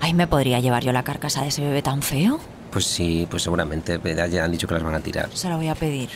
Ay, 0.00 0.14
¿me 0.14 0.26
podría 0.28 0.60
llevar 0.60 0.84
yo 0.84 0.92
la 0.92 1.02
carcasa 1.02 1.42
de 1.42 1.48
ese 1.48 1.62
bebé 1.62 1.82
tan 1.82 2.02
feo? 2.02 2.38
Pues 2.70 2.84
sí, 2.86 3.26
pues 3.28 3.42
seguramente. 3.42 3.98
Ya 4.30 4.44
han 4.44 4.52
dicho 4.52 4.68
que 4.68 4.74
las 4.74 4.82
van 4.82 4.94
a 4.94 5.00
tirar. 5.00 5.28
Se 5.34 5.48
la 5.48 5.56
voy 5.56 5.68
a 5.68 5.74
pedir. 5.74 6.08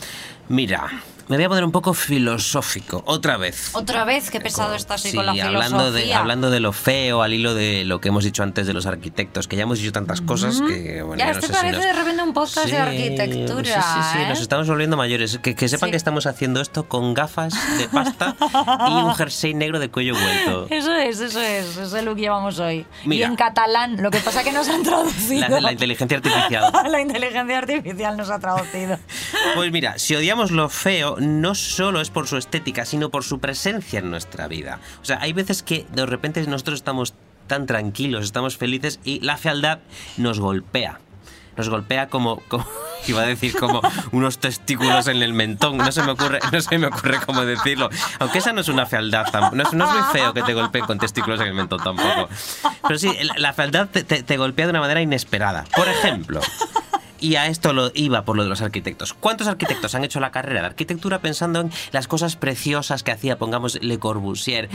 Mira, 0.48 0.88
me 1.28 1.36
voy 1.36 1.44
a 1.44 1.48
poner 1.48 1.64
un 1.64 1.72
poco 1.72 1.94
filosófico, 1.94 3.02
otra 3.06 3.36
vez. 3.36 3.70
Otra 3.74 4.04
vez, 4.04 4.30
qué 4.30 4.40
pesado 4.40 4.74
estás 4.74 5.04
hoy 5.04 5.10
Sí, 5.12 5.16
con 5.16 5.26
la 5.26 5.32
hablando 5.32 5.84
de, 5.84 5.90
filosofía. 6.00 6.18
hablando 6.18 6.50
de 6.50 6.60
lo 6.60 6.72
feo, 6.72 7.22
al 7.22 7.32
hilo 7.32 7.54
de 7.54 7.84
lo 7.84 8.00
que 8.00 8.08
hemos 8.08 8.24
dicho 8.24 8.42
antes 8.42 8.66
de 8.66 8.72
los 8.74 8.86
arquitectos, 8.86 9.48
que 9.48 9.56
ya 9.56 9.62
hemos 9.62 9.78
dicho 9.78 9.92
tantas 9.92 10.20
cosas 10.20 10.60
que, 10.60 11.02
bueno, 11.02 11.18
ya, 11.18 11.26
no 11.26 11.32
este 11.32 11.46
sé 11.46 11.52
si 11.52 11.58
parece 11.58 11.76
nos- 11.76 11.84
de 11.86 11.92
repente 11.92 12.22
un 12.22 12.32
podcast 12.34 12.66
Sí, 12.66 12.72
de 12.72 12.78
arquitectura. 12.78 13.64
Sí, 13.82 13.88
sí, 13.94 14.00
sí, 14.12 14.18
¿eh? 14.18 14.28
nos 14.28 14.40
estamos 14.40 14.68
volviendo 14.68 14.96
mayores. 14.96 15.38
Que, 15.42 15.54
que 15.54 15.68
sepan 15.68 15.90
que 15.90 15.96
estamos 15.96 16.26
haciendo 16.26 16.60
esto 16.60 16.88
con 16.88 17.14
gafas 17.14 17.54
de 17.78 17.88
pasta 17.88 18.36
y 18.40 18.92
un 18.92 19.14
jersey 19.16 19.54
negro 19.54 19.78
de 19.78 19.90
cuello 19.90 20.14
vuelto. 20.14 20.66
Eso 20.70 20.94
es, 20.94 21.20
eso 21.20 21.40
es, 21.40 21.76
ese 21.76 22.02
look 22.02 22.16
llevamos 22.18 22.58
hoy. 22.58 22.86
Mira. 23.04 23.26
Y 23.26 23.30
en 23.30 23.36
catalán, 23.36 24.02
lo 24.02 24.10
que 24.10 24.18
pasa 24.18 24.42
que 24.42 24.52
nos 24.52 24.68
han 24.68 24.82
traducido. 24.82 25.48
La, 25.48 25.60
la 25.60 25.72
inteligencia 25.72 26.16
artificial. 26.18 26.72
La 26.90 27.00
inteligencia 27.00 27.58
artificial 27.58 28.16
nos 28.16 28.30
ha 28.30 28.38
traducido. 28.38 28.98
Pues 29.54 29.72
mira, 29.72 29.98
si 29.98 30.14
odiamos 30.14 30.50
lo 30.50 30.68
feo, 30.68 31.13
no 31.20 31.54
solo 31.54 32.00
es 32.00 32.10
por 32.10 32.26
su 32.26 32.36
estética, 32.36 32.84
sino 32.84 33.10
por 33.10 33.24
su 33.24 33.38
presencia 33.40 33.98
en 33.98 34.10
nuestra 34.10 34.48
vida. 34.48 34.80
O 35.02 35.04
sea, 35.04 35.18
hay 35.20 35.32
veces 35.32 35.62
que 35.62 35.86
de 35.92 36.06
repente 36.06 36.44
nosotros 36.46 36.76
estamos 36.76 37.14
tan 37.46 37.66
tranquilos, 37.66 38.24
estamos 38.24 38.56
felices 38.56 39.00
y 39.04 39.20
la 39.20 39.36
fealdad 39.36 39.80
nos 40.16 40.40
golpea. 40.40 41.00
Nos 41.56 41.68
golpea 41.68 42.08
como, 42.08 42.40
como- 42.48 42.66
iba 43.06 43.22
a 43.22 43.26
decir 43.26 43.54
como 43.56 43.80
unos 44.12 44.38
testículos 44.38 45.06
en 45.06 45.22
el 45.22 45.32
mentón. 45.34 45.76
No 45.76 45.92
se 45.92 46.02
me 46.02 46.12
ocurre, 46.12 46.40
no 46.50 46.60
se 46.60 46.78
me 46.78 46.86
ocurre 46.88 47.20
cómo 47.24 47.44
decirlo. 47.44 47.90
Aunque 48.18 48.38
esa 48.38 48.52
no 48.52 48.60
es 48.62 48.68
una 48.68 48.86
fealdad, 48.86 49.26
no 49.52 49.62
es, 49.62 49.72
no 49.72 49.84
es 49.84 49.90
muy 49.90 50.02
feo 50.12 50.32
que 50.32 50.42
te 50.42 50.54
golpeen 50.54 50.86
con 50.86 50.98
testículos 50.98 51.40
en 51.40 51.48
el 51.48 51.54
mentón 51.54 51.82
tampoco. 51.82 52.28
Pero 52.88 52.98
sí, 52.98 53.10
la, 53.36 53.52
fealdad 53.52 53.88
te 53.88 54.36
golpea 54.36 54.66
de 54.66 54.70
una 54.70 54.80
manera 54.80 55.00
inesperada. 55.00 55.64
Por 55.76 55.86
ejemplo, 55.86 56.40
y 57.24 57.36
a 57.36 57.46
esto 57.46 57.72
lo 57.72 57.90
iba 57.94 58.22
por 58.26 58.36
lo 58.36 58.42
de 58.42 58.50
los 58.50 58.60
arquitectos. 58.60 59.14
¿Cuántos 59.14 59.46
arquitectos 59.46 59.94
han 59.94 60.04
hecho 60.04 60.20
la 60.20 60.30
carrera 60.30 60.60
de 60.60 60.66
arquitectura 60.66 61.20
pensando 61.20 61.62
en 61.62 61.70
las 61.90 62.06
cosas 62.06 62.36
preciosas 62.36 63.02
que 63.02 63.12
hacía, 63.12 63.38
pongamos, 63.38 63.78
Le 63.80 63.98
Corbusier 63.98 64.68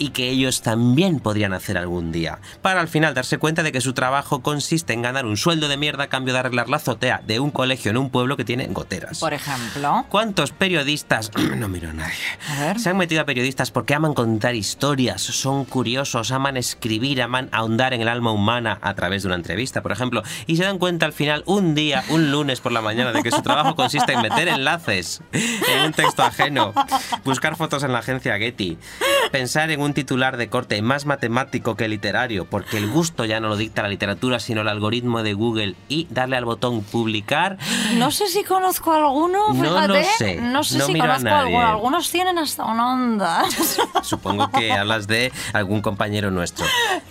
y 0.00 0.08
que 0.08 0.28
ellos 0.28 0.62
también 0.62 1.20
podrían 1.20 1.52
hacer 1.52 1.78
algún 1.78 2.10
día? 2.10 2.40
Para 2.60 2.80
al 2.80 2.88
final 2.88 3.14
darse 3.14 3.38
cuenta 3.38 3.62
de 3.62 3.70
que 3.70 3.80
su 3.80 3.92
trabajo 3.92 4.42
consiste 4.42 4.92
en 4.94 5.02
ganar 5.02 5.26
un 5.26 5.36
sueldo 5.36 5.68
de 5.68 5.76
mierda 5.76 6.04
a 6.04 6.06
cambio 6.08 6.34
de 6.34 6.40
arreglar 6.40 6.68
la 6.68 6.78
azotea 6.78 7.22
de 7.24 7.38
un 7.38 7.52
colegio 7.52 7.92
en 7.92 7.96
un 7.98 8.10
pueblo 8.10 8.36
que 8.36 8.44
tiene 8.44 8.66
goteras. 8.66 9.20
Por 9.20 9.32
ejemplo. 9.32 10.04
¿Cuántos 10.08 10.50
periodistas, 10.50 11.30
no 11.56 11.68
miro 11.68 11.90
a 11.90 11.92
nadie, 11.92 12.14
A 12.48 12.60
ver. 12.60 12.80
se 12.80 12.90
han 12.90 12.96
metido 12.96 13.20
a 13.20 13.26
periodistas 13.26 13.70
porque 13.70 13.94
aman 13.94 14.14
contar 14.14 14.56
historias, 14.56 15.22
son 15.22 15.64
curiosos, 15.64 16.32
aman 16.32 16.56
escribir, 16.56 17.22
aman 17.22 17.48
ahondar 17.52 17.94
en 17.94 18.00
el 18.00 18.08
alma 18.08 18.32
humana 18.32 18.78
a 18.82 18.94
través 18.94 19.22
de 19.22 19.28
una 19.28 19.36
entrevista, 19.36 19.82
por 19.82 19.92
ejemplo, 19.92 20.24
y 20.48 20.56
se 20.56 20.64
dan 20.64 20.78
cuenta 20.78 21.06
al 21.06 21.12
final, 21.12 21.44
un 21.46 21.76
día, 21.76 21.91
un 22.08 22.30
lunes 22.30 22.60
por 22.60 22.72
la 22.72 22.80
mañana, 22.80 23.12
de 23.12 23.22
que 23.22 23.30
su 23.30 23.42
trabajo 23.42 23.74
consiste 23.74 24.12
en 24.12 24.22
meter 24.22 24.48
enlaces 24.48 25.20
en 25.32 25.86
un 25.86 25.92
texto 25.92 26.22
ajeno, 26.22 26.72
buscar 27.24 27.56
fotos 27.56 27.82
en 27.82 27.92
la 27.92 27.98
agencia 28.00 28.36
Getty, 28.38 28.78
pensar 29.30 29.70
en 29.70 29.80
un 29.80 29.94
titular 29.94 30.36
de 30.36 30.48
corte 30.48 30.80
más 30.82 31.06
matemático 31.06 31.76
que 31.76 31.88
literario, 31.88 32.44
porque 32.44 32.78
el 32.78 32.90
gusto 32.90 33.24
ya 33.24 33.40
no 33.40 33.48
lo 33.48 33.56
dicta 33.56 33.82
la 33.82 33.88
literatura, 33.88 34.38
sino 34.40 34.60
el 34.62 34.68
algoritmo 34.68 35.22
de 35.22 35.34
Google, 35.34 35.74
y 35.88 36.06
darle 36.10 36.36
al 36.36 36.44
botón 36.44 36.82
publicar 36.82 37.58
No 37.94 38.10
sé 38.10 38.28
si 38.28 38.44
conozco 38.44 38.92
alguno, 38.92 39.52
No 39.52 39.62
fíjate. 39.64 39.88
lo 39.88 40.04
sé, 40.18 40.34
No 40.40 40.64
sé 40.64 40.78
no 40.78 40.86
si 40.86 40.92
miro 40.92 41.04
a 41.12 41.18
nadie. 41.18 41.56
alguno. 41.56 41.66
Algunos 41.68 42.10
tienen 42.10 42.38
hasta 42.38 42.64
una 42.64 42.92
onda. 42.92 43.44
Supongo 44.02 44.50
que 44.50 44.72
hablas 44.72 45.06
de 45.06 45.32
algún 45.52 45.80
compañero 45.82 46.30
nuestro. 46.30 46.66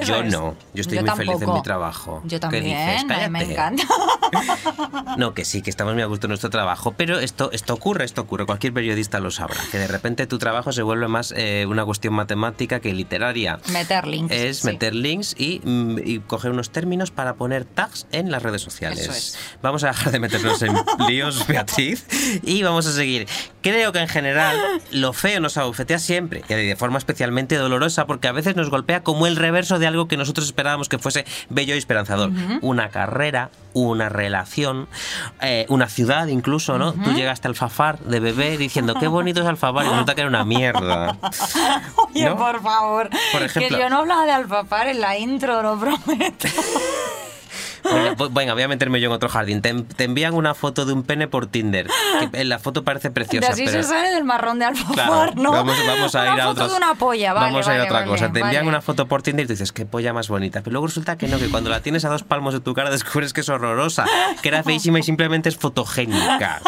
Yo 0.06 0.24
no. 0.24 0.56
Yo 0.74 0.82
estoy 0.82 0.98
Yo 0.98 1.04
muy 1.04 1.12
feliz 1.16 1.42
en 1.42 1.54
mi 1.54 1.62
trabajo. 1.62 2.22
Yo 2.26 2.40
¿Qué 2.50 2.62
dices? 2.62 3.08
también, 3.08 3.12
a 3.12 3.28
mí 3.28 3.30
me 3.30 3.52
encanta. 3.52 3.84
No, 5.18 5.34
que 5.34 5.46
sí, 5.46 5.62
que 5.62 5.70
estamos 5.70 5.94
muy 5.94 6.04
a 6.04 6.06
gusto 6.06 6.28
en 6.28 6.30
nuestro 6.30 6.50
trabajo, 6.50 6.94
pero 6.98 7.20
esto, 7.20 7.52
esto 7.52 7.74
ocurre, 7.74 8.06
esto 8.06 8.22
ocurre, 8.22 8.46
cualquier 8.46 8.74
periodista 8.74 9.20
lo 9.20 9.32
sabrá, 9.32 9.58
que 9.72 9.78
de 9.78 9.88
repente 9.88 10.28
tu 10.28 10.38
trabajo 10.38 10.72
se 10.72 10.82
vuelve 10.82 11.08
más 11.08 11.34
eh, 11.36 11.66
una 11.68 11.86
cuestión 11.86 12.14
matemática 12.14 12.80
que 12.80 12.94
literaria. 12.94 13.60
Meter 13.72 14.08
links. 14.08 14.34
Es 14.34 14.60
sí. 14.60 14.68
meter 14.68 14.96
links 14.96 15.36
y, 15.38 15.62
mm, 15.64 16.00
y 16.04 16.20
coger 16.20 16.52
unos 16.52 16.72
términos 16.72 17.12
para 17.12 17.36
poner 17.36 17.66
tags 17.66 18.08
en 18.12 18.32
las 18.32 18.44
redes 18.44 18.62
sociales. 18.62 19.00
Eso 19.00 19.12
es. 19.12 19.38
Vamos 19.62 19.84
a 19.84 19.88
dejar 19.88 20.12
de 20.12 20.20
meternos 20.20 20.62
en 20.62 20.74
líos, 21.08 21.46
Beatriz, 21.48 22.06
y 22.44 22.64
vamos 22.64 22.88
a 22.88 22.94
seguir. 22.94 23.28
Creo 23.62 23.92
que 23.92 24.00
en 24.00 24.08
general 24.08 24.58
lo 24.92 25.14
feo 25.14 25.40
nos 25.40 25.58
abofetea 25.58 26.00
siempre, 26.00 26.44
y 26.48 26.54
de 26.54 26.76
forma 26.76 26.98
especialmente 26.98 27.56
dolorosa, 27.56 28.06
porque 28.06 28.28
a 28.28 28.32
veces 28.32 28.56
nos 28.56 28.70
golpea 28.70 29.04
como 29.04 29.28
el 29.28 29.36
reverso 29.36 29.80
de 29.80 29.88
algo 29.88 30.08
que 30.08 30.18
nosotros 30.18 30.46
esperábamos 30.46 30.90
que 30.90 30.98
fuese 30.98 31.26
bello 31.50 31.76
y 31.76 31.78
esperanzador. 31.78 32.32
Una 32.62 32.90
carrera, 32.90 33.50
una 33.74 34.10
relación, 34.10 34.88
eh, 35.42 35.66
una 35.70 35.88
ciudad 35.88 36.28
incluso, 36.28 36.78
¿no? 36.78 36.94
Tú 36.94 37.12
llegaste 37.12 37.48
al 37.48 37.52
Alfafar 37.52 38.00
de 38.00 38.20
bebé 38.20 38.58
diciendo 38.58 38.96
qué 39.00 39.08
bonito 39.08 39.42
es 39.42 39.48
Alfafar 39.48 39.86
y 39.86 39.90
resulta 39.90 40.16
que 40.16 40.22
era 40.22 40.30
una 40.30 40.46
mierda. 40.46 41.18
Oye, 41.96 42.26
¿No? 42.26 42.38
por 42.38 42.62
favor. 42.62 43.10
Por 43.32 43.44
ejemplo. 43.44 43.78
Que 43.78 43.84
yo 43.84 43.90
no 43.90 44.00
hablaba 44.00 44.26
de 44.26 44.32
alfafar 44.32 44.88
en 44.88 45.02
la 45.02 45.18
intro, 45.18 45.62
lo 45.62 45.80
prometo. 45.80 46.48
Venga, 48.32 48.54
voy 48.54 48.64
a 48.64 48.68
meterme 48.68 49.00
yo 49.02 49.08
en 49.08 49.14
otro 49.14 49.30
jardín. 49.30 49.62
Te, 49.62 49.74
te 49.74 50.04
envían 50.06 50.34
una 50.34 50.54
foto 50.54 50.86
de 50.86 50.94
un 50.94 51.04
pene 51.04 51.28
por 51.28 51.48
Tinder. 51.48 51.88
Que 52.32 52.44
la 52.44 52.60
foto 52.60 52.84
parece 52.84 53.10
De 53.10 53.14
preciosa, 53.14 53.52
así 53.52 53.66
pero 53.66 53.82
se 53.84 53.90
sale 53.90 54.10
del 54.12 54.24
marrón 54.24 54.60
de 54.60 54.66
alfafar, 54.66 54.94
Claro, 54.94 55.34
¿no? 55.36 55.52
vamos, 55.52 55.76
vamos 55.88 56.16
a 56.16 56.22
Una 56.24 56.34
ir 56.34 56.42
a 56.42 56.44
foto 56.46 56.52
otros- 56.64 56.72
de 56.72 56.78
una 56.78 56.96
polla, 56.96 57.34
vale, 57.34 57.46
Vamos 57.52 57.68
a 57.68 57.76
ir 57.76 57.82
a 57.82 57.84
otra 57.84 57.94
vale, 58.00 58.08
cosa. 58.08 58.32
Te 58.32 58.40
envían 58.40 58.68
una 58.68 58.82
foto 58.82 59.08
por 59.08 59.22
Tinder 59.24 59.46
y 59.46 59.48
tú 59.48 59.54
dices, 59.54 59.72
qué 59.72 59.86
polla 59.86 60.14
más 60.14 60.28
bonita. 60.28 60.62
Pero 60.62 60.74
luego 60.74 60.88
resulta 60.88 61.18
que 61.18 61.28
no, 61.28 61.38
que 61.40 61.50
cuando 61.50 61.70
la 61.70 61.82
tienes 61.82 62.06
a 62.06 62.10
dos 62.10 62.24
palmos 62.24 62.54
de 62.54 62.60
tu 62.60 62.74
cara 62.74 62.90
descubres 62.92 63.34
que 63.34 63.42
es 63.42 63.50
horrorosa, 63.50 64.06
que 64.42 64.50
era 64.50 64.64
feísima 64.64 65.00
y 65.00 65.04
simplemente 65.04 65.50
es 65.50 65.58
fotogénica. 65.58 66.62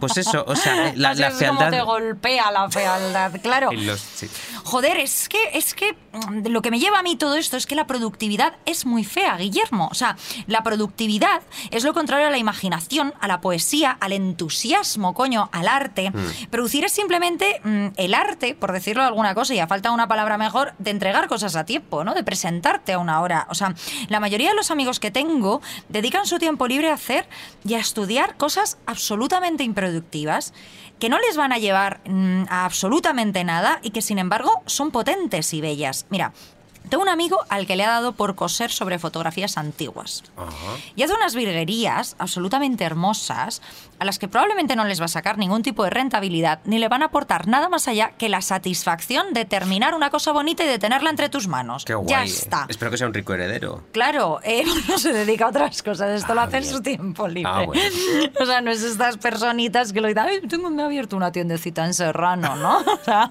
Pues 0.00 0.16
eso, 0.16 0.44
o 0.46 0.56
sea, 0.56 0.92
la, 0.96 1.10
Así 1.10 1.20
la 1.20 1.28
es 1.28 1.34
como 1.34 1.58
te 1.58 1.64
fealdad. 1.70 1.84
golpea 1.84 2.50
la 2.50 2.70
fealdad, 2.70 3.32
claro. 3.42 3.72
en 3.72 3.86
los- 3.86 4.00
sí. 4.00 4.28
Joder, 4.64 4.96
es 4.98 5.28
que, 5.28 5.38
es 5.52 5.74
que 5.74 5.92
mm, 6.12 6.46
lo 6.48 6.62
que 6.62 6.70
me 6.70 6.78
lleva 6.78 6.98
a 6.98 7.02
mí 7.02 7.16
todo 7.16 7.36
esto 7.36 7.56
es 7.56 7.66
que 7.66 7.74
la 7.74 7.86
productividad 7.86 8.54
es 8.64 8.86
muy 8.86 9.04
fea, 9.04 9.36
Guillermo. 9.36 9.88
O 9.90 9.94
sea, 9.94 10.16
la 10.46 10.62
productividad 10.62 11.42
es 11.70 11.84
lo 11.84 11.94
contrario 11.94 12.26
a 12.26 12.30
la 12.30 12.38
imaginación, 12.38 13.14
a 13.20 13.28
la 13.28 13.40
poesía, 13.40 13.90
al 13.90 14.12
entusiasmo, 14.12 15.14
coño, 15.14 15.48
al 15.52 15.68
arte. 15.68 16.10
Mm. 16.10 16.50
Producir 16.50 16.84
es 16.84 16.92
simplemente 16.92 17.60
mm, 17.64 17.88
el 17.96 18.14
arte, 18.14 18.54
por 18.54 18.72
decirlo 18.72 19.02
de 19.02 19.08
alguna 19.08 19.34
cosa, 19.34 19.54
y 19.54 19.58
a 19.58 19.66
falta 19.66 19.88
de 19.88 19.94
una 19.94 20.08
palabra 20.08 20.38
mejor, 20.38 20.74
de 20.78 20.90
entregar 20.90 21.28
cosas 21.28 21.56
a 21.56 21.64
tiempo, 21.64 22.04
¿no? 22.04 22.14
De 22.14 22.24
presentarte 22.24 22.92
a 22.92 22.98
una 22.98 23.20
hora. 23.20 23.46
O 23.50 23.54
sea, 23.54 23.74
la 24.08 24.20
mayoría 24.20 24.50
de 24.50 24.56
los 24.56 24.70
amigos 24.70 25.00
que 25.00 25.10
tengo 25.10 25.60
dedican 25.88 26.26
su 26.26 26.38
tiempo 26.38 26.66
libre 26.66 26.90
a 26.90 26.94
hacer 26.94 27.26
y 27.64 27.74
a 27.74 27.78
estudiar 27.78 28.36
cosas 28.36 28.78
absolutamente 28.86 29.64
improductivas 29.64 30.52
que 30.98 31.08
no 31.08 31.18
les 31.18 31.36
van 31.36 31.52
a 31.52 31.58
llevar 31.58 32.00
mm, 32.06 32.44
a 32.48 32.64
absolutamente 32.64 33.44
nada 33.44 33.80
y 33.82 33.90
que 33.90 34.02
sin 34.02 34.18
embargo 34.18 34.62
son 34.66 34.90
potentes 34.90 35.52
y 35.52 35.60
bellas. 35.60 36.06
Mira, 36.08 36.32
tengo 36.88 37.02
un 37.02 37.08
amigo 37.08 37.40
al 37.48 37.66
que 37.66 37.76
le 37.76 37.84
ha 37.84 37.90
dado 37.90 38.12
por 38.12 38.34
coser 38.34 38.70
sobre 38.70 38.98
fotografías 38.98 39.56
antiguas. 39.58 40.22
Y 40.96 41.02
hace 41.02 41.14
unas 41.14 41.34
virguerías 41.34 42.16
absolutamente 42.18 42.84
hermosas 42.84 43.62
a 43.98 44.04
las 44.04 44.18
que 44.18 44.28
probablemente 44.28 44.76
no 44.76 44.84
les 44.84 45.00
va 45.00 45.06
a 45.06 45.08
sacar 45.08 45.38
ningún 45.38 45.62
tipo 45.62 45.84
de 45.84 45.90
rentabilidad 45.90 46.60
ni 46.64 46.78
le 46.78 46.88
van 46.88 47.02
a 47.02 47.06
aportar 47.06 47.46
nada 47.46 47.68
más 47.68 47.88
allá 47.88 48.12
que 48.18 48.28
la 48.28 48.42
satisfacción 48.42 49.32
de 49.32 49.44
terminar 49.44 49.94
una 49.94 50.10
cosa 50.10 50.32
bonita 50.32 50.64
y 50.64 50.66
de 50.66 50.78
tenerla 50.78 51.10
entre 51.10 51.28
tus 51.28 51.48
manos. 51.48 51.84
Qué 51.84 51.94
guay. 51.94 52.08
Ya 52.08 52.22
eh. 52.22 52.26
está. 52.26 52.66
Espero 52.68 52.90
que 52.90 52.96
sea 52.98 53.06
un 53.06 53.14
rico 53.14 53.34
heredero. 53.34 53.82
Claro, 53.92 54.40
eh, 54.42 54.64
no 54.88 54.98
se 54.98 55.12
dedica 55.12 55.46
a 55.46 55.48
otras 55.48 55.82
cosas, 55.82 56.10
esto 56.20 56.34
lo 56.34 56.42
hace 56.42 56.58
en 56.58 56.64
su 56.64 56.82
tiempo 56.82 57.28
libre. 57.28 57.52
Ah, 57.52 57.62
bueno. 57.64 57.82
O 58.40 58.46
sea, 58.46 58.60
no 58.60 58.70
es 58.70 58.82
estas 58.82 59.16
personitas 59.16 59.92
que 59.92 60.00
lo 60.00 60.08
dicen, 60.08 60.24
"Ay, 60.26 60.40
tengo, 60.48 60.68
me 60.70 60.82
he 60.82 60.84
abierto 60.84 61.16
una 61.16 61.32
tiendecita 61.32 61.84
en 61.84 61.94
Serrano, 61.94 62.56
¿no? 62.56 62.78
O 62.94 63.04
sea, 63.04 63.30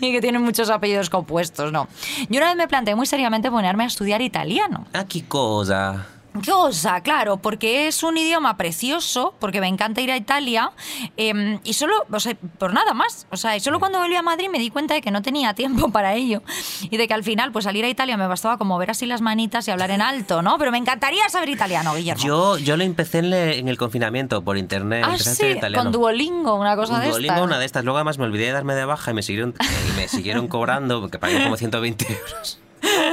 y 0.00 0.12
que 0.12 0.20
tienen 0.20 0.42
muchos 0.42 0.70
apellidos 0.70 1.10
compuestos, 1.10 1.72
no. 1.72 1.88
Yo 2.28 2.38
una 2.38 2.48
vez 2.48 2.56
me 2.56 2.68
planteé 2.68 2.87
muy 2.94 3.06
seriamente 3.06 3.50
ponerme 3.50 3.84
a 3.84 3.86
estudiar 3.86 4.20
italiano. 4.22 4.86
Ah, 4.92 5.04
qué 5.08 5.24
cosa. 5.24 6.06
¿Qué 6.42 6.52
cosa? 6.52 7.00
Claro, 7.00 7.38
porque 7.38 7.88
es 7.88 8.04
un 8.04 8.16
idioma 8.16 8.56
precioso, 8.56 9.34
porque 9.40 9.60
me 9.60 9.66
encanta 9.66 10.02
ir 10.02 10.12
a 10.12 10.16
Italia, 10.16 10.70
eh, 11.16 11.58
y 11.64 11.72
solo, 11.72 12.06
o 12.12 12.20
sea, 12.20 12.36
por 12.58 12.72
nada 12.72 12.94
más. 12.94 13.26
O 13.32 13.36
sea, 13.36 13.56
y 13.56 13.60
solo 13.60 13.80
cuando 13.80 13.98
volví 13.98 14.14
a 14.14 14.22
Madrid 14.22 14.48
me 14.48 14.60
di 14.60 14.70
cuenta 14.70 14.94
de 14.94 15.00
que 15.00 15.10
no 15.10 15.20
tenía 15.20 15.54
tiempo 15.54 15.88
para 15.92 16.14
ello. 16.14 16.42
Y 16.82 16.96
de 16.96 17.08
que 17.08 17.14
al 17.14 17.24
final, 17.24 17.50
pues 17.50 17.64
salir 17.64 17.84
a 17.84 17.88
Italia 17.88 18.16
me 18.16 18.26
bastaba 18.28 18.56
como 18.56 18.78
ver 18.78 18.90
así 18.92 19.04
las 19.06 19.20
manitas 19.20 19.66
y 19.66 19.72
hablar 19.72 19.90
en 19.90 20.00
alto, 20.00 20.40
¿no? 20.42 20.58
Pero 20.58 20.70
me 20.70 20.78
encantaría 20.78 21.28
saber 21.28 21.48
italiano, 21.48 21.94
Guillermo. 21.96 22.22
Yo, 22.22 22.56
yo 22.58 22.76
lo 22.76 22.84
empecé 22.84 23.18
en, 23.18 23.30
le- 23.30 23.58
en 23.58 23.66
el 23.66 23.76
confinamiento 23.78 24.42
por 24.42 24.58
internet. 24.58 25.02
ah, 25.08 25.18
sí, 25.18 25.44
italiano. 25.46 25.82
con 25.82 25.92
Duolingo, 25.92 26.54
una 26.54 26.76
cosa 26.76 27.00
de 27.00 27.08
Duolingo, 27.08 27.32
estas. 27.34 27.46
una 27.46 27.58
de 27.58 27.64
estas. 27.64 27.84
Luego 27.84 27.96
además 27.98 28.18
me 28.18 28.24
olvidé 28.26 28.46
de 28.46 28.52
darme 28.52 28.74
de 28.76 28.84
baja 28.84 29.10
y 29.10 29.14
me 29.14 29.22
siguieron, 29.24 29.54
y 29.88 29.96
me 29.96 30.06
siguieron 30.06 30.46
cobrando, 30.46 31.00
porque 31.00 31.18
pagué 31.18 31.42
como 31.42 31.56
120 31.56 32.06
euros. 32.12 32.60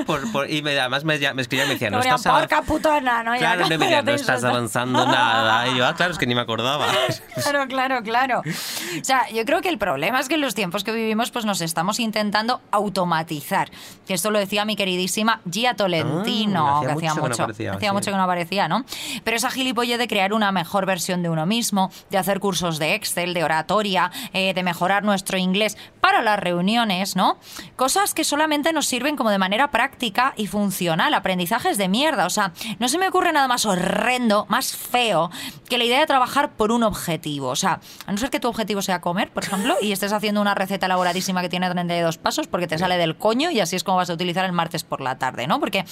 Por- 0.06 0.32
por- 0.32 0.50
y 0.50 0.62
me- 0.62 0.80
además 0.80 1.04
me, 1.04 1.18
me 1.34 1.42
escribían 1.42 1.68
y 1.68 1.70
me 1.70 1.74
decían, 1.76 1.92
no 1.94 2.00
estás, 2.00 2.24
porca 2.24 2.62
putona, 2.62 3.24
¿no? 3.24 3.36
Claro, 3.38 3.62
no, 3.62 3.70
me 3.70 3.78
decían, 3.78 4.06
no 4.06 4.12
estás 4.12 4.44
avanzando 4.44 5.06
nada. 5.06 5.68
Y 5.70 5.78
yo, 5.78 5.86
ah, 5.86 5.96
claro, 5.96 6.12
es 6.12 6.18
que 6.18 6.28
ni 6.28 6.36
me 6.36 6.42
acordaba. 6.42 6.86
Claro, 7.36 7.68
claro, 7.68 8.02
claro. 8.04 8.40
O 8.40 9.04
sea, 9.04 9.30
yo 9.30 9.44
creo 9.46 9.62
que 9.62 9.70
el 9.70 9.78
problema 9.78 10.20
es 10.20 10.28
que 10.30 10.36
en 10.36 10.42
los 10.42 10.56
tiempos 10.56 10.84
que 10.84 10.92
vivimos 10.92 11.32
pues 11.32 11.46
nos 11.46 11.62
estamos 11.62 12.00
intentando 12.00 12.62
automatizar. 12.72 13.70
Que 14.08 14.14
esto 14.14 14.32
lo 14.32 14.40
decía 14.40 14.66
mi 14.66 14.76
queridísima 14.76 15.42
Gia 15.52 15.76
Tolentino, 15.76 16.68
Ah, 16.68 16.80
hacía 16.80 16.88
que 16.88 16.94
hacía 17.08 17.14
mucho 17.14 17.22
que 17.24 17.28
no 17.30 17.44
aparecía, 17.44 17.72
hacía 17.74 17.90
sí. 17.90 17.94
mucho 17.94 18.12
que 18.12 18.18
no 18.18 18.24
aparecía, 18.24 18.68
¿no? 18.68 18.86
Pero 19.24 19.38
esa 19.38 19.52
gilipolle 19.52 19.98
de 19.98 20.08
crear 20.08 20.34
una 20.34 20.52
mejor 20.52 20.86
versión 20.86 21.24
de 21.24 21.30
uno 21.30 21.46
mismo, 21.46 21.92
de 22.10 22.18
hacer 22.18 22.40
cursos 22.40 22.80
de 22.80 22.96
Excel, 22.96 23.34
de 23.34 23.44
oratoria, 23.44 24.12
eh, 24.34 24.54
de 24.54 24.64
mejorar 24.64 25.04
nuestro 25.04 25.38
inglés 25.38 25.78
para 26.02 26.22
las 26.22 26.40
reuniones, 26.40 27.16
¿no? 27.16 27.38
Cosas 27.76 28.14
que 28.14 28.24
solamente 28.24 28.72
nos 28.74 28.86
sirven 28.88 29.16
como 29.16 29.30
de 29.30 29.38
manera 29.38 29.65
práctica 29.72 30.34
y 30.38 30.48
funcional. 30.48 31.14
Aprendizajes 31.14 31.78
de 31.78 31.88
mierda. 31.88 32.26
O 32.26 32.30
sea, 32.30 32.54
no 32.80 32.88
se 32.88 32.98
me 32.98 33.08
ocurre 33.08 33.32
nada 33.32 33.48
más 33.48 33.66
horrendo, 33.66 34.46
más 34.50 34.76
feo, 34.76 35.30
que 35.70 35.78
la 35.78 35.84
idea 35.84 36.00
de 36.00 36.06
trabajar 36.06 36.52
por 36.52 36.72
un 36.72 36.84
objetivo. 36.84 37.50
O 37.50 37.56
sea, 37.56 37.80
a 38.06 38.12
no 38.12 38.18
ser 38.18 38.30
que 38.30 38.40
tu 38.40 38.48
objetivo 38.48 38.82
sea 38.82 39.02
comer, 39.02 39.32
por 39.32 39.44
ejemplo, 39.44 39.76
y 39.82 39.92
estés 39.92 40.14
haciendo 40.14 40.42
una 40.42 40.56
receta 40.56 40.86
elaboradísima 40.86 41.42
que 41.42 41.50
tiene 41.50 41.70
32 41.70 42.18
pasos 42.18 42.48
porque 42.48 42.68
te 42.68 42.78
sale 42.78 42.98
del 42.98 43.18
coño 43.18 43.52
y 43.52 43.60
así 43.60 43.76
es 43.76 43.84
como 43.84 43.98
vas 43.98 44.10
a 44.10 44.14
utilizar 44.14 44.46
el 44.46 44.52
martes 44.52 44.84
por 44.84 45.02
la 45.02 45.18
tarde, 45.18 45.48
¿no? 45.48 45.60
Porque 45.60 45.86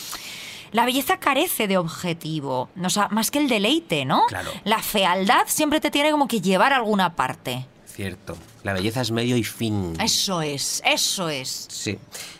la 0.71 0.85
belleza 0.85 1.17
carece 1.17 1.67
de 1.67 1.77
objetivo, 1.77 2.69
o 2.83 2.89
sea, 2.89 3.07
más 3.09 3.29
que 3.29 3.39
el 3.39 3.47
deleite, 3.47 4.05
¿no? 4.05 4.23
Claro. 4.27 4.51
La 4.63 4.79
fealdad 4.79 5.43
siempre 5.45 5.79
te 5.79 5.91
tiene 5.91 6.11
como 6.11 6.27
que 6.27 6.41
llevar 6.41 6.73
a 6.73 6.77
alguna 6.77 7.15
parte. 7.15 7.67
Cierto. 7.93 8.35
La 8.63 8.73
belleza 8.73 9.01
es 9.01 9.11
medio 9.11 9.37
y 9.37 9.43
fin. 9.43 9.95
Eso 10.01 10.41
es, 10.41 10.81
eso 10.83 11.29
es. 11.29 11.67
Sí. 11.69 11.99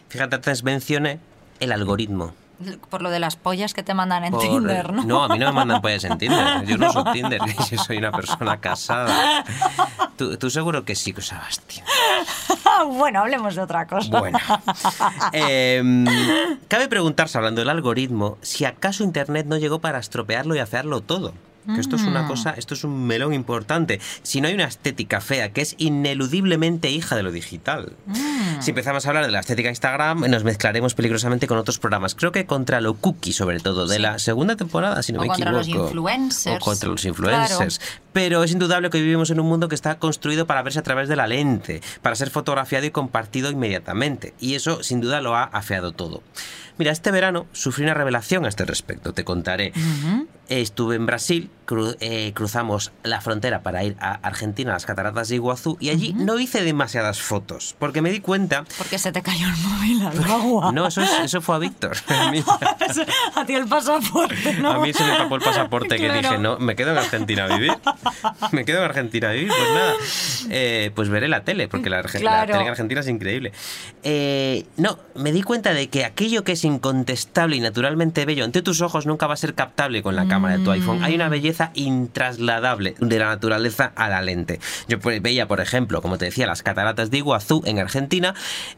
Fíjate, 0.09 0.35
antes 0.35 0.63
mencioné 0.63 1.19
el 1.59 1.71
algoritmo. 1.71 2.33
Por 2.89 3.01
lo 3.01 3.09
de 3.09 3.19
las 3.19 3.35
pollas 3.35 3.73
que 3.73 3.83
te 3.83 3.93
mandan 3.93 4.23
en 4.23 4.31
Por- 4.31 4.41
Tinder, 4.41 4.93
¿no? 4.93 5.23
a 5.23 5.27
mí 5.27 5.37
no 5.37 5.47
me 5.47 5.51
mandan 5.51 5.81
pollas 5.81 6.03
en 6.05 6.17
Tinder. 6.17 6.63
Yo 6.65 6.77
no 6.77 6.89
uso 6.89 7.03
Tinder. 7.11 7.39
Yo 7.69 7.77
soy 7.77 7.97
una 7.97 8.11
persona 8.11 8.59
casada. 8.59 9.43
Tú, 10.17 10.37
tú 10.37 10.49
seguro 10.49 10.85
que 10.85 10.95
sí 10.95 11.13
Tinder. 11.13 11.83
bueno, 12.87 13.19
hablemos 13.19 13.55
de 13.55 13.61
otra 13.61 13.85
cosa. 13.85 14.19
Bueno. 14.19 14.39
Em, 15.33 16.05
cabe 16.67 16.87
preguntarse, 16.87 17.37
hablando 17.37 17.61
del 17.61 17.69
algoritmo, 17.69 18.37
si 18.41 18.65
acaso 18.65 19.03
Internet 19.03 19.45
no 19.47 19.57
llegó 19.57 19.79
para 19.79 19.99
estropearlo 19.99 20.55
y 20.55 20.59
afearlo 20.59 21.01
todo. 21.01 21.33
Que 21.65 21.79
esto 21.79 21.95
es 21.95 22.03
una 22.03 22.23
Mm. 22.23 22.27
cosa, 22.27 22.51
esto 22.57 22.73
es 22.73 22.83
un 22.83 23.05
melón 23.07 23.33
importante. 23.33 23.99
Si 24.21 24.41
no 24.41 24.47
hay 24.47 24.53
una 24.53 24.65
estética 24.65 25.21
fea 25.21 25.51
que 25.53 25.61
es 25.61 25.75
ineludiblemente 25.77 26.89
hija 26.89 27.15
de 27.15 27.23
lo 27.23 27.31
digital. 27.31 27.93
Mm. 28.05 28.61
Si 28.61 28.71
empezamos 28.71 29.05
a 29.05 29.09
hablar 29.09 29.25
de 29.25 29.31
la 29.31 29.39
estética 29.39 29.69
Instagram, 29.69 30.21
nos 30.29 30.43
mezclaremos 30.43 30.93
peligrosamente 30.93 31.47
con 31.47 31.57
otros 31.57 31.79
programas. 31.79 32.15
Creo 32.15 32.31
que 32.31 32.45
contra 32.45 32.81
lo 32.81 32.95
cookie, 32.95 33.33
sobre 33.33 33.59
todo, 33.59 33.87
de 33.87 33.99
la 33.99 34.19
segunda 34.19 34.55
temporada, 34.55 35.01
si 35.03 35.13
no 35.13 35.19
O 35.19 35.21
me 35.23 35.27
contra 35.29 35.51
los 35.51 35.67
equivoco. 35.67 35.87
influencers. 35.89 36.55
O 36.57 36.59
contra 36.59 36.89
los 36.89 37.03
influencers. 37.05 37.81
Pero 38.13 38.43
es 38.43 38.51
indudable 38.51 38.89
que 38.89 38.99
vivimos 39.01 39.29
en 39.31 39.39
un 39.39 39.47
mundo 39.47 39.67
que 39.69 39.75
está 39.75 39.97
construido 39.97 40.45
para 40.45 40.61
verse 40.61 40.79
a 40.79 40.83
través 40.83 41.09
de 41.09 41.15
la 41.15 41.27
lente, 41.27 41.81
para 42.01 42.15
ser 42.15 42.29
fotografiado 42.29 42.85
y 42.85 42.91
compartido 42.91 43.49
inmediatamente. 43.49 44.33
Y 44.39 44.53
eso, 44.55 44.83
sin 44.83 45.01
duda, 45.01 45.21
lo 45.21 45.35
ha 45.35 45.43
afeado 45.43 45.91
todo. 45.93 46.21
Mira, 46.77 46.91
este 46.91 47.11
verano 47.11 47.45
sufrí 47.51 47.83
una 47.83 47.93
revelación 47.93 48.45
a 48.45 48.49
este 48.49 48.65
respecto, 48.65 49.13
te 49.13 49.23
contaré. 49.23 49.73
Estuve 50.49 50.95
en 50.97 51.05
Brasil, 51.05 51.49
cru- 51.65 51.95
eh, 52.01 52.31
cruzamos 52.35 52.91
la 53.03 53.21
frontera 53.21 53.63
para 53.63 53.83
ir 53.83 53.95
a 53.99 54.15
Argentina, 54.15 54.71
a 54.71 54.73
las 54.73 54.85
cataratas 54.85 55.29
de 55.29 55.35
Iguazú, 55.35 55.77
y 55.79 55.89
allí 55.89 56.13
no 56.13 56.37
hice 56.37 56.63
demasiadas 56.63 57.21
fotos, 57.21 57.75
porque 57.79 58.01
me 58.01 58.11
di 58.11 58.19
cuenta... 58.19 58.65
Porque 58.77 58.99
se 58.99 59.11
te 59.13 59.21
cayó 59.21 59.47
el 59.47 59.55
móvil 59.57 60.05
al 60.05 60.23
agua. 60.31 60.71
No, 60.73 60.85
eso, 60.87 61.01
es- 61.01 61.11
eso 61.23 61.41
fue 61.41 61.55
a 61.55 61.59
Víctor. 61.59 61.95
A 62.09 62.29
mí, 62.31 62.43
a 63.35 63.45
ti 63.45 63.53
el 63.55 63.67
pasaporte, 63.67 64.53
¿no? 64.55 64.71
a 64.71 64.79
mí 64.79 64.91
se 64.93 65.03
me 65.03 65.15
tapó 65.15 65.35
el 65.35 65.41
pasaporte 65.41 65.95
que 65.95 66.03
Claro. 66.07 66.19
dije, 66.21 66.37
no, 66.37 66.57
me 66.59 66.75
quedo 66.75 66.91
en 66.91 66.97
Argentina 66.97 67.45
a 67.45 67.55
vivir. 67.57 67.73
me 68.51 68.65
quedo 68.65 68.79
en 68.79 68.83
Argentina 68.83 69.29
a 69.29 69.31
vivir, 69.33 69.47
pues 69.49 69.69
nada. 69.73 69.93
Eh, 70.49 70.91
pues 70.93 71.07
veré 71.09 71.27
la 71.29 71.43
tele, 71.45 71.67
porque 71.69 71.89
la, 71.89 72.01
Arge- 72.03 72.15
la 72.19 72.19
Claro. 72.45 72.51
tele 72.51 72.63
en 72.65 72.69
Argentina 72.69 72.99
es 73.01 73.07
increíble. 73.07 73.53
Eh, 74.03 74.65
no, 74.77 74.99
me 75.15 75.31
di 75.31 75.41
cuenta 75.41 75.73
de 75.73 75.87
que 75.87 76.03
aquello 76.05 76.43
que 76.43 76.51
es 76.53 76.62
incontestable 76.63 77.55
y 77.55 77.59
naturalmente 77.59 78.25
bello 78.25 78.43
ante 78.45 78.61
tus 78.61 78.81
ojos 78.81 79.05
nunca 79.05 79.27
va 79.27 79.33
a 79.33 79.37
ser 79.37 79.53
captable 79.53 80.01
con 80.03 80.15
la 80.15 80.27
cámara 80.27 80.57
de 80.57 80.63
tu 80.63 80.71
iPhone. 80.71 81.03
Hay 81.03 81.15
una 81.15 81.29
belleza 81.29 81.71
intrasladable 81.73 82.95
de 82.99 83.19
la 83.19 83.25
naturaleza 83.27 83.91
a 83.95 84.09
la 84.09 84.21
lente. 84.21 84.59
Yo 84.87 84.99
pues, 84.99 85.21
veía, 85.21 85.47
por 85.47 85.61
ejemplo, 85.61 86.01
como 86.01 86.17
te 86.17 86.25
decía, 86.25 86.47
las 86.47 86.63
cataratas 86.63 87.11
de 87.11 87.17
Iguazú 87.17 87.61
en 87.65 87.79
Argentina 87.79 88.33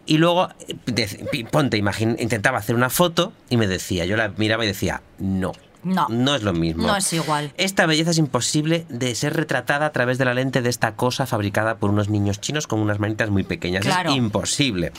y 0.05 0.17
luego, 0.17 0.49
eh, 0.67 0.75
de- 0.86 1.47
ponte, 1.51 1.77
intentaba 1.77 2.57
hacer 2.57 2.75
una 2.75 2.89
foto 2.89 3.33
y 3.49 3.57
me 3.57 3.67
decía, 3.67 4.05
yo 4.05 4.17
la 4.17 4.29
miraba 4.38 4.63
y 4.63 4.67
decía, 4.67 5.01
no. 5.19 5.51
No. 5.86 6.07
No 6.09 6.36
es 6.36 6.41
lo 6.41 6.51
mismo. 6.51 6.88
No 6.88 6.97
es 6.97 7.13
igual. 7.13 7.53
Esta 7.57 7.86
belleza 7.86 8.11
es 8.11 8.17
imposible 8.17 8.86
de 8.89 9.13
ser 9.13 9.36
retratada 9.36 9.86
a 9.86 9.91
través 9.91 10.17
de 10.17 10.25
la 10.25 10.33
lente 10.33 10.63
de 10.63 10.69
esta 10.69 10.95
cosa 10.95 11.27
fabricada 11.27 11.77
por 11.77 11.91
unos 11.91 12.09
niños 12.09 12.41
chinos 12.41 12.65
con 12.65 12.79
unas 12.79 12.99
manitas 12.99 13.29
muy 13.29 13.43
pequeñas. 13.43 13.86
Claro. 13.86 14.09
Es 14.09 14.17
imposible. 14.17 14.91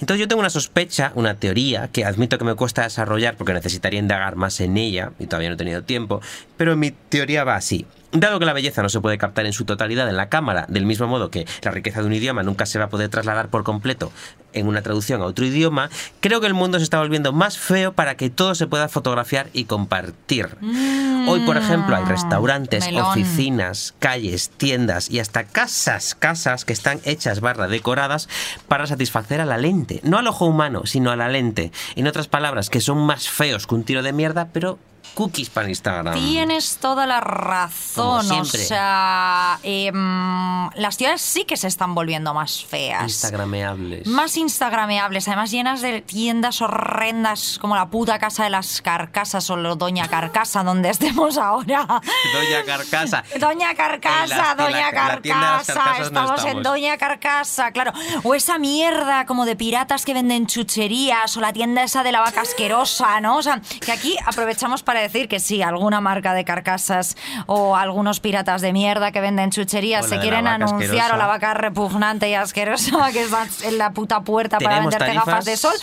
Entonces 0.00 0.18
yo 0.18 0.28
tengo 0.28 0.40
una 0.40 0.50
sospecha, 0.50 1.12
una 1.14 1.34
teoría, 1.34 1.88
que 1.88 2.06
admito 2.06 2.38
que 2.38 2.44
me 2.44 2.54
cuesta 2.54 2.82
desarrollar 2.82 3.36
porque 3.36 3.52
necesitaría 3.52 4.00
indagar 4.00 4.36
más 4.36 4.60
en 4.60 4.78
ella 4.78 5.12
y 5.18 5.26
todavía 5.26 5.50
no 5.50 5.56
he 5.56 5.58
tenido 5.58 5.82
tiempo, 5.82 6.22
pero 6.56 6.74
mi 6.74 6.90
teoría 6.90 7.44
va 7.44 7.56
así. 7.56 7.86
Dado 8.12 8.40
que 8.40 8.44
la 8.44 8.52
belleza 8.52 8.82
no 8.82 8.88
se 8.88 9.00
puede 9.00 9.18
captar 9.18 9.46
en 9.46 9.52
su 9.52 9.64
totalidad 9.64 10.08
en 10.08 10.16
la 10.16 10.28
cámara, 10.28 10.66
del 10.68 10.84
mismo 10.84 11.06
modo 11.06 11.30
que 11.30 11.46
la 11.62 11.70
riqueza 11.70 12.00
de 12.00 12.06
un 12.06 12.12
idioma 12.12 12.42
nunca 12.42 12.66
se 12.66 12.78
va 12.78 12.86
a 12.86 12.88
poder 12.88 13.08
trasladar 13.08 13.50
por 13.50 13.62
completo 13.62 14.10
en 14.52 14.66
una 14.66 14.82
traducción 14.82 15.22
a 15.22 15.26
otro 15.26 15.46
idioma, 15.46 15.90
creo 16.18 16.40
que 16.40 16.48
el 16.48 16.54
mundo 16.54 16.78
se 16.78 16.84
está 16.84 16.98
volviendo 16.98 17.32
más 17.32 17.56
feo 17.56 17.92
para 17.92 18.16
que 18.16 18.28
todo 18.30 18.56
se 18.56 18.66
pueda 18.66 18.88
fotografiar 18.88 19.48
y 19.52 19.64
compartir. 19.64 20.48
Hoy, 21.28 21.40
por 21.40 21.56
ejemplo, 21.56 21.94
hay 21.94 22.04
restaurantes, 22.04 22.86
melón. 22.86 23.06
oficinas, 23.06 23.94
calles, 24.00 24.50
tiendas 24.50 25.08
y 25.10 25.20
hasta 25.20 25.44
casas, 25.44 26.16
casas 26.16 26.64
que 26.64 26.72
están 26.72 27.00
hechas 27.04 27.40
barra 27.40 27.68
decoradas 27.68 28.28
para 28.66 28.86
satisfacer 28.86 29.40
a 29.40 29.44
la 29.44 29.58
lente. 29.58 30.00
No 30.02 30.18
al 30.18 30.26
ojo 30.26 30.46
humano, 30.46 30.82
sino 30.86 31.12
a 31.12 31.16
la 31.16 31.28
lente. 31.28 31.70
En 31.94 32.08
otras 32.08 32.26
palabras, 32.26 32.70
que 32.70 32.80
son 32.80 32.98
más 32.98 33.28
feos 33.28 33.66
que 33.68 33.74
un 33.74 33.84
tiro 33.84 34.02
de 34.02 34.12
mierda, 34.12 34.48
pero 34.52 34.78
cookies 35.14 35.50
para 35.50 35.68
Instagram. 35.68 36.14
Tienes 36.14 36.78
toda 36.78 37.06
la 37.06 37.20
razón. 37.20 38.26
Como 38.28 38.40
O 38.40 38.44
sea, 38.44 39.58
em, 39.62 40.70
las 40.74 40.96
ciudades 40.96 41.20
sí 41.22 41.44
que 41.44 41.56
se 41.56 41.68
están 41.68 41.94
volviendo 41.94 42.32
más 42.34 42.64
feas. 42.64 43.02
Instagrameables. 43.04 44.06
Más 44.06 44.36
instagrameables, 44.36 45.26
además 45.28 45.50
llenas 45.50 45.80
de 45.82 46.00
tiendas 46.00 46.60
horrendas 46.62 47.58
como 47.60 47.76
la 47.76 47.88
puta 47.88 48.18
casa 48.18 48.44
de 48.44 48.50
las 48.50 48.80
carcasas 48.82 49.48
o 49.50 49.56
lo 49.56 49.76
Doña 49.76 50.08
Carcasa, 50.08 50.62
donde 50.62 50.90
estemos 50.90 51.38
ahora. 51.38 51.86
Doña 51.86 52.64
Carcasa. 52.66 53.24
Doña 53.38 53.74
Carcasa, 53.74 54.26
la- 54.36 54.54
la- 54.54 54.54
Doña 54.54 54.86
la 54.86 54.90
Carcasa, 54.92 55.74
no 55.98 56.02
estamos 56.06 56.40
en 56.40 56.46
estamos. 56.46 56.62
Doña 56.62 56.96
Carcasa, 56.98 57.70
claro. 57.72 57.92
O 58.24 58.34
esa 58.34 58.58
mierda 58.58 59.26
como 59.26 59.44
de 59.44 59.56
piratas 59.56 60.04
que 60.04 60.14
venden 60.14 60.46
chucherías, 60.46 61.36
o 61.36 61.40
la 61.40 61.52
tienda 61.52 61.82
esa 61.82 62.02
de 62.02 62.12
la 62.12 62.20
vaca 62.20 62.42
asquerosa, 62.42 63.20
¿no? 63.20 63.36
O 63.36 63.42
sea, 63.42 63.60
que 63.84 63.92
aquí 63.92 64.16
aprovechamos 64.26 64.82
para 64.82 64.99
decir 65.00 65.28
que 65.28 65.40
sí, 65.40 65.62
alguna 65.62 66.00
marca 66.00 66.34
de 66.34 66.44
carcasas 66.44 67.16
o 67.46 67.76
algunos 67.76 68.20
piratas 68.20 68.60
de 68.62 68.72
mierda 68.72 69.12
que 69.12 69.20
venden 69.20 69.50
chucherías 69.50 70.08
se 70.08 70.18
quieren 70.18 70.46
anunciar, 70.46 70.82
asquerosa. 70.82 71.14
o 71.14 71.16
la 71.16 71.26
vaca 71.26 71.54
repugnante 71.54 72.28
y 72.28 72.34
asquerosa 72.34 73.10
que 73.12 73.22
está 73.22 73.46
en 73.62 73.78
la 73.78 73.92
puta 73.92 74.20
puerta 74.22 74.58
para 74.58 74.80
venderte 74.80 75.14
gafas 75.14 75.44
de 75.44 75.56
sol. 75.56 75.74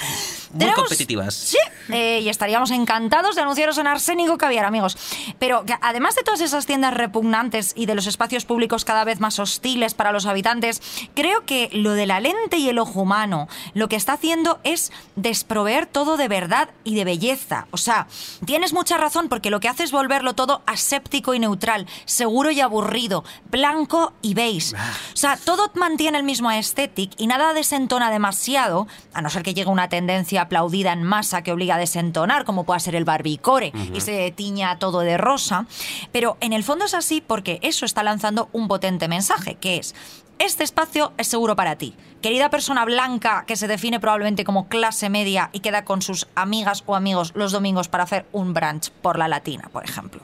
Muy 0.52 0.60
Tenemos- 0.60 0.80
competitivas. 0.82 1.34
Sí, 1.34 1.58
eh, 1.90 2.22
y 2.24 2.30
estaríamos 2.30 2.72
encantados 2.72 3.36
de 3.36 3.42
anunciaros 3.42 3.78
en 3.78 3.88
Arsénico 3.88 4.38
Caviar, 4.38 4.66
amigos. 4.66 4.98
Pero 5.40 5.66
que 5.66 5.76
además 5.82 6.16
de 6.16 6.24
todas 6.24 6.42
esas 6.42 6.66
tiendas 6.66 6.94
repugnantes 6.94 7.74
y 7.76 7.86
de 7.86 7.96
los 7.96 8.08
espacios 8.08 8.46
públicos 8.46 8.86
cada 8.86 9.04
vez 9.04 9.20
más 9.20 9.40
hostiles 9.40 9.94
para 9.94 10.12
los 10.12 10.26
habitantes, 10.26 10.82
creo 11.14 11.46
que 11.46 11.70
lo 11.74 11.92
de 11.92 12.06
la 12.06 12.20
lente 12.20 12.58
y 12.58 12.70
el 12.70 12.80
ojo 12.80 13.02
humano 13.02 13.48
lo 13.74 13.88
que 13.90 13.96
está 13.96 14.14
haciendo 14.14 14.60
es 14.64 14.92
desproveer 15.16 15.86
todo 15.86 16.18
de 16.18 16.28
verdad 16.28 16.70
y 16.84 16.96
de 16.96 17.04
belleza. 17.06 17.68
O 17.72 17.78
sea, 17.78 18.08
tienes 18.46 18.74
mucha 18.74 18.98
razón 18.98 19.30
porque 19.30 19.50
lo 19.50 19.60
que 19.60 19.68
hace 19.70 19.84
es 19.84 19.92
volverlo 19.92 20.34
todo 20.34 20.62
aséptico 20.66 21.34
y 21.34 21.40
neutral, 21.40 21.88
seguro 22.06 22.52
y 22.52 22.62
aburrido, 22.62 23.24
blanco 23.50 24.14
y 24.22 24.34
beige. 24.34 24.76
O 24.76 25.18
sea, 25.18 25.38
todo 25.38 25.72
mantiene 25.76 26.18
el 26.18 26.24
mismo 26.24 26.50
aesthetic 26.50 27.12
y 27.18 27.28
nada 27.28 27.54
desentona 27.54 28.12
demasiado, 28.12 28.88
a 29.14 29.22
no 29.22 29.30
ser 29.30 29.44
que 29.44 29.54
llegue 29.54 29.70
una 29.70 29.90
tendencia 29.90 30.37
aplaudida 30.40 30.94
en 30.94 31.04
masa 31.04 31.42
que 31.42 31.52
obliga 31.52 31.76
a 31.76 31.80
desentonar, 31.80 32.46
como 32.46 32.64
pueda 32.64 32.80
ser 32.80 32.96
el 32.96 33.06
barbicore, 33.06 33.72
y 33.94 34.02
se 34.02 34.32
tiña 34.32 34.80
todo 34.80 35.00
de 35.00 35.18
rosa. 35.18 35.66
Pero 36.12 36.38
en 36.40 36.54
el 36.54 36.64
fondo 36.64 36.86
es 36.86 36.94
así 36.94 37.22
porque 37.22 37.60
eso 37.62 37.86
está 37.86 38.04
lanzando 38.04 38.50
un 38.52 38.68
potente 38.68 39.08
mensaje, 39.08 39.56
que 39.56 39.78
es, 39.78 39.96
este 40.40 40.64
espacio 40.64 41.14
es 41.18 41.28
seguro 41.28 41.56
para 41.56 41.78
ti. 41.78 41.96
Querida 42.22 42.50
persona 42.50 42.86
blanca 42.86 43.44
que 43.48 43.56
se 43.56 43.68
define 43.68 44.00
probablemente 44.00 44.44
como 44.44 44.68
clase 44.68 45.10
media 45.10 45.50
y 45.52 45.62
queda 45.62 45.84
con 45.84 46.02
sus 46.02 46.28
amigas 46.36 46.84
o 46.86 46.96
amigos 46.96 47.32
los 47.36 47.52
domingos 47.52 47.88
para 47.88 48.04
hacer 48.04 48.26
un 48.32 48.54
brunch 48.54 48.92
por 48.92 49.18
la 49.18 49.28
latina, 49.28 49.70
por 49.72 49.84
ejemplo. 49.84 50.22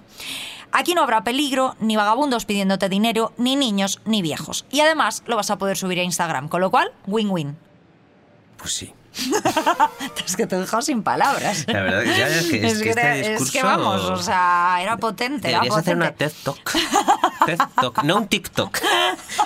Aquí 0.72 0.96
no 0.96 1.04
habrá 1.04 1.24
peligro, 1.24 1.76
ni 1.80 1.96
vagabundos 1.96 2.46
pidiéndote 2.46 2.90
dinero, 2.90 3.32
ni 3.38 3.56
niños, 3.56 4.02
ni 4.06 4.24
viejos. 4.24 4.66
Y 4.72 4.80
además 4.80 5.24
lo 5.28 5.36
vas 5.36 5.52
a 5.52 5.58
poder 5.60 5.78
subir 5.78 6.00
a 6.00 6.04
Instagram, 6.04 6.48
con 6.48 6.62
lo 6.62 6.72
cual, 6.72 6.92
win-win. 7.06 7.56
Pues 8.58 8.74
sí. 8.74 8.94
Es 10.26 10.36
que 10.36 10.48
te 10.48 10.56
he 10.56 10.60
dejado 10.60 10.82
sin 10.82 11.04
palabras. 11.04 11.66
La 11.68 11.82
verdad, 11.82 12.04
ya 12.04 12.28
es 12.28 12.48
que, 12.48 12.66
es 12.66 12.80
que 12.82 12.90
este 12.90 13.02
te- 13.02 13.18
discurso... 13.18 13.44
es 13.44 13.52
que 13.52 13.64
vamos, 13.64 14.02
o 14.02 14.18
sea, 14.18 14.78
era 14.82 14.98
potente, 14.98 15.50
era 15.50 15.60
Deberías 15.60 15.78
hacer 15.80 15.96
una 15.96 16.12
TED 16.12 16.32
Talk. 16.44 16.72
TED 17.46 17.60
Talk, 17.76 18.04
no 18.04 18.18
un 18.18 18.28
TikTok. 18.28 18.78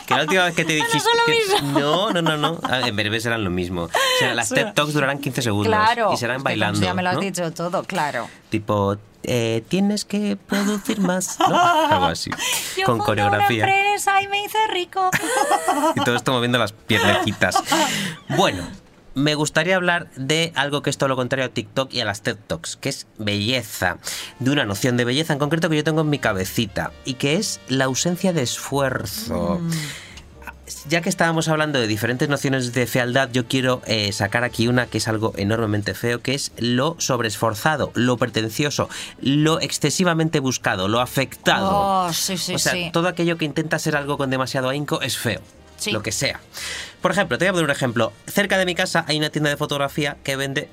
Que 0.05 0.13
la 0.15 0.21
última 0.21 0.45
vez 0.45 0.55
que 0.55 0.65
te 0.65 0.73
dijiste. 0.75 1.09
que-. 1.25 1.61
No, 1.63 2.11
no, 2.11 2.21
no, 2.21 2.37
no. 2.37 2.59
A 2.63 2.77
ver, 2.77 2.87
En 2.87 2.95
breve 2.95 3.19
serán 3.19 3.43
lo 3.43 3.49
mismo. 3.49 3.83
O 3.83 3.89
sea, 4.19 4.33
las. 4.33 4.49
TED 4.49 4.73
Talks 4.73 4.93
durarán 4.93 5.19
15 5.19 5.41
segundos. 5.41 5.67
Claro. 5.67 6.13
Y 6.13 6.17
serán 6.17 6.43
bailando. 6.43 6.79
Ya 6.79 6.93
me 6.93 7.03
lo 7.03 7.09
has 7.09 7.15
¿no? 7.15 7.21
dicho 7.21 7.51
todo, 7.53 7.83
claro. 7.83 8.29
Tipo, 8.49 8.97
eh, 9.23 9.63
tienes 9.67 10.05
que 10.05 10.37
producir 10.37 10.99
más. 11.01 11.37
¿no? 11.39 11.57
Algo 11.59 12.05
así. 12.05 12.29
Yo 12.77 12.85
Con 12.85 12.99
coreografía. 12.99 13.63
Una 13.65 13.73
empresa 13.75 14.21
y 14.21 14.27
me 14.27 14.43
hice 14.45 14.57
rico. 14.71 15.09
Y 15.95 16.01
todo 16.01 16.15
esto 16.15 16.31
moviendo 16.31 16.57
las 16.57 16.71
piernecitas. 16.71 17.61
Bueno, 18.29 18.63
me 19.17 19.33
gustaría 19.33 19.75
hablar 19.75 20.11
de 20.15 20.53
algo 20.55 20.83
que 20.83 20.91
es 20.91 20.97
todo 20.99 21.09
lo 21.09 21.15
contrario 21.15 21.47
a 21.47 21.49
TikTok 21.49 21.91
y 21.91 22.01
a 22.01 22.05
las 22.05 22.21
TED 22.21 22.37
Talks, 22.45 22.77
que 22.77 22.89
es 22.89 23.07
belleza. 23.17 23.97
De 24.39 24.51
una 24.51 24.63
noción 24.63 24.95
de 24.95 25.05
belleza 25.05 25.33
en 25.33 25.39
concreto 25.39 25.69
que 25.69 25.75
yo 25.75 25.83
tengo 25.83 26.01
en 26.01 26.09
mi 26.09 26.19
cabecita 26.19 26.91
y 27.03 27.15
que 27.15 27.35
es 27.35 27.59
la 27.67 27.85
ausencia 27.85 28.31
de 28.31 28.43
esfuerzo. 28.43 29.59
Ya 30.87 31.01
que 31.01 31.09
estábamos 31.09 31.47
hablando 31.47 31.79
de 31.79 31.87
diferentes 31.87 32.29
nociones 32.29 32.73
de 32.73 32.85
fealdad, 32.85 33.29
yo 33.31 33.47
quiero 33.47 33.81
eh, 33.87 34.11
sacar 34.11 34.43
aquí 34.43 34.67
una 34.67 34.85
que 34.85 34.99
es 34.99 35.07
algo 35.07 35.33
enormemente 35.35 35.95
feo, 35.95 36.21
que 36.21 36.35
es 36.35 36.51
lo 36.59 36.95
sobreesforzado, 36.99 37.91
lo 37.95 38.17
pretencioso, 38.17 38.87
lo 39.19 39.59
excesivamente 39.61 40.39
buscado, 40.39 40.87
lo 40.87 40.99
afectado. 40.99 41.71
Oh, 41.73 42.13
sí, 42.13 42.37
sí, 42.37 42.53
o 42.53 42.59
sea, 42.59 42.73
sí. 42.73 42.89
todo 42.93 43.07
aquello 43.07 43.37
que 43.37 43.45
intenta 43.45 43.79
ser 43.79 43.95
algo 43.95 44.17
con 44.17 44.29
demasiado 44.29 44.69
ahínco 44.69 45.01
es 45.01 45.17
feo. 45.17 45.41
Lo 45.91 46.01
que 46.03 46.11
sea. 46.11 46.39
Por 47.01 47.11
ejemplo, 47.11 47.37
te 47.37 47.45
voy 47.45 47.49
a 47.49 47.51
poner 47.53 47.65
un 47.65 47.71
ejemplo. 47.71 48.13
Cerca 48.27 48.57
de 48.57 48.65
mi 48.65 48.75
casa 48.75 49.05
hay 49.07 49.17
una 49.17 49.29
tienda 49.29 49.49
de 49.49 49.57
fotografía 49.57 50.17
que 50.23 50.35
vende 50.35 50.69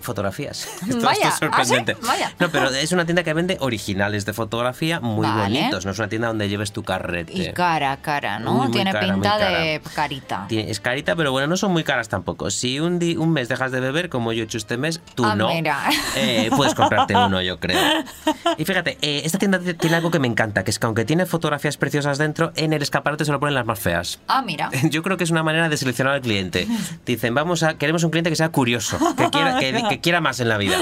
fotografías. 0.00 0.68
Esto, 0.88 1.00
Vaya, 1.04 1.28
esto 1.28 1.28
es 1.28 1.34
sorprendente. 1.52 1.92
¿ah, 1.92 1.98
sí? 2.00 2.06
Vaya. 2.08 2.32
No, 2.38 2.48
pero 2.50 2.68
es 2.70 2.92
una 2.92 3.04
tienda 3.04 3.22
que 3.22 3.34
vende 3.34 3.56
originales 3.60 4.24
de 4.26 4.32
fotografía 4.32 5.00
muy 5.00 5.26
Vale. 5.26 5.42
bonitos. 5.42 5.84
No 5.84 5.92
es 5.92 5.98
una 5.98 6.08
tienda 6.08 6.28
donde 6.28 6.48
lleves 6.48 6.72
tu 6.72 6.82
carrete. 6.82 7.32
Y 7.32 7.52
cara, 7.52 7.96
cara, 7.98 8.38
¿no? 8.38 8.52
Muy, 8.52 8.62
muy 8.68 8.72
Tiene 8.72 8.92
cara, 8.92 9.12
pinta 9.12 9.38
de 9.38 9.80
carita. 9.94 10.46
Tiene- 10.48 10.70
Es 10.70 10.80
carita, 10.80 11.16
pero 11.16 11.32
bueno, 11.32 11.46
no 11.46 11.56
son 11.56 11.72
muy 11.72 11.84
caras 11.84 12.08
tampoco. 12.08 12.50
Si 12.50 12.80
un, 12.80 12.98
di- 12.98 13.16
un 13.16 13.32
mes 13.32 13.48
dejas 13.48 13.72
de 13.72 13.80
beber, 13.80 14.08
como 14.08 14.32
yo 14.32 14.42
he 14.42 14.44
hecho 14.44 14.58
este 14.58 14.76
mes, 14.76 15.00
tú 15.14 15.24
Ah, 15.24 15.34
no. 15.34 15.48
mira. 15.48 15.88
eh, 16.16 16.50
puedes 16.56 16.74
comprarte 16.74 17.14
uno, 17.16 17.40
yo 17.42 17.58
creo. 17.60 17.78
Y 18.58 18.64
fíjate, 18.64 18.98
eh, 19.02 19.22
esta 19.24 19.38
tienda 19.38 19.58
tiene 19.60 19.96
algo 19.96 20.10
que 20.10 20.18
me 20.18 20.26
encanta, 20.26 20.64
que 20.64 20.70
es 20.70 20.78
que 20.78 20.86
aunque 20.86 21.04
tiene 21.04 21.24
fotografías 21.26 21.76
preciosas 21.76 22.18
dentro, 22.18 22.52
en 22.56 22.72
el 22.72 22.82
escaparate 22.82 23.24
se 23.24 23.32
lo 23.32 23.40
ponen 23.40 23.54
las 23.54 23.64
más 23.66 23.78
feas. 23.78 24.20
Ah, 24.28 24.42
mira. 24.42 24.70
Yo 24.90 25.02
creo 25.02 25.16
que 25.16 25.24
es 25.24 25.30
una 25.30 25.42
manera 25.42 25.68
de 25.68 25.76
seleccionar 25.76 26.14
al 26.14 26.20
cliente. 26.20 26.66
Dicen, 27.06 27.34
vamos 27.34 27.62
a, 27.62 27.74
queremos 27.74 28.02
un 28.04 28.10
cliente 28.10 28.30
que 28.30 28.36
sea 28.36 28.50
curioso, 28.50 28.98
que 29.16 29.30
quiera, 29.30 29.58
que, 29.58 29.89
que 29.90 30.00
quiera 30.00 30.20
más 30.20 30.40
en 30.40 30.48
la 30.48 30.56
vida. 30.58 30.76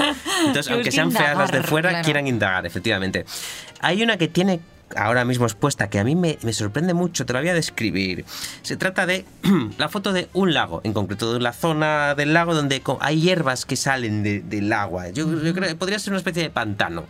Entonces, 0.47 0.67
Que 0.69 0.73
aunque 0.75 0.93
sean 0.93 1.11
feas 1.11 1.37
las 1.37 1.51
de 1.51 1.63
fuera, 1.63 1.91
claro. 1.91 2.05
quieran 2.05 2.27
indagar, 2.27 2.65
efectivamente. 2.67 3.25
Hay 3.81 4.03
una 4.03 4.17
que 4.17 4.29
tiene 4.29 4.61
ahora 4.97 5.25
mismo 5.25 5.45
expuesta 5.47 5.89
que 5.91 5.99
a 5.99 6.05
mí 6.05 6.15
me, 6.17 6.39
me 6.43 6.53
sorprende 6.53 6.95
mucho, 6.95 7.27
te 7.27 7.33
la 7.33 7.41
voy 7.41 7.49
a 7.49 7.55
describir. 7.55 8.25
Se 8.63 8.77
trata 8.77 9.07
de 9.07 9.25
la 9.79 9.89
foto 9.89 10.13
de 10.13 10.29
un 10.33 10.55
lago, 10.55 10.81
en 10.85 10.93
concreto 10.93 11.33
de 11.35 11.41
la 11.41 11.53
zona 11.53 12.15
del 12.15 12.33
lago 12.35 12.55
donde 12.55 12.83
hay 13.01 13.21
hierbas 13.21 13.65
que 13.67 13.77
salen 13.77 14.23
de- 14.23 14.41
del 14.41 14.73
agua. 14.73 15.09
Yo, 15.11 15.27
yo 15.43 15.55
creo 15.55 15.69
que 15.69 15.75
podría 15.77 15.99
ser 15.99 16.13
una 16.13 16.19
especie 16.19 16.43
de 16.43 16.51
pantano. 16.51 17.07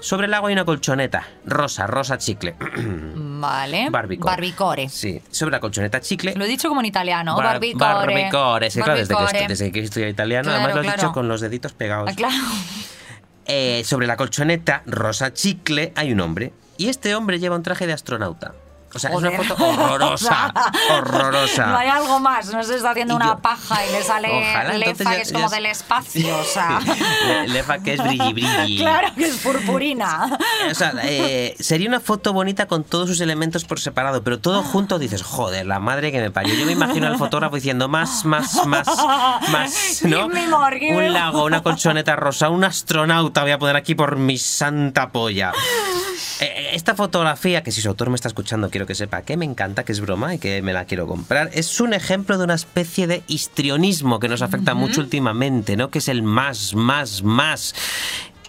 Sobre 0.00 0.26
el 0.26 0.30
lago 0.30 0.46
hay 0.48 0.52
una 0.54 0.64
colchoneta, 0.64 1.26
rosa, 1.44 1.86
rosa 1.86 2.18
chicle. 2.18 2.54
Vale. 3.16 3.90
Barbicore. 3.90 4.30
Barbicore. 4.30 4.88
Sí, 4.88 5.20
sobre 5.30 5.52
la 5.52 5.60
colchoneta 5.60 6.00
chicle 6.00 6.34
Lo 6.36 6.44
he 6.44 6.48
dicho 6.48 6.68
como 6.68 6.80
en 6.80 6.86
italiano. 6.86 7.36
Bar- 7.36 7.44
barbicore. 7.60 7.84
Barbicore. 7.84 8.70
Sí, 8.70 8.80
claro, 8.80 8.98
desde 8.98 9.14
que, 9.14 9.48
desde 9.48 9.72
que 9.72 9.80
estudié 9.80 10.08
italiano, 10.08 10.44
Claro, 10.44 10.56
además 10.58 10.76
lo 10.76 10.82
claro. 10.82 10.96
dicho 11.02 11.12
con 11.12 11.28
los 11.28 11.40
deditos 11.40 11.72
pegados. 11.72 12.10
Ah, 12.10 12.14
claro. 12.16 12.34
Eh, 13.48 13.82
sobre 13.84 14.06
la 14.06 14.16
colchoneta 14.16 14.82
rosa 14.86 15.32
chicle 15.32 15.92
hay 15.94 16.12
un 16.12 16.20
hombre. 16.20 16.52
Y 16.78 16.88
este 16.88 17.14
hombre 17.14 17.38
lleva 17.38 17.56
un 17.56 17.62
traje 17.62 17.86
de 17.86 17.92
astronauta. 17.92 18.54
O 18.94 18.98
sea, 18.98 19.10
es 19.10 19.16
una 19.16 19.30
foto 19.32 19.56
horrorosa, 19.62 20.52
horrorosa. 20.90 21.66
No 21.66 21.76
hay 21.76 21.88
algo 21.88 22.18
más, 22.20 22.46
no 22.52 22.62
se 22.62 22.76
está 22.76 22.90
haciendo 22.90 23.14
una 23.16 23.36
paja 23.38 23.84
y 23.84 23.92
le 23.92 24.02
sale 24.02 24.28
Ojalá, 24.28 24.72
lefa 24.74 24.90
entonces 24.90 25.06
que 25.08 25.14
ya- 25.16 25.22
es 25.22 25.32
como 25.32 25.48
ya- 25.50 25.54
del 25.56 25.66
espacio, 25.66 26.38
o 26.38 26.44
sea. 26.44 26.80
Le- 27.26 27.48
Lefa 27.56 27.78
que 27.80 27.94
es 27.94 28.02
brilli 28.02 28.32
brilli. 28.32 28.78
claro 28.82 29.08
que 29.14 29.26
es 29.26 29.36
purpurina. 29.36 30.38
O 30.70 30.74
sea, 30.74 30.94
eh, 31.02 31.56
sería 31.60 31.88
una 31.88 32.00
foto 32.00 32.32
bonita 32.32 32.66
con 32.66 32.84
todos 32.84 33.08
sus 33.08 33.20
elementos 33.20 33.64
por 33.64 33.80
separado, 33.80 34.22
pero 34.22 34.38
todo 34.38 34.62
junto 34.62 34.98
dices, 34.98 35.22
joder, 35.22 35.66
la 35.66 35.78
madre 35.80 36.10
que 36.12 36.20
me 36.20 36.30
parió. 36.30 36.54
Yo 36.54 36.64
me 36.64 36.72
imagino 36.72 37.06
al 37.06 37.18
fotógrafo 37.18 37.56
diciendo 37.56 37.88
más, 37.88 38.24
más, 38.24 38.64
más, 38.66 38.86
más, 39.50 40.02
¿no? 40.04 40.28
More, 40.28 40.94
Un 40.96 41.12
lago, 41.12 41.44
una 41.44 41.62
colchoneta 41.62 42.16
rosa, 42.16 42.48
un 42.48 42.64
astronauta 42.64 43.42
voy 43.42 43.50
a 43.50 43.58
poner 43.58 43.76
aquí 43.76 43.94
por 43.94 44.16
mi 44.16 44.38
santa 44.38 45.10
polla. 45.10 45.52
Eh, 46.40 46.70
Esta 46.74 46.94
fotografía, 46.94 47.62
que 47.62 47.72
si 47.72 47.80
su 47.80 47.88
autor 47.88 48.10
me 48.10 48.16
está 48.16 48.28
escuchando, 48.28 48.68
quiero 48.76 48.86
que 48.86 48.94
sepa 48.94 49.22
que 49.22 49.38
me 49.38 49.46
encanta, 49.46 49.84
que 49.84 49.92
es 49.92 50.02
broma 50.02 50.34
y 50.34 50.38
que 50.38 50.60
me 50.60 50.74
la 50.74 50.84
quiero 50.84 51.06
comprar, 51.06 51.48
es 51.54 51.80
un 51.80 51.94
ejemplo 51.94 52.36
de 52.36 52.44
una 52.44 52.52
especie 52.52 53.06
de 53.06 53.22
histrionismo 53.26 54.20
que 54.20 54.28
nos 54.28 54.42
afecta 54.42 54.74
mucho 54.74 55.00
últimamente, 55.00 55.78
¿no? 55.78 55.88
Que 55.88 56.00
es 56.00 56.08
el 56.08 56.22
más, 56.22 56.74
más, 56.74 57.22
más. 57.22 57.74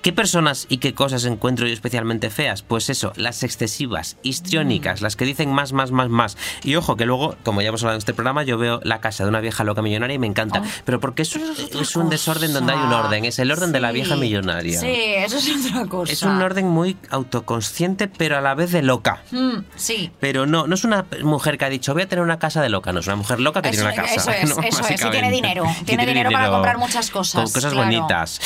¿Qué 0.08 0.14
personas 0.14 0.68
y 0.70 0.78
qué 0.78 0.94
cosas 0.94 1.26
encuentro 1.26 1.68
yo 1.68 1.74
especialmente 1.74 2.30
feas? 2.30 2.62
Pues 2.62 2.90
eso, 2.90 3.12
las 3.18 3.44
excesivas, 3.44 4.16
histriónicas, 4.24 5.02
las 5.02 5.18
que 5.18 5.26
dicen 5.26 5.52
más, 5.52 5.74
más, 5.74 5.92
más, 5.92 6.08
más. 6.08 6.38
Y 6.64 6.76
ojo, 6.78 6.96
que 6.96 7.06
luego, 7.06 7.36
como 7.44 7.62
ya 7.62 7.68
hemos 7.68 7.84
hablado 7.84 7.98
en 7.98 8.00
este 8.00 8.14
programa, 8.14 8.44
yo 8.44 8.58
veo 8.58 8.80
la 8.86 9.02
casa 9.02 9.26
de 9.26 9.30
una 9.30 9.42
vieja 9.42 9.66
loca 9.66 9.82
millonaria 9.82 10.16
y 10.16 10.18
me 10.18 10.28
encanta. 10.28 10.64
pero 10.86 11.02
porque 11.02 11.24
es, 11.24 11.36
es 11.36 11.98
un 11.98 12.10
desorden 12.10 12.54
donde 12.54 12.72
hay 12.72 12.80
un 12.80 12.94
orden, 12.94 13.26
es 13.26 13.38
el 13.40 13.52
orden 13.52 13.74
de 13.74 13.82
la 13.82 13.92
vieja 13.92 14.16
millonaria. 14.16 14.80
Sí, 14.80 14.88
eso 14.88 15.40
es 15.40 15.66
otra 15.66 15.86
cosa. 15.88 16.14
Es 16.14 16.24
un 16.24 16.42
orden 16.42 16.70
muy 16.70 16.96
autoconsciente, 17.10 18.08
pero 18.08 18.38
a 18.38 18.42
la 18.42 18.56
vez 18.56 18.72
de 18.72 18.84
loca. 18.84 19.24
Mm, 19.32 19.58
sí. 19.76 20.10
Pero 20.22 20.46
no, 20.46 20.68
no 20.68 20.76
es 20.76 20.86
una 20.86 21.06
mujer 21.22 21.58
que 21.58 21.66
ha 21.66 21.70
dicho 21.70 21.94
voy 21.94 22.04
a 22.04 22.08
tener 22.08 22.24
una 22.24 22.40
casa 22.40 22.62
de 22.62 22.70
loca, 22.70 22.94
no, 22.94 23.02
es 23.02 23.08
una 23.08 23.18
mujer 23.18 23.42
loca 23.42 23.62
que 23.62 23.72
Eso, 23.72 23.84
tiene 23.84 23.94
una 23.94 24.04
casa. 24.04 24.16
eso 24.16 24.32
es, 24.32 24.56
¿no? 24.56 24.64
eso 24.64 24.88
es, 24.88 25.02
y 25.04 25.10
tiene 25.10 25.32
dinero. 25.32 25.66
Tiene 25.86 26.06
dinero 26.06 26.32
para 26.32 26.50
comprar 26.50 26.78
muchas 26.78 27.12
cosas, 27.12 27.44
Con 27.44 27.52
cosas 27.52 27.74
claro. 27.74 27.90
bonitas. 27.92 28.40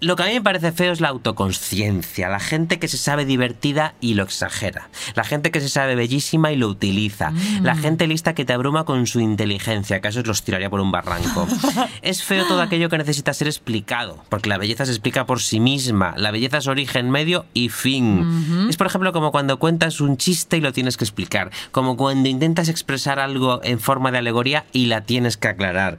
Lo 0.00 0.16
que 0.16 0.22
a 0.22 0.26
mí 0.26 0.34
me 0.34 0.42
parece 0.42 0.72
feo 0.72 0.92
es 0.92 1.00
la 1.00 1.08
autoconsciencia, 1.08 2.28
la 2.28 2.40
gente 2.40 2.78
que 2.78 2.88
se 2.88 2.98
sabe 2.98 3.24
divertida 3.24 3.94
y 4.00 4.14
lo 4.14 4.22
exagera, 4.24 4.88
la 5.14 5.24
gente 5.24 5.50
que 5.50 5.60
se 5.60 5.68
sabe 5.68 5.94
bellísima 5.94 6.52
y 6.52 6.56
lo 6.56 6.68
utiliza, 6.68 7.30
Mm. 7.30 7.64
la 7.64 7.76
gente 7.76 8.06
lista 8.06 8.34
que 8.34 8.44
te 8.44 8.52
abruma 8.52 8.84
con 8.84 9.06
su 9.06 9.20
inteligencia, 9.20 10.00
que 10.00 10.08
a 10.08 10.10
esos 10.10 10.26
los 10.26 10.42
tiraría 10.42 10.70
por 10.70 10.80
un 10.80 10.90
barranco. 10.90 11.46
es 12.02 12.22
feo 12.22 12.44
todo 12.46 12.60
aquello 12.62 12.88
que 12.88 12.98
necesita 12.98 13.32
ser 13.32 13.48
explicado, 13.48 14.22
porque 14.28 14.48
la 14.48 14.58
belleza 14.58 14.84
se 14.86 14.92
explica 14.92 15.26
por 15.26 15.40
sí 15.40 15.60
misma, 15.60 16.14
la 16.16 16.30
belleza 16.30 16.58
es 16.58 16.66
origen, 16.66 17.10
medio 17.10 17.46
y 17.54 17.68
fin. 17.68 18.66
Es 18.68 18.76
por 18.76 18.86
ejemplo 18.86 19.12
como 19.12 19.32
cuando 19.32 19.58
cuentas 19.58 20.00
un 20.00 20.16
chiste 20.16 20.56
y 20.56 20.60
lo 20.60 20.72
tienes 20.72 20.96
que 20.96 21.04
explicar, 21.04 21.50
como 21.72 21.96
cuando 21.96 22.28
intentas 22.28 22.68
expresar 22.68 23.18
algo 23.18 23.60
en 23.64 23.80
forma 23.80 24.10
de 24.12 24.18
alegoría 24.18 24.64
y 24.72 24.86
la 24.86 25.02
tienes 25.02 25.36
que 25.36 25.48
aclarar 25.48 25.98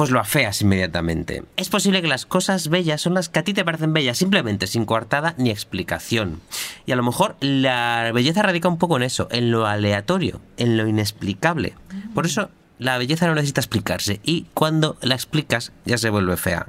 pues 0.00 0.10
lo 0.10 0.18
afeas 0.18 0.62
inmediatamente. 0.62 1.42
Es 1.58 1.68
posible 1.68 2.00
que 2.00 2.08
las 2.08 2.24
cosas 2.24 2.68
bellas 2.68 3.02
son 3.02 3.12
las 3.12 3.28
que 3.28 3.38
a 3.38 3.44
ti 3.44 3.52
te 3.52 3.66
parecen 3.66 3.92
bellas, 3.92 4.16
simplemente 4.16 4.66
sin 4.66 4.86
coartada 4.86 5.34
ni 5.36 5.50
explicación. 5.50 6.40
Y 6.86 6.92
a 6.92 6.96
lo 6.96 7.02
mejor 7.02 7.36
la 7.40 8.10
belleza 8.14 8.40
radica 8.40 8.66
un 8.66 8.78
poco 8.78 8.96
en 8.96 9.02
eso, 9.02 9.28
en 9.30 9.50
lo 9.50 9.66
aleatorio, 9.66 10.40
en 10.56 10.78
lo 10.78 10.86
inexplicable. 10.86 11.74
Por 12.14 12.24
eso 12.24 12.48
la 12.78 12.96
belleza 12.96 13.26
no 13.26 13.34
necesita 13.34 13.60
explicarse 13.60 14.20
y 14.24 14.46
cuando 14.54 14.96
la 15.02 15.16
explicas 15.16 15.70
ya 15.84 15.98
se 15.98 16.08
vuelve 16.08 16.38
fea. 16.38 16.68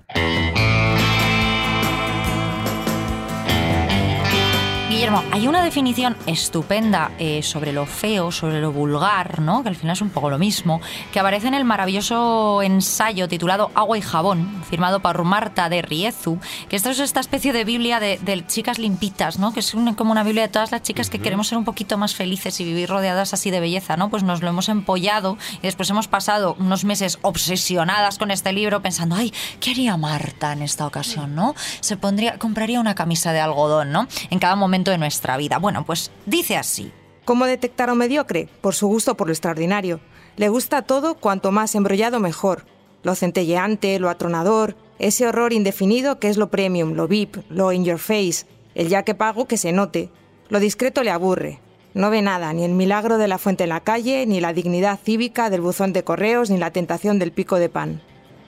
Hay 5.32 5.47
una 5.47 5.64
definición 5.64 6.16
estupenda 6.26 7.12
eh, 7.20 7.41
sobre 7.43 7.74
lo 7.74 7.86
feo, 7.86 8.32
sobre 8.32 8.62
lo 8.62 8.72
vulgar, 8.72 9.39
¿no? 9.41 9.62
Que 9.64 9.70
al 9.70 9.76
final 9.76 9.93
es 9.93 10.01
un 10.01 10.09
poco 10.09 10.30
lo 10.30 10.38
mismo, 10.38 10.80
que 11.12 11.20
aparece 11.20 11.47
en 11.47 11.53
el 11.53 11.66
maravilloso 11.66 12.62
ensayo 12.62 13.28
titulado 13.28 13.72
Agua 13.76 13.97
y 13.97 14.01
jabón, 14.01 14.64
firmado 14.70 14.99
por 15.01 15.24
Marta 15.24 15.70
de 15.70 15.82
Riezu, 15.82 16.39
que 16.70 16.76
esto 16.76 16.89
es 16.91 16.99
esta 16.99 17.20
especie 17.20 17.51
de 17.53 17.66
Biblia 17.66 17.99
de, 17.99 18.20
de 18.20 18.45
chicas 18.47 18.80
limpitas, 18.80 19.38
¿no? 19.39 19.53
Que 19.53 19.59
es 19.62 19.74
un- 19.74 19.95
como 19.95 20.12
una 20.12 20.24
Biblia 20.24 20.43
de 20.43 20.49
todas 20.49 20.72
las 20.72 20.82
chicas 20.84 21.09
que 21.09 21.20
queremos 21.20 21.47
ser 21.47 21.57
un 21.57 21.66
poquito 21.66 21.97
más 21.97 22.16
felices 22.16 22.59
y 22.59 22.64
vivir 22.64 22.89
rodeadas 22.89 23.34
así 23.34 23.51
de 23.51 23.59
belleza, 23.59 23.97
¿no? 23.97 24.09
Pues 24.09 24.24
nos 24.24 24.41
lo 24.41 24.49
hemos 24.49 24.70
empollado 24.70 25.38
y 25.57 25.62
después 25.68 25.89
hemos 25.89 26.07
pasado 26.07 26.55
unos 26.59 26.86
meses 26.86 27.20
obsesionadas 27.22 28.18
con 28.18 28.32
este 28.32 28.53
libro 28.53 28.82
pensando, 28.82 29.16
ay, 29.16 29.34
¿qué 29.59 29.72
haría 29.72 29.97
Marta 29.97 30.53
en 30.53 30.62
esta 30.62 30.86
ocasión, 30.86 31.36
no? 31.36 31.55
Se 31.82 31.97
pondría, 31.97 32.38
compraría 32.38 32.80
una 32.80 32.95
camisa 32.95 33.34
de 33.34 33.39
algodón, 33.41 33.91
¿no? 33.91 34.07
En 34.30 34.39
cada 34.39 34.55
momento 34.55 34.91
de 34.91 35.01
nuestra 35.02 35.36
vida. 35.36 35.58
Bueno, 35.58 35.86
pues 35.86 36.12
dice 36.26 36.56
así. 36.56 36.93
¿Cómo 37.26 37.45
detectar 37.45 37.89
a 37.89 37.91
un 37.91 37.99
mediocre? 37.99 38.47
Por 38.62 38.74
su 38.74 38.88
gusto 38.88 39.16
por 39.16 39.28
lo 39.28 39.34
extraordinario. 39.34 39.99
Le 40.38 40.47
gusta 40.47 40.84
todo 40.84 41.16
cuanto 41.16 41.52
más 41.52 41.76
embrollado 41.76 42.20
mejor. 42.22 42.66
Lo 43.04 43.16
centelleante, 43.16 43.99
lo 43.99 44.10
atronador, 44.10 44.76
ese 44.99 45.28
horror 45.28 45.52
indefinido 45.52 46.20
que 46.20 46.30
es 46.30 46.38
lo 46.38 46.49
premium, 46.49 46.93
lo 46.93 47.08
VIP, 47.08 47.38
lo 47.49 47.74
in 47.74 47.84
your 47.84 47.99
face, 47.99 48.45
el 48.76 48.88
ya 48.88 49.04
que 49.04 49.16
pago 49.16 49.45
que 49.47 49.58
se 49.58 49.72
note. 49.72 50.10
Lo 50.49 50.60
discreto 50.60 51.04
le 51.04 51.12
aburre. 51.12 51.60
No 51.93 52.10
ve 52.10 52.22
nada, 52.22 52.54
ni 52.54 52.64
el 52.64 52.72
milagro 52.72 53.18
de 53.18 53.28
la 53.28 53.38
fuente 53.38 53.64
en 53.64 53.70
la 53.70 53.82
calle, 53.82 54.26
ni 54.26 54.39
la 54.39 54.54
dignidad 54.54 54.99
cívica 55.04 55.49
del 55.49 55.62
buzón 55.62 55.91
de 55.91 56.04
correos, 56.04 56.49
ni 56.49 56.58
la 56.58 56.72
tentación 56.72 57.20
del 57.20 57.34
pico 57.34 57.58
de 57.58 57.70
pan. 57.70 58.02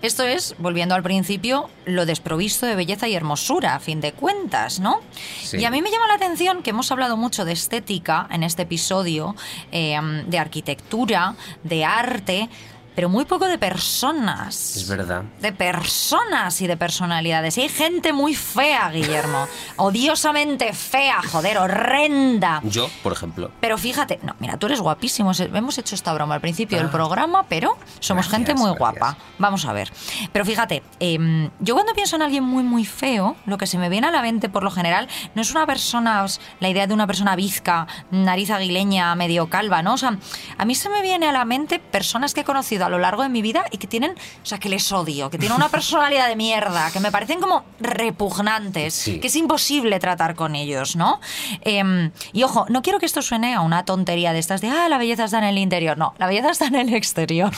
Esto 0.03 0.23
es, 0.23 0.53
volviendo 0.57 0.95
al 0.95 1.01
principio, 1.01 1.69
lo 1.85 2.05
desprovisto 2.05 2.65
de 2.65 2.75
belleza 2.75 3.07
y 3.07 3.15
hermosura, 3.15 3.73
a 3.75 3.79
fin 3.79 4.01
de 4.01 4.11
cuentas, 4.11 4.81
¿no? 4.81 4.99
Sí. 5.41 5.59
Y 5.59 5.63
a 5.63 5.71
mí 5.71 5.81
me 5.81 5.89
llama 5.89 6.07
la 6.07 6.15
atención 6.15 6.61
que 6.61 6.71
hemos 6.71 6.91
hablado 6.91 7.15
mucho 7.15 7.45
de 7.45 7.53
estética 7.53 8.27
en 8.29 8.43
este 8.43 8.63
episodio, 8.63 9.33
eh, 9.71 9.97
de 10.27 10.37
arquitectura, 10.37 11.35
de 11.63 11.85
arte, 11.85 12.49
pero 12.95 13.09
muy 13.09 13.25
poco 13.25 13.47
de 13.47 13.57
personas. 13.57 14.75
Es 14.75 14.87
verdad. 14.87 15.23
De 15.41 15.51
personas 15.51 16.61
y 16.61 16.67
de 16.67 16.77
personalidades. 16.77 17.57
Y 17.57 17.61
hay 17.61 17.69
gente 17.69 18.13
muy 18.13 18.35
fea, 18.35 18.89
Guillermo. 18.89 19.47
Odiosamente 19.77 20.73
fea, 20.73 21.21
joder, 21.31 21.57
horrenda. 21.57 22.61
Yo, 22.63 22.87
por 23.01 23.13
ejemplo. 23.13 23.51
Pero 23.59 23.77
fíjate, 23.77 24.19
no, 24.23 24.35
mira, 24.39 24.57
tú 24.57 24.65
eres 24.67 24.79
guapísimo. 24.81 25.31
Hemos 25.37 25.77
hecho 25.77 25.95
esta 25.95 26.13
broma 26.13 26.35
al 26.35 26.41
principio 26.41 26.77
del 26.77 26.87
Ah. 26.87 26.91
programa, 26.91 27.43
pero 27.47 27.77
somos 27.99 28.25
Gracias, 28.27 28.31
gente 28.31 28.53
muy 28.53 28.71
gracias. 28.75 28.79
guapa. 28.99 29.17
Vamos 29.39 29.65
a 29.65 29.73
ver. 29.73 29.91
Pero 30.31 30.45
fíjate, 30.45 30.83
em, 30.99 31.49
yo 31.59 31.73
cuando 31.75 31.93
pienso 31.93 32.15
en 32.15 32.21
alguien 32.21 32.43
muy, 32.43 32.63
muy 32.63 32.85
feo, 32.85 33.35
lo 33.45 33.57
que 33.57 33.67
se 33.67 33.77
me 33.77 33.89
viene 33.89 34.07
a 34.07 34.11
la 34.11 34.21
mente 34.21 34.49
por 34.49 34.63
lo 34.63 34.71
general 34.71 35.07
no 35.35 35.41
es 35.41 35.51
una 35.51 35.65
persona, 35.65 36.25
la 36.59 36.69
idea 36.69 36.87
de 36.87 36.93
una 36.93 37.07
persona 37.07 37.35
bizca, 37.35 37.87
nariz 38.11 38.49
aguileña, 38.49 39.13
medio 39.15 39.49
calva, 39.49 39.81
¿no? 39.81 39.93
O 39.93 39.97
sea, 39.97 40.17
a 40.57 40.65
mí 40.65 40.75
se 40.75 40.89
me 40.89 41.01
viene 41.01 41.27
a 41.27 41.31
la 41.31 41.45
mente 41.45 41.79
personas 41.79 42.33
que 42.33 42.41
he 42.41 42.43
conocido 42.43 42.82
a 42.85 42.89
lo 42.89 42.99
largo 42.99 43.23
de 43.23 43.29
mi 43.29 43.41
vida 43.41 43.65
y 43.71 43.77
que 43.77 43.87
tienen, 43.87 44.11
o 44.11 44.45
sea, 44.45 44.57
que 44.59 44.69
les 44.69 44.91
odio, 44.91 45.29
que 45.29 45.37
tienen 45.37 45.55
una 45.57 45.69
personalidad 45.77 46.27
de 46.27 46.35
mierda, 46.35 46.91
que 46.91 46.99
me 46.99 47.11
parecen 47.11 47.39
como 47.39 47.63
repugnantes, 47.79 48.93
Sí. 48.93 49.19
que 49.19 49.27
es 49.27 49.35
imposible 49.35 49.99
tratar 49.99 50.35
con 50.35 50.55
ellos, 50.55 50.95
¿no? 50.95 51.19
Em, 51.61 52.11
y 52.31 52.43
ojo, 52.43 52.65
no 52.69 52.81
quiero 52.81 52.99
que 52.99 53.05
esto 53.05 53.21
suene 53.21 53.53
a 53.53 53.61
una 53.61 53.85
tontería 53.85 54.33
de 54.33 54.39
estas 54.39 54.61
de, 54.61 54.69
ah, 54.69 54.87
la 54.89 54.97
belleza 54.97 55.25
está 55.25 55.37
en 55.39 55.43
el 55.45 55.57
interior. 55.57 55.97
No, 55.97 56.13
la 56.17 56.27
belleza 56.27 56.51
está 56.51 56.67
en 56.67 56.75
el 56.75 56.93
exterior. 56.93 57.51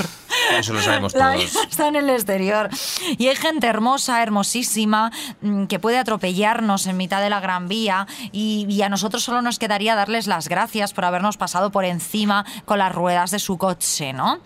Eso 0.58 0.74
lo 0.74 0.82
sabemos 0.82 1.14
La 1.16 1.26
todos. 1.26 1.36
belleza 1.38 1.60
está 1.70 1.88
en 1.88 1.96
el 1.96 2.10
exterior. 2.10 2.70
Y 3.18 3.28
hay 3.28 3.36
gente 3.36 3.68
hermosa, 3.68 4.22
hermosísima, 4.24 5.12
mm, 5.42 5.66
que 5.66 5.80
puede 5.80 5.98
atropellarnos 5.98 6.88
en 6.88 6.98
mitad 6.98 7.22
de 7.22 7.30
la 7.30 7.40
Gran 7.40 7.68
Vía 7.68 8.08
y, 8.32 8.66
y 8.70 8.82
a 8.82 8.90
nosotros 8.90 9.24
solo 9.24 9.42
nos 9.42 9.60
quedaría 9.60 9.96
darles 9.96 10.28
las 10.28 10.48
gracias 10.48 10.94
por 10.94 11.06
habernos 11.06 11.38
pasado 11.38 11.72
por 11.72 11.86
encima 11.86 12.46
con 12.66 12.80
las 12.80 12.94
ruedas 12.94 13.32
de 13.32 13.40
su 13.40 13.58
coche, 13.58 14.14
¿no? 14.14 14.40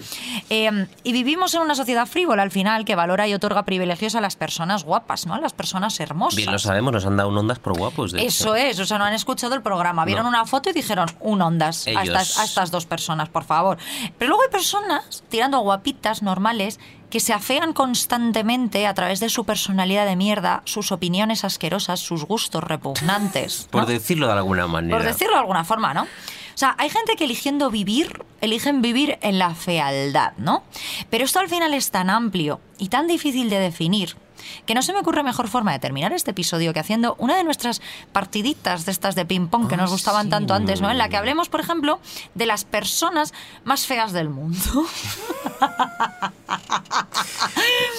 Eh, 0.50 0.69
y 1.04 1.12
vivimos 1.12 1.54
en 1.54 1.62
una 1.62 1.76
sociedad 1.76 2.06
frívola 2.06 2.44
al 2.44 2.52
final 2.52 2.86
que 2.86 2.96
valora 2.96 3.28
y 3.28 3.34
otorga 3.34 3.64
privilegios 3.64 4.16
a 4.16 4.22
las 4.22 4.36
personas 4.36 4.84
guapas, 4.84 5.26
¿no? 5.26 5.34
A 5.36 5.40
las 5.40 5.54
personas 5.54 6.00
hermosas. 6.00 6.36
Bien 6.38 6.52
lo 6.52 6.60
sabemos, 6.60 6.94
nos 6.94 7.06
han 7.06 7.18
dado 7.18 7.30
un 7.30 7.38
ondas 7.38 7.60
por 7.60 7.78
guapos. 7.78 8.12
De 8.12 8.26
Eso 8.26 8.56
hecho. 8.56 8.70
es, 8.70 8.80
o 8.80 8.86
sea, 8.86 8.98
no 8.98 9.06
han 9.06 9.14
escuchado 9.14 9.56
el 9.56 9.62
programa, 9.62 10.06
vieron 10.06 10.24
No. 10.24 10.30
una 10.30 10.46
foto 10.46 10.70
y 10.70 10.74
dijeron 10.74 11.10
un 11.20 11.42
ondas 11.42 11.88
a 11.88 11.92
Ellos. 11.92 12.04
estas, 12.08 12.40
a 12.40 12.44
estas 12.44 12.72
dos 12.72 12.86
personas, 12.86 13.30
por 13.30 13.44
favor. 13.44 13.78
Pero 14.18 14.30
luego 14.30 14.44
hay 14.44 14.50
personas 14.50 15.24
tirando 15.30 15.60
guapitas 15.60 16.22
normales 16.24 16.80
que 17.10 17.20
se 17.20 17.34
afean 17.34 17.74
constantemente 17.74 18.86
a 18.88 18.94
través 18.94 19.20
de 19.20 19.30
su 19.30 19.46
personalidad 19.46 20.06
de 20.06 20.16
mierda, 20.16 20.62
sus 20.66 20.92
opiniones 20.92 21.44
asquerosas, 21.44 22.00
sus 22.00 22.26
gustos 22.26 22.64
repugnantes. 22.64 23.68
Por 23.72 23.86
decirlo 23.86 24.28
de 24.28 24.34
alguna 24.34 24.68
manera. 24.68 24.98
Por 24.98 25.06
decirlo 25.06 25.34
de 25.34 25.42
alguna 25.42 25.64
forma, 25.64 25.94
¿no? 25.94 26.04
O 26.04 26.60
sea, 26.60 26.76
hay 26.78 26.90
gente 26.90 27.16
que 27.16 27.24
eligiendo 27.24 27.72
vivir, 27.72 28.26
eligen 28.42 28.82
vivir 28.82 29.18
en 29.22 29.40
la 29.40 29.56
fealdad, 29.56 30.34
¿no? 30.38 30.64
Pero 31.10 31.24
esto 31.24 31.40
al 31.40 31.48
final 31.48 31.74
es 31.74 31.90
tan 31.90 32.10
amplio 32.10 32.60
y 32.78 32.90
tan 32.90 33.08
difícil 33.08 33.50
de 33.50 33.60
definir 33.60 34.18
que 34.66 34.76
no 34.76 34.82
se 34.82 34.94
me 34.94 35.00
ocurre 35.00 35.24
mejor 35.24 35.48
forma 35.48 35.72
de 35.72 35.80
terminar 35.80 36.14
este 36.14 36.32
episodio 36.32 36.74
que 36.74 36.80
haciendo 36.80 37.16
una 37.18 37.36
de 37.36 37.44
nuestras 37.44 37.82
partiditas 38.12 38.86
de 38.86 38.92
estas 38.92 39.16
de 39.16 39.26
ping-pong 39.26 39.68
que 39.68 39.78
nos 39.78 39.92
gustaban 39.92 40.30
tanto 40.30 40.54
antes, 40.54 40.82
¿no? 40.82 40.90
En 40.92 40.98
la 40.98 41.10
que 41.10 41.18
hablemos, 41.18 41.50
por 41.50 41.60
ejemplo, 41.60 42.00
de 42.36 42.46
las 42.46 42.66
personas 42.66 43.34
más 43.64 43.86
feas 43.86 44.12
del 44.12 44.30
mundo. 44.30 44.60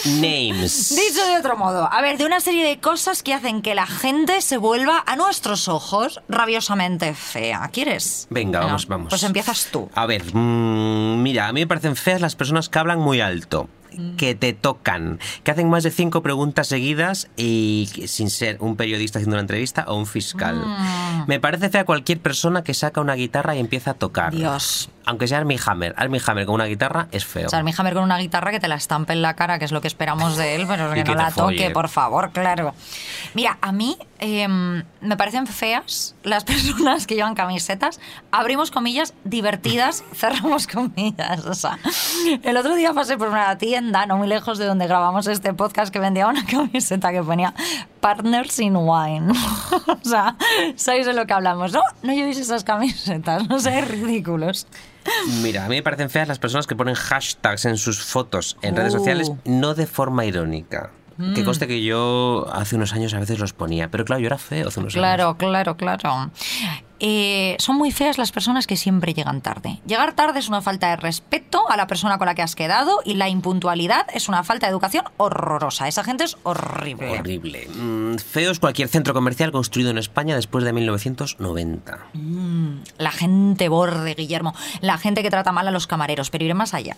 Names. 0.05 0.95
Dicho 0.97 1.27
de 1.27 1.37
otro 1.39 1.57
modo, 1.57 1.89
a 1.91 2.01
ver, 2.01 2.19
de 2.19 2.25
una 2.25 2.41
serie 2.41 2.67
de 2.67 2.79
cosas 2.81 3.23
que 3.23 3.35
hacen 3.35 3.63
que 3.63 3.75
la 3.75 3.87
gente 3.87 4.41
se 4.41 4.57
vuelva 4.57 5.03
a 5.07 5.17
nuestros 5.17 5.69
ojos 5.69 6.21
rabiosamente 6.29 7.15
fea. 7.15 7.69
¿Quieres? 7.73 8.27
Venga, 8.31 8.61
vamos, 8.61 8.87
vamos. 8.87 9.11
Pues 9.11 9.23
empiezas 9.23 9.69
tú. 9.71 9.91
A 9.95 10.07
ver, 10.07 10.25
mm, 10.35 11.23
mira, 11.23 11.49
a 11.49 11.53
mí 11.53 11.61
me 11.61 11.67
parecen 11.67 11.97
feas 11.97 12.21
las 12.21 12.37
personas 12.37 12.69
que 12.69 12.79
hablan 12.79 12.99
muy 12.99 13.21
alto 13.21 13.69
que 14.17 14.35
te 14.35 14.53
tocan, 14.53 15.19
que 15.45 15.51
hacen 15.51 15.69
más 15.69 15.83
de 15.83 15.91
cinco 15.91 16.23
preguntas 16.23 16.67
seguidas 16.69 17.29
y 17.37 17.89
sin 18.07 18.31
ser 18.31 18.57
un 18.61 18.77
periodista 18.77 19.19
haciendo 19.19 19.37
una 19.37 19.43
entrevista 19.43 19.85
o 19.89 19.97
un 19.97 20.07
fiscal. 20.07 20.57
Mm. 20.57 21.25
Me 21.27 21.41
parece 21.41 21.69
fea 21.69 21.85
cualquier 21.85 22.21
persona 22.21 22.63
que 22.63 22.75
saca 22.75 23.01
una 23.01 23.15
guitarra 23.15 23.57
y 23.57 23.61
empieza 23.61 23.93
a 23.93 23.95
tocar. 23.95 24.35
Dios. 24.35 24.91
Aunque 25.11 25.27
sea 25.27 25.39
Armie 25.39 25.59
Hammer. 25.67 25.93
Armie 25.97 26.21
Hammer 26.25 26.47
con 26.47 26.55
una 26.55 26.67
guitarra 26.67 27.09
es 27.11 27.25
feo. 27.25 27.49
O 27.49 27.51
sea, 27.51 27.59
Armie 27.59 27.75
Hammer 27.77 27.95
con 27.95 28.05
una 28.05 28.17
guitarra 28.19 28.53
que 28.53 28.61
te 28.61 28.69
la 28.69 28.77
estampe 28.77 29.13
en 29.13 29.23
la 29.23 29.35
cara, 29.35 29.59
que 29.59 29.65
es 29.65 29.73
lo 29.73 29.81
que 29.81 29.89
esperamos 29.89 30.37
de 30.37 30.55
él, 30.55 30.67
pero 30.69 30.89
que 30.93 31.01
Y 31.01 31.03
no 31.03 31.11
que 31.13 31.15
la 31.17 31.31
folle. 31.33 31.59
toque, 31.59 31.71
por 31.71 31.89
favor, 31.89 32.31
claro. 32.31 32.75
Mira, 33.35 33.59
a 33.61 33.73
mí 33.73 33.99
em, 34.21 34.85
me 35.01 35.17
parecen 35.17 35.49
feas 35.49 36.15
las 36.23 36.45
personas 36.51 37.09
que 37.09 37.17
llevan 37.17 37.35
camisetas, 37.35 37.99
abrimos 38.31 38.71
comillas, 38.71 39.15
divertidas, 39.25 40.05
cerramos 40.15 40.69
comillas. 40.69 41.45
O 41.45 41.55
sea, 41.55 41.79
el 42.45 42.57
otro 42.57 42.77
día 42.77 42.93
pasé 42.95 43.19
por 43.19 43.29
una 43.29 43.59
tienda, 43.59 44.07
no 44.07 44.17
muy 44.17 44.29
lejos 44.29 44.59
de 44.59 44.67
donde 44.67 44.87
grabamos 44.87 45.27
este 45.27 45.53
podcast, 45.55 45.93
que 45.93 45.99
vendía 45.99 46.29
una 46.29 46.47
camiseta 46.47 47.11
que 47.11 47.23
ponía 47.23 47.53
Partners 48.01 48.59
in 48.61 48.77
Wine. 48.77 49.33
o 49.87 49.99
sea, 50.09 50.37
sabéis 50.77 51.07
de 51.07 51.13
lo 51.15 51.27
que 51.27 51.33
hablamos, 51.33 51.73
¿no? 51.73 51.81
No 52.03 52.13
llevéis 52.13 52.39
esas 52.39 52.65
camisetas, 52.65 53.49
no 53.49 53.59
seáis 53.61 53.87
ridículos. 53.89 54.67
Mira, 55.43 55.65
a 55.65 55.69
mí 55.69 55.77
me 55.77 55.83
parecen 55.83 56.11
feas 56.11 56.29
las 56.29 56.39
personas 56.39 56.67
que 56.67 56.77
ponen 56.77 56.95
hashtags 56.95 57.65
en 57.65 57.77
sus 57.79 58.03
fotos 58.05 58.57
en 58.63 58.77
redes 58.77 58.95
Uh. 58.95 58.99
sociales, 58.99 59.33
no 59.45 59.75
de 59.75 59.87
forma 59.87 60.25
irónica. 60.25 60.91
Que 61.35 61.43
Mm. 61.43 61.45
conste 61.45 61.67
que 61.67 61.83
yo 61.83 62.47
hace 62.53 62.77
unos 62.77 62.93
años 62.95 63.13
a 63.15 63.21
veces 63.21 63.39
los 63.39 63.53
ponía, 63.53 63.91
pero 63.91 64.05
claro, 64.05 64.21
yo 64.21 64.27
era 64.27 64.39
feo 64.39 64.69
hace 64.69 64.81
unos 64.81 64.95
años. 64.95 65.01
Claro, 65.03 65.37
claro, 65.37 65.77
claro. 65.77 66.31
Eh, 67.03 67.57
son 67.59 67.77
muy 67.77 67.93
feas 67.93 68.19
las 68.19 68.31
personas 68.31 68.67
que 68.67 68.77
siempre 68.77 69.15
llegan 69.15 69.41
tarde. 69.41 69.81
Llegar 69.87 70.13
tarde 70.13 70.39
es 70.39 70.49
una 70.49 70.61
falta 70.61 70.91
de 70.91 70.97
respeto 70.97 71.65
a 71.71 71.77
la 71.79 71.87
persona 71.87 72.19
con 72.19 72.27
la 72.27 72.35
que 72.35 72.43
has 72.43 72.55
quedado 72.55 73.01
y 73.07 73.15
la 73.15 73.29
impuntualidad 73.31 74.07
es 74.13 74.29
una 74.29 74.45
falta 74.45 74.67
de 74.67 74.71
educación 74.73 75.05
horrorosa. 75.17 75.89
Esa 75.89 76.05
gente 76.05 76.25
es 76.25 76.37
horrible. 76.43 77.19
Horrible. 77.19 77.69
Mm, 77.69 78.17
feo 78.17 78.51
es 78.51 78.59
cualquier 78.61 78.89
centro 78.89 79.15
comercial 79.15 79.51
construido 79.51 79.91
en 79.91 79.97
España 79.99 80.35
después 80.37 80.63
de 80.65 80.75
1990. 80.75 81.99
Mm, 82.13 82.81
la 82.99 83.11
gente 83.11 83.69
borde, 83.71 84.15
Guillermo. 84.15 84.55
La 84.83 84.99
gente 84.99 85.23
que 85.23 85.31
trata 85.31 85.53
mal 85.53 85.67
a 85.69 85.71
los 85.71 85.87
camareros, 85.87 86.29
pero 86.31 86.45
iré 86.45 86.53
más 86.55 86.75
allá. 86.75 86.97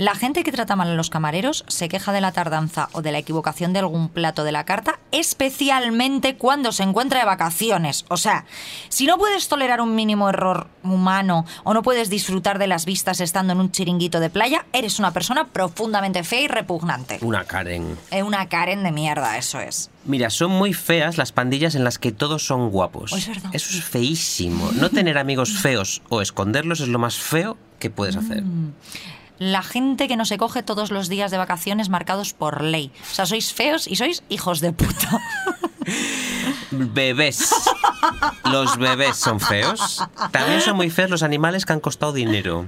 La 0.00 0.14
gente 0.14 0.44
que 0.44 0.50
trata 0.50 0.76
mal 0.76 0.88
a 0.88 0.94
los 0.94 1.10
camareros 1.10 1.62
se 1.68 1.90
queja 1.90 2.10
de 2.10 2.22
la 2.22 2.32
tardanza 2.32 2.88
o 2.92 3.02
de 3.02 3.12
la 3.12 3.18
equivocación 3.18 3.74
de 3.74 3.80
algún 3.80 4.08
plato 4.08 4.44
de 4.44 4.50
la 4.50 4.64
carta, 4.64 4.98
especialmente 5.12 6.36
cuando 6.36 6.72
se 6.72 6.84
encuentra 6.84 7.18
de 7.18 7.26
vacaciones. 7.26 8.06
O 8.08 8.16
sea, 8.16 8.46
si 8.88 9.04
no 9.04 9.18
puedes 9.18 9.48
tolerar 9.48 9.82
un 9.82 9.94
mínimo 9.94 10.30
error 10.30 10.68
humano 10.82 11.44
o 11.64 11.74
no 11.74 11.82
puedes 11.82 12.08
disfrutar 12.08 12.58
de 12.58 12.66
las 12.66 12.86
vistas 12.86 13.20
estando 13.20 13.52
en 13.52 13.60
un 13.60 13.72
chiringuito 13.72 14.20
de 14.20 14.30
playa, 14.30 14.64
eres 14.72 14.98
una 14.98 15.10
persona 15.10 15.48
profundamente 15.48 16.24
fea 16.24 16.40
y 16.40 16.48
repugnante. 16.48 17.18
Una 17.20 17.44
Karen. 17.44 17.98
Es 18.10 18.22
una 18.22 18.48
Karen 18.48 18.82
de 18.82 18.92
mierda, 18.92 19.36
eso 19.36 19.60
es. 19.60 19.90
Mira, 20.06 20.30
son 20.30 20.50
muy 20.50 20.72
feas 20.72 21.18
las 21.18 21.32
pandillas 21.32 21.74
en 21.74 21.84
las 21.84 21.98
que 21.98 22.10
todos 22.10 22.46
son 22.46 22.70
guapos. 22.70 23.12
Es 23.12 23.28
verdad. 23.28 23.50
Eso 23.52 23.76
es 23.76 23.84
feísimo. 23.84 24.70
No 24.72 24.88
tener 24.88 25.18
amigos 25.18 25.58
feos 25.58 26.00
o 26.08 26.22
esconderlos 26.22 26.80
es 26.80 26.88
lo 26.88 26.98
más 26.98 27.18
feo 27.18 27.58
que 27.78 27.90
puedes 27.90 28.16
hacer. 28.16 28.44
Mm. 28.44 28.72
La 29.40 29.62
gente 29.62 30.06
que 30.06 30.18
no 30.18 30.26
se 30.26 30.36
coge 30.36 30.62
todos 30.62 30.90
los 30.90 31.08
días 31.08 31.30
de 31.30 31.38
vacaciones 31.38 31.88
marcados 31.88 32.34
por 32.34 32.62
ley. 32.62 32.92
O 33.10 33.14
sea, 33.14 33.24
sois 33.24 33.54
feos 33.54 33.88
y 33.88 33.96
sois 33.96 34.22
hijos 34.28 34.60
de 34.60 34.74
puta. 34.74 35.18
Bebés. 36.70 37.50
Los 38.44 38.76
bebés 38.76 39.16
son 39.16 39.40
feos. 39.40 40.04
También 40.30 40.60
son 40.60 40.76
muy 40.76 40.90
feos 40.90 41.08
los 41.08 41.22
animales 41.22 41.64
que 41.64 41.72
han 41.72 41.80
costado 41.80 42.12
dinero. 42.12 42.66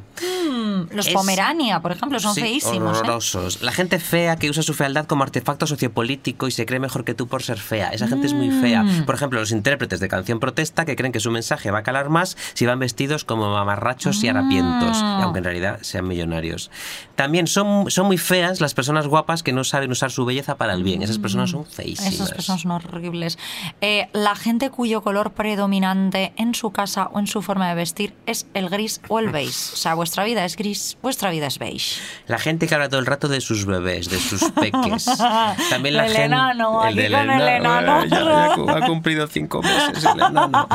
Mm, 0.63 0.95
Los 0.95 1.07
Es- 1.09 1.15
Pomerania, 1.15 1.81
por 1.81 1.93
ejemplo, 1.93 2.21
son 2.21 2.35
Sí, 2.35 2.41
feísimos. 2.41 2.97
¿eh? 2.97 3.01
horrorosos. 3.01 3.63
La 3.63 3.73
gente 3.73 3.99
fea 3.99 4.37
que 4.37 4.49
usa 4.51 4.63
su 4.63 4.75
fealdad 4.75 5.07
como 5.07 5.23
artefacto 5.25 5.67
sociopolítico 5.67 6.47
y 6.49 6.51
se 6.51 6.67
cree 6.67 6.79
mejor 6.81 7.05
que 7.05 7.15
tú 7.15 7.27
por 7.29 7.43
ser 7.43 7.59
fea. 7.59 7.89
Esa 7.91 8.09
gente 8.09 8.27
es 8.27 8.33
muy 8.35 8.51
fea. 8.51 8.83
Mm. 8.83 9.05
Por 9.07 9.15
ejemplo, 9.15 9.41
los 9.41 9.51
intérpretes 9.53 10.01
de 10.01 10.09
canción 10.09 10.41
protesta 10.41 10.85
que 10.85 10.97
creen 10.97 11.13
que 11.13 11.21
su 11.21 11.31
mensaje 11.31 11.71
va 11.71 11.79
a 11.79 11.83
calar 11.83 12.09
más 12.09 12.37
si 12.55 12.67
van 12.67 12.79
vestidos 12.79 13.25
como 13.25 13.53
mamarrachos 13.53 14.23
y 14.25 14.29
harapientos, 14.29 15.03
Mm. 15.03 15.23
aunque 15.23 15.39
en 15.39 15.45
realidad 15.45 15.79
sean 15.83 16.07
millonarios. 16.07 16.71
También 17.17 17.47
son, 17.47 17.91
son 17.91 18.07
muy 18.07 18.19
feas 18.19 18.61
las 18.61 18.75
personas 18.75 19.07
guapas 19.07 19.43
que 19.43 19.53
no 19.53 19.65
saben 19.65 19.91
usar 19.91 20.11
su 20.11 20.25
belleza 20.25 20.57
para 20.57 20.73
el 20.75 20.83
bien. 20.83 21.03
Esas 21.03 21.19
personas 21.19 21.51
son 21.51 21.65
feísimas. 21.67 22.13
Esas 22.15 22.33
personas 22.33 22.63
son 22.63 22.71
horribles. 22.73 23.39
Eh, 23.81 24.09
la 24.13 24.35
gente 24.35 24.71
cuyo 24.71 25.03
color 25.03 25.33
predominante 25.33 26.33
en 26.37 26.55
su 26.55 26.71
casa 26.71 27.09
o 27.13 27.19
en 27.19 27.27
su 27.27 27.43
forma 27.43 27.69
de 27.69 27.75
vestir 27.75 28.15
es 28.27 28.47
el 28.55 28.69
gris 28.69 29.01
o 29.09 29.19
el 29.19 29.31
beige. 29.31 29.73
O 29.73 29.77
sea, 29.77 29.95
vuestra 29.95 30.25
vida 30.25 30.45
es 30.45 30.52
gris, 30.57 30.97
vuestra 31.03 31.31
vida 31.31 31.47
es 31.47 31.59
beige. 31.59 32.01
La 32.27 32.39
gente 32.39 32.67
que 32.69 32.75
habla 32.75 32.89
todo 32.89 33.01
el 33.01 33.07
rato 33.07 33.29
de 33.29 33.41
sus 33.41 33.65
bebés, 33.67 34.09
de 34.11 34.19
sus 34.19 34.43
peques. 34.61 35.05
También 35.71 35.97
la 35.97 36.07
El 36.07 36.13
gente. 36.13 36.25
enano, 36.25 36.83
aquí 36.83 36.95
del 36.97 37.13
con 37.13 37.31
el 37.31 37.49
enano. 37.49 38.05
Ya, 38.07 38.57
ya 38.57 38.77
ha 38.77 38.87
cumplido 38.87 39.27
cinco 39.27 39.63
meses 39.63 40.05
el 40.05 40.21
enano. 40.21 40.69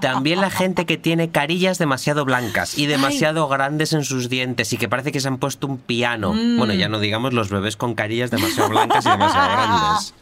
También 0.00 0.40
la 0.40 0.50
gente 0.50 0.86
que 0.86 0.96
tiene 0.96 1.30
carillas 1.30 1.78
demasiado 1.78 2.24
blancas 2.24 2.76
y 2.78 2.86
demasiado 2.86 3.48
grandes 3.48 3.92
en 3.92 4.04
sus 4.04 4.28
dientes 4.28 4.72
y 4.72 4.76
que 4.76 4.88
parece 4.88 5.12
que 5.12 5.20
se 5.20 5.28
han 5.28 5.38
puesto 5.38 5.66
un 5.66 5.78
piano. 5.78 6.32
Mm. 6.32 6.58
Bueno, 6.58 6.74
ya 6.74 6.88
no 6.88 6.98
digamos 7.00 7.32
los 7.32 7.50
bebés 7.50 7.76
con 7.76 7.94
carillas 7.94 8.30
demasiado 8.30 8.68
blancas 8.70 9.04
y 9.06 9.10
demasiado 9.10 9.48
grandes. 9.52 10.14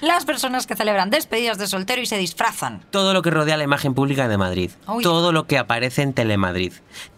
Las 0.00 0.24
personas 0.24 0.66
que 0.66 0.76
celebran 0.76 1.10
despedidas 1.10 1.58
de 1.58 1.66
soltero 1.66 2.02
y 2.02 2.06
se 2.06 2.18
disfrazan. 2.18 2.82
Todo 2.90 3.12
lo 3.14 3.22
que 3.22 3.30
rodea 3.30 3.56
la 3.56 3.64
imagen 3.64 3.94
pública 3.94 4.28
de 4.28 4.38
Madrid. 4.38 4.70
Uy. 4.86 5.02
Todo 5.02 5.32
lo 5.32 5.46
que 5.46 5.58
aparece 5.58 6.02
en 6.02 6.12
Telemadrid. 6.12 6.72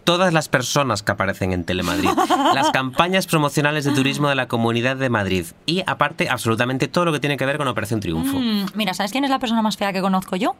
Todas 0.05 0.33
las 0.33 0.49
personas 0.49 1.03
que 1.03 1.13
aparecen 1.13 1.53
en 1.53 1.65
Telemadrid. 1.65 2.11
las 2.55 2.71
campañas 2.71 3.27
promocionales 3.27 3.85
de 3.85 3.93
turismo 3.93 4.29
de 4.29 4.35
la 4.35 4.49
Comunidad 4.49 4.97
de 4.97 5.11
Madrid. 5.11 5.47
Y 5.67 5.83
aparte, 5.87 6.29
absolutamente 6.29 6.89
todo 6.89 7.05
lo 7.05 7.13
que 7.13 7.21
tiene 7.21 7.37
que 7.37 7.47
ver 7.47 7.59
con 7.59 7.69
Operación 7.69 8.01
Triunfo. 8.01 8.39
Mm, 8.39 8.67
mira, 8.75 8.95
¿sabes 8.95 9.13
quién 9.13 9.25
es 9.25 9.31
la 9.31 9.39
persona 9.39 9.63
más 9.63 9.77
fea 9.77 9.93
que 9.93 10.01
conozco 10.01 10.37
yo? 10.37 10.57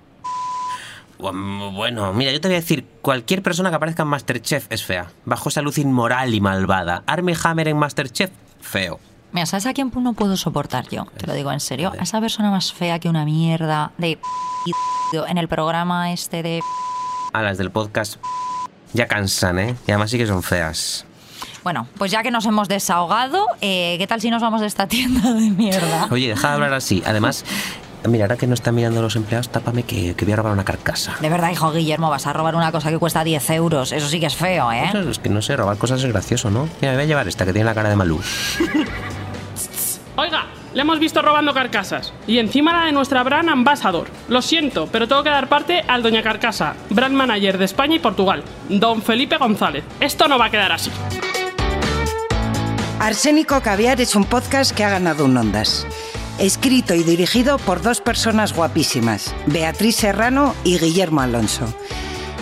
Bueno, 1.21 2.15
mira, 2.15 2.33
yo 2.33 2.41
te 2.41 2.49
voy 2.49 2.57
a 2.57 2.61
decir, 2.61 2.87
cualquier 3.03 3.43
persona 3.43 3.69
que 3.71 3.77
aparezca 3.77 4.03
en 4.05 4.09
Masterchef 4.09 4.67
es 4.71 4.85
fea. 4.85 5.11
Bajo 5.25 5.51
esa 5.51 5.61
luz 5.61 5.79
inmoral 5.79 6.35
y 6.35 6.41
malvada. 6.41 7.03
Armie 7.07 7.37
Hammer 7.43 7.69
en 7.69 7.77
Masterchef, 7.77 8.31
feo. 8.61 8.99
Mira, 9.33 9.47
¿sabes 9.47 9.67
a 9.67 9.73
quién 9.73 9.93
no 9.95 10.13
puedo 10.13 10.37
soportar 10.37 10.89
yo? 10.89 11.07
Te 11.17 11.27
lo 11.27 11.35
digo 11.35 11.53
en 11.53 11.61
serio. 11.61 11.93
A 11.99 12.03
esa 12.03 12.21
persona 12.21 12.51
más 12.51 12.73
fea 12.73 12.99
que 12.99 13.09
una 13.09 13.25
mierda 13.25 13.93
de 13.99 14.19
en 15.27 15.39
el 15.39 15.49
programa 15.49 16.13
este 16.13 16.43
de 16.43 16.61
A 17.33 17.43
las 17.43 17.59
del 17.59 17.71
podcast 17.71 18.17
ya 18.93 19.07
cansan, 19.07 19.59
¿eh? 19.59 19.77
Y 19.87 19.91
además 19.93 20.11
sí 20.11 20.19
que 20.19 20.27
son 20.27 20.43
feas. 20.43 21.05
Bueno, 21.63 21.87
pues 21.97 22.11
ya 22.11 22.23
que 22.23 22.31
nos 22.31 22.47
hemos 22.47 22.69
desahogado, 22.69 23.47
eh, 23.61 23.97
¿qué 23.99 24.07
tal 24.07 24.21
si 24.21 24.31
nos 24.31 24.43
vamos 24.43 24.61
de 24.61 24.67
esta 24.67 24.87
tienda 24.89 25.33
de 25.33 25.51
mierda? 25.51 26.09
Oye, 26.11 26.29
deja 26.29 26.49
de 26.49 26.55
hablar 26.55 26.73
así. 26.73 27.03
Además, 27.07 27.45
mira, 28.09 28.25
ahora 28.25 28.37
que 28.37 28.47
no 28.47 28.55
están 28.55 28.75
mirando 28.75 29.01
los 29.03 29.15
empleados, 29.17 29.49
tápame 29.49 29.85
que, 29.85 30.15
que 30.15 30.25
voy 30.25 30.33
a 30.33 30.37
robar 30.37 30.53
una 30.53 30.65
carcasa. 30.65 31.17
De 31.21 31.29
verdad, 31.29 31.51
hijo 31.51 31.71
Guillermo, 31.71 32.11
vas 32.11 32.27
a 32.27 32.33
robar 32.33 32.57
una 32.57 32.73
cosa 32.73 32.91
que 32.91 32.99
cuesta 32.99 33.23
10 33.23 33.51
euros. 33.51 33.93
Eso 33.93 34.09
sí 34.09 34.19
que 34.19 34.27
es 34.27 34.35
feo, 34.35 34.73
¿eh? 34.73 34.87
Eso 34.89 35.09
es 35.09 35.19
que 35.19 35.29
no 35.29 35.43
sé, 35.43 35.57
robar 35.57 35.77
cosas 35.77 36.03
es 36.03 36.11
gracioso, 36.11 36.51
¿no? 36.51 36.69
Mira, 36.81 36.93
me 36.93 36.97
voy 36.97 37.05
a 37.05 37.07
llevar 37.07 37.29
esta 37.29 37.45
que 37.45 37.53
tiene 37.53 37.67
la 37.67 37.75
cara 37.75 37.91
de 37.91 37.97
Malú. 37.97 38.21
Oiga, 40.17 40.47
le 40.75 40.83
hemos 40.83 40.99
visto 40.99 41.23
robando 41.23 41.55
carcasas. 41.55 42.13
Y 42.27 42.39
encima 42.39 42.73
la 42.73 42.87
de 42.87 42.93
nuestra 42.93 43.23
brand 43.23 43.49
ambassador. 43.49 44.09
Lo 44.29 44.43
siento, 44.43 44.89
pero 44.91 45.09
tengo 45.09 45.23
que 45.23 45.31
dar 45.31 45.49
parte 45.49 45.83
al 45.87 46.03
Doña 46.03 46.23
Carcasa, 46.23 46.75
brand 46.91 47.15
manager 47.15 47.59
de 47.59 47.65
España 47.65 47.97
y 47.97 48.01
Portugal, 48.01 48.43
don 48.69 49.03
Felipe 49.03 49.37
González. 49.37 49.85
Esto 50.01 50.29
no 50.29 50.39
va 50.39 50.47
a 50.47 50.51
quedar 50.51 50.73
así. 50.73 50.91
Arsénico 52.99 53.61
Caviar 53.63 54.01
es 54.01 54.15
un 54.15 54.25
podcast 54.25 54.73
que 54.73 54.85
ha 54.85 54.91
ganado 54.91 55.25
un 55.25 55.37
Ondas. 55.37 55.87
Escrito 56.39 56.95
y 56.95 57.03
dirigido 57.03 57.59
por 57.59 57.83
dos 57.83 58.01
personas 58.01 58.55
guapísimas, 58.55 59.35
Beatriz 59.47 59.97
Serrano 59.97 60.55
y 60.65 60.79
Guillermo 60.79 61.21
Alonso. 61.21 61.73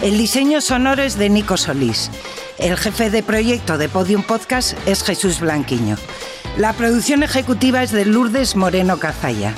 El 0.03 0.17
diseño 0.19 0.61
sonoro 0.61 1.03
es 1.03 1.19
de 1.19 1.29
Nico 1.29 1.57
Solís. 1.57 2.11
El 2.59 2.77
jefe 2.77 3.11
de 3.11 3.23
proyecto 3.23 3.79
de 3.79 3.89
Podium 3.89 4.23
Podcast 4.23 4.77
es 4.87 5.03
Jesús 5.03 5.41
Blanquiño. 5.41 5.97
La 6.59 6.73
producción 6.73 7.23
ejecutiva 7.23 7.85
es 7.85 7.93
de 7.93 8.05
Lourdes 8.05 8.57
Moreno 8.57 8.99
Cazalla. 8.99 9.55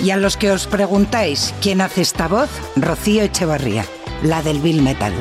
Y 0.00 0.10
a 0.10 0.18
los 0.18 0.36
que 0.36 0.50
os 0.50 0.66
preguntáis 0.66 1.54
quién 1.62 1.80
hace 1.80 2.02
esta 2.02 2.28
voz, 2.28 2.50
Rocío 2.76 3.22
Echevarría, 3.22 3.86
la 4.22 4.42
del 4.42 4.60
Bill 4.60 4.82
Metal. 4.82 5.14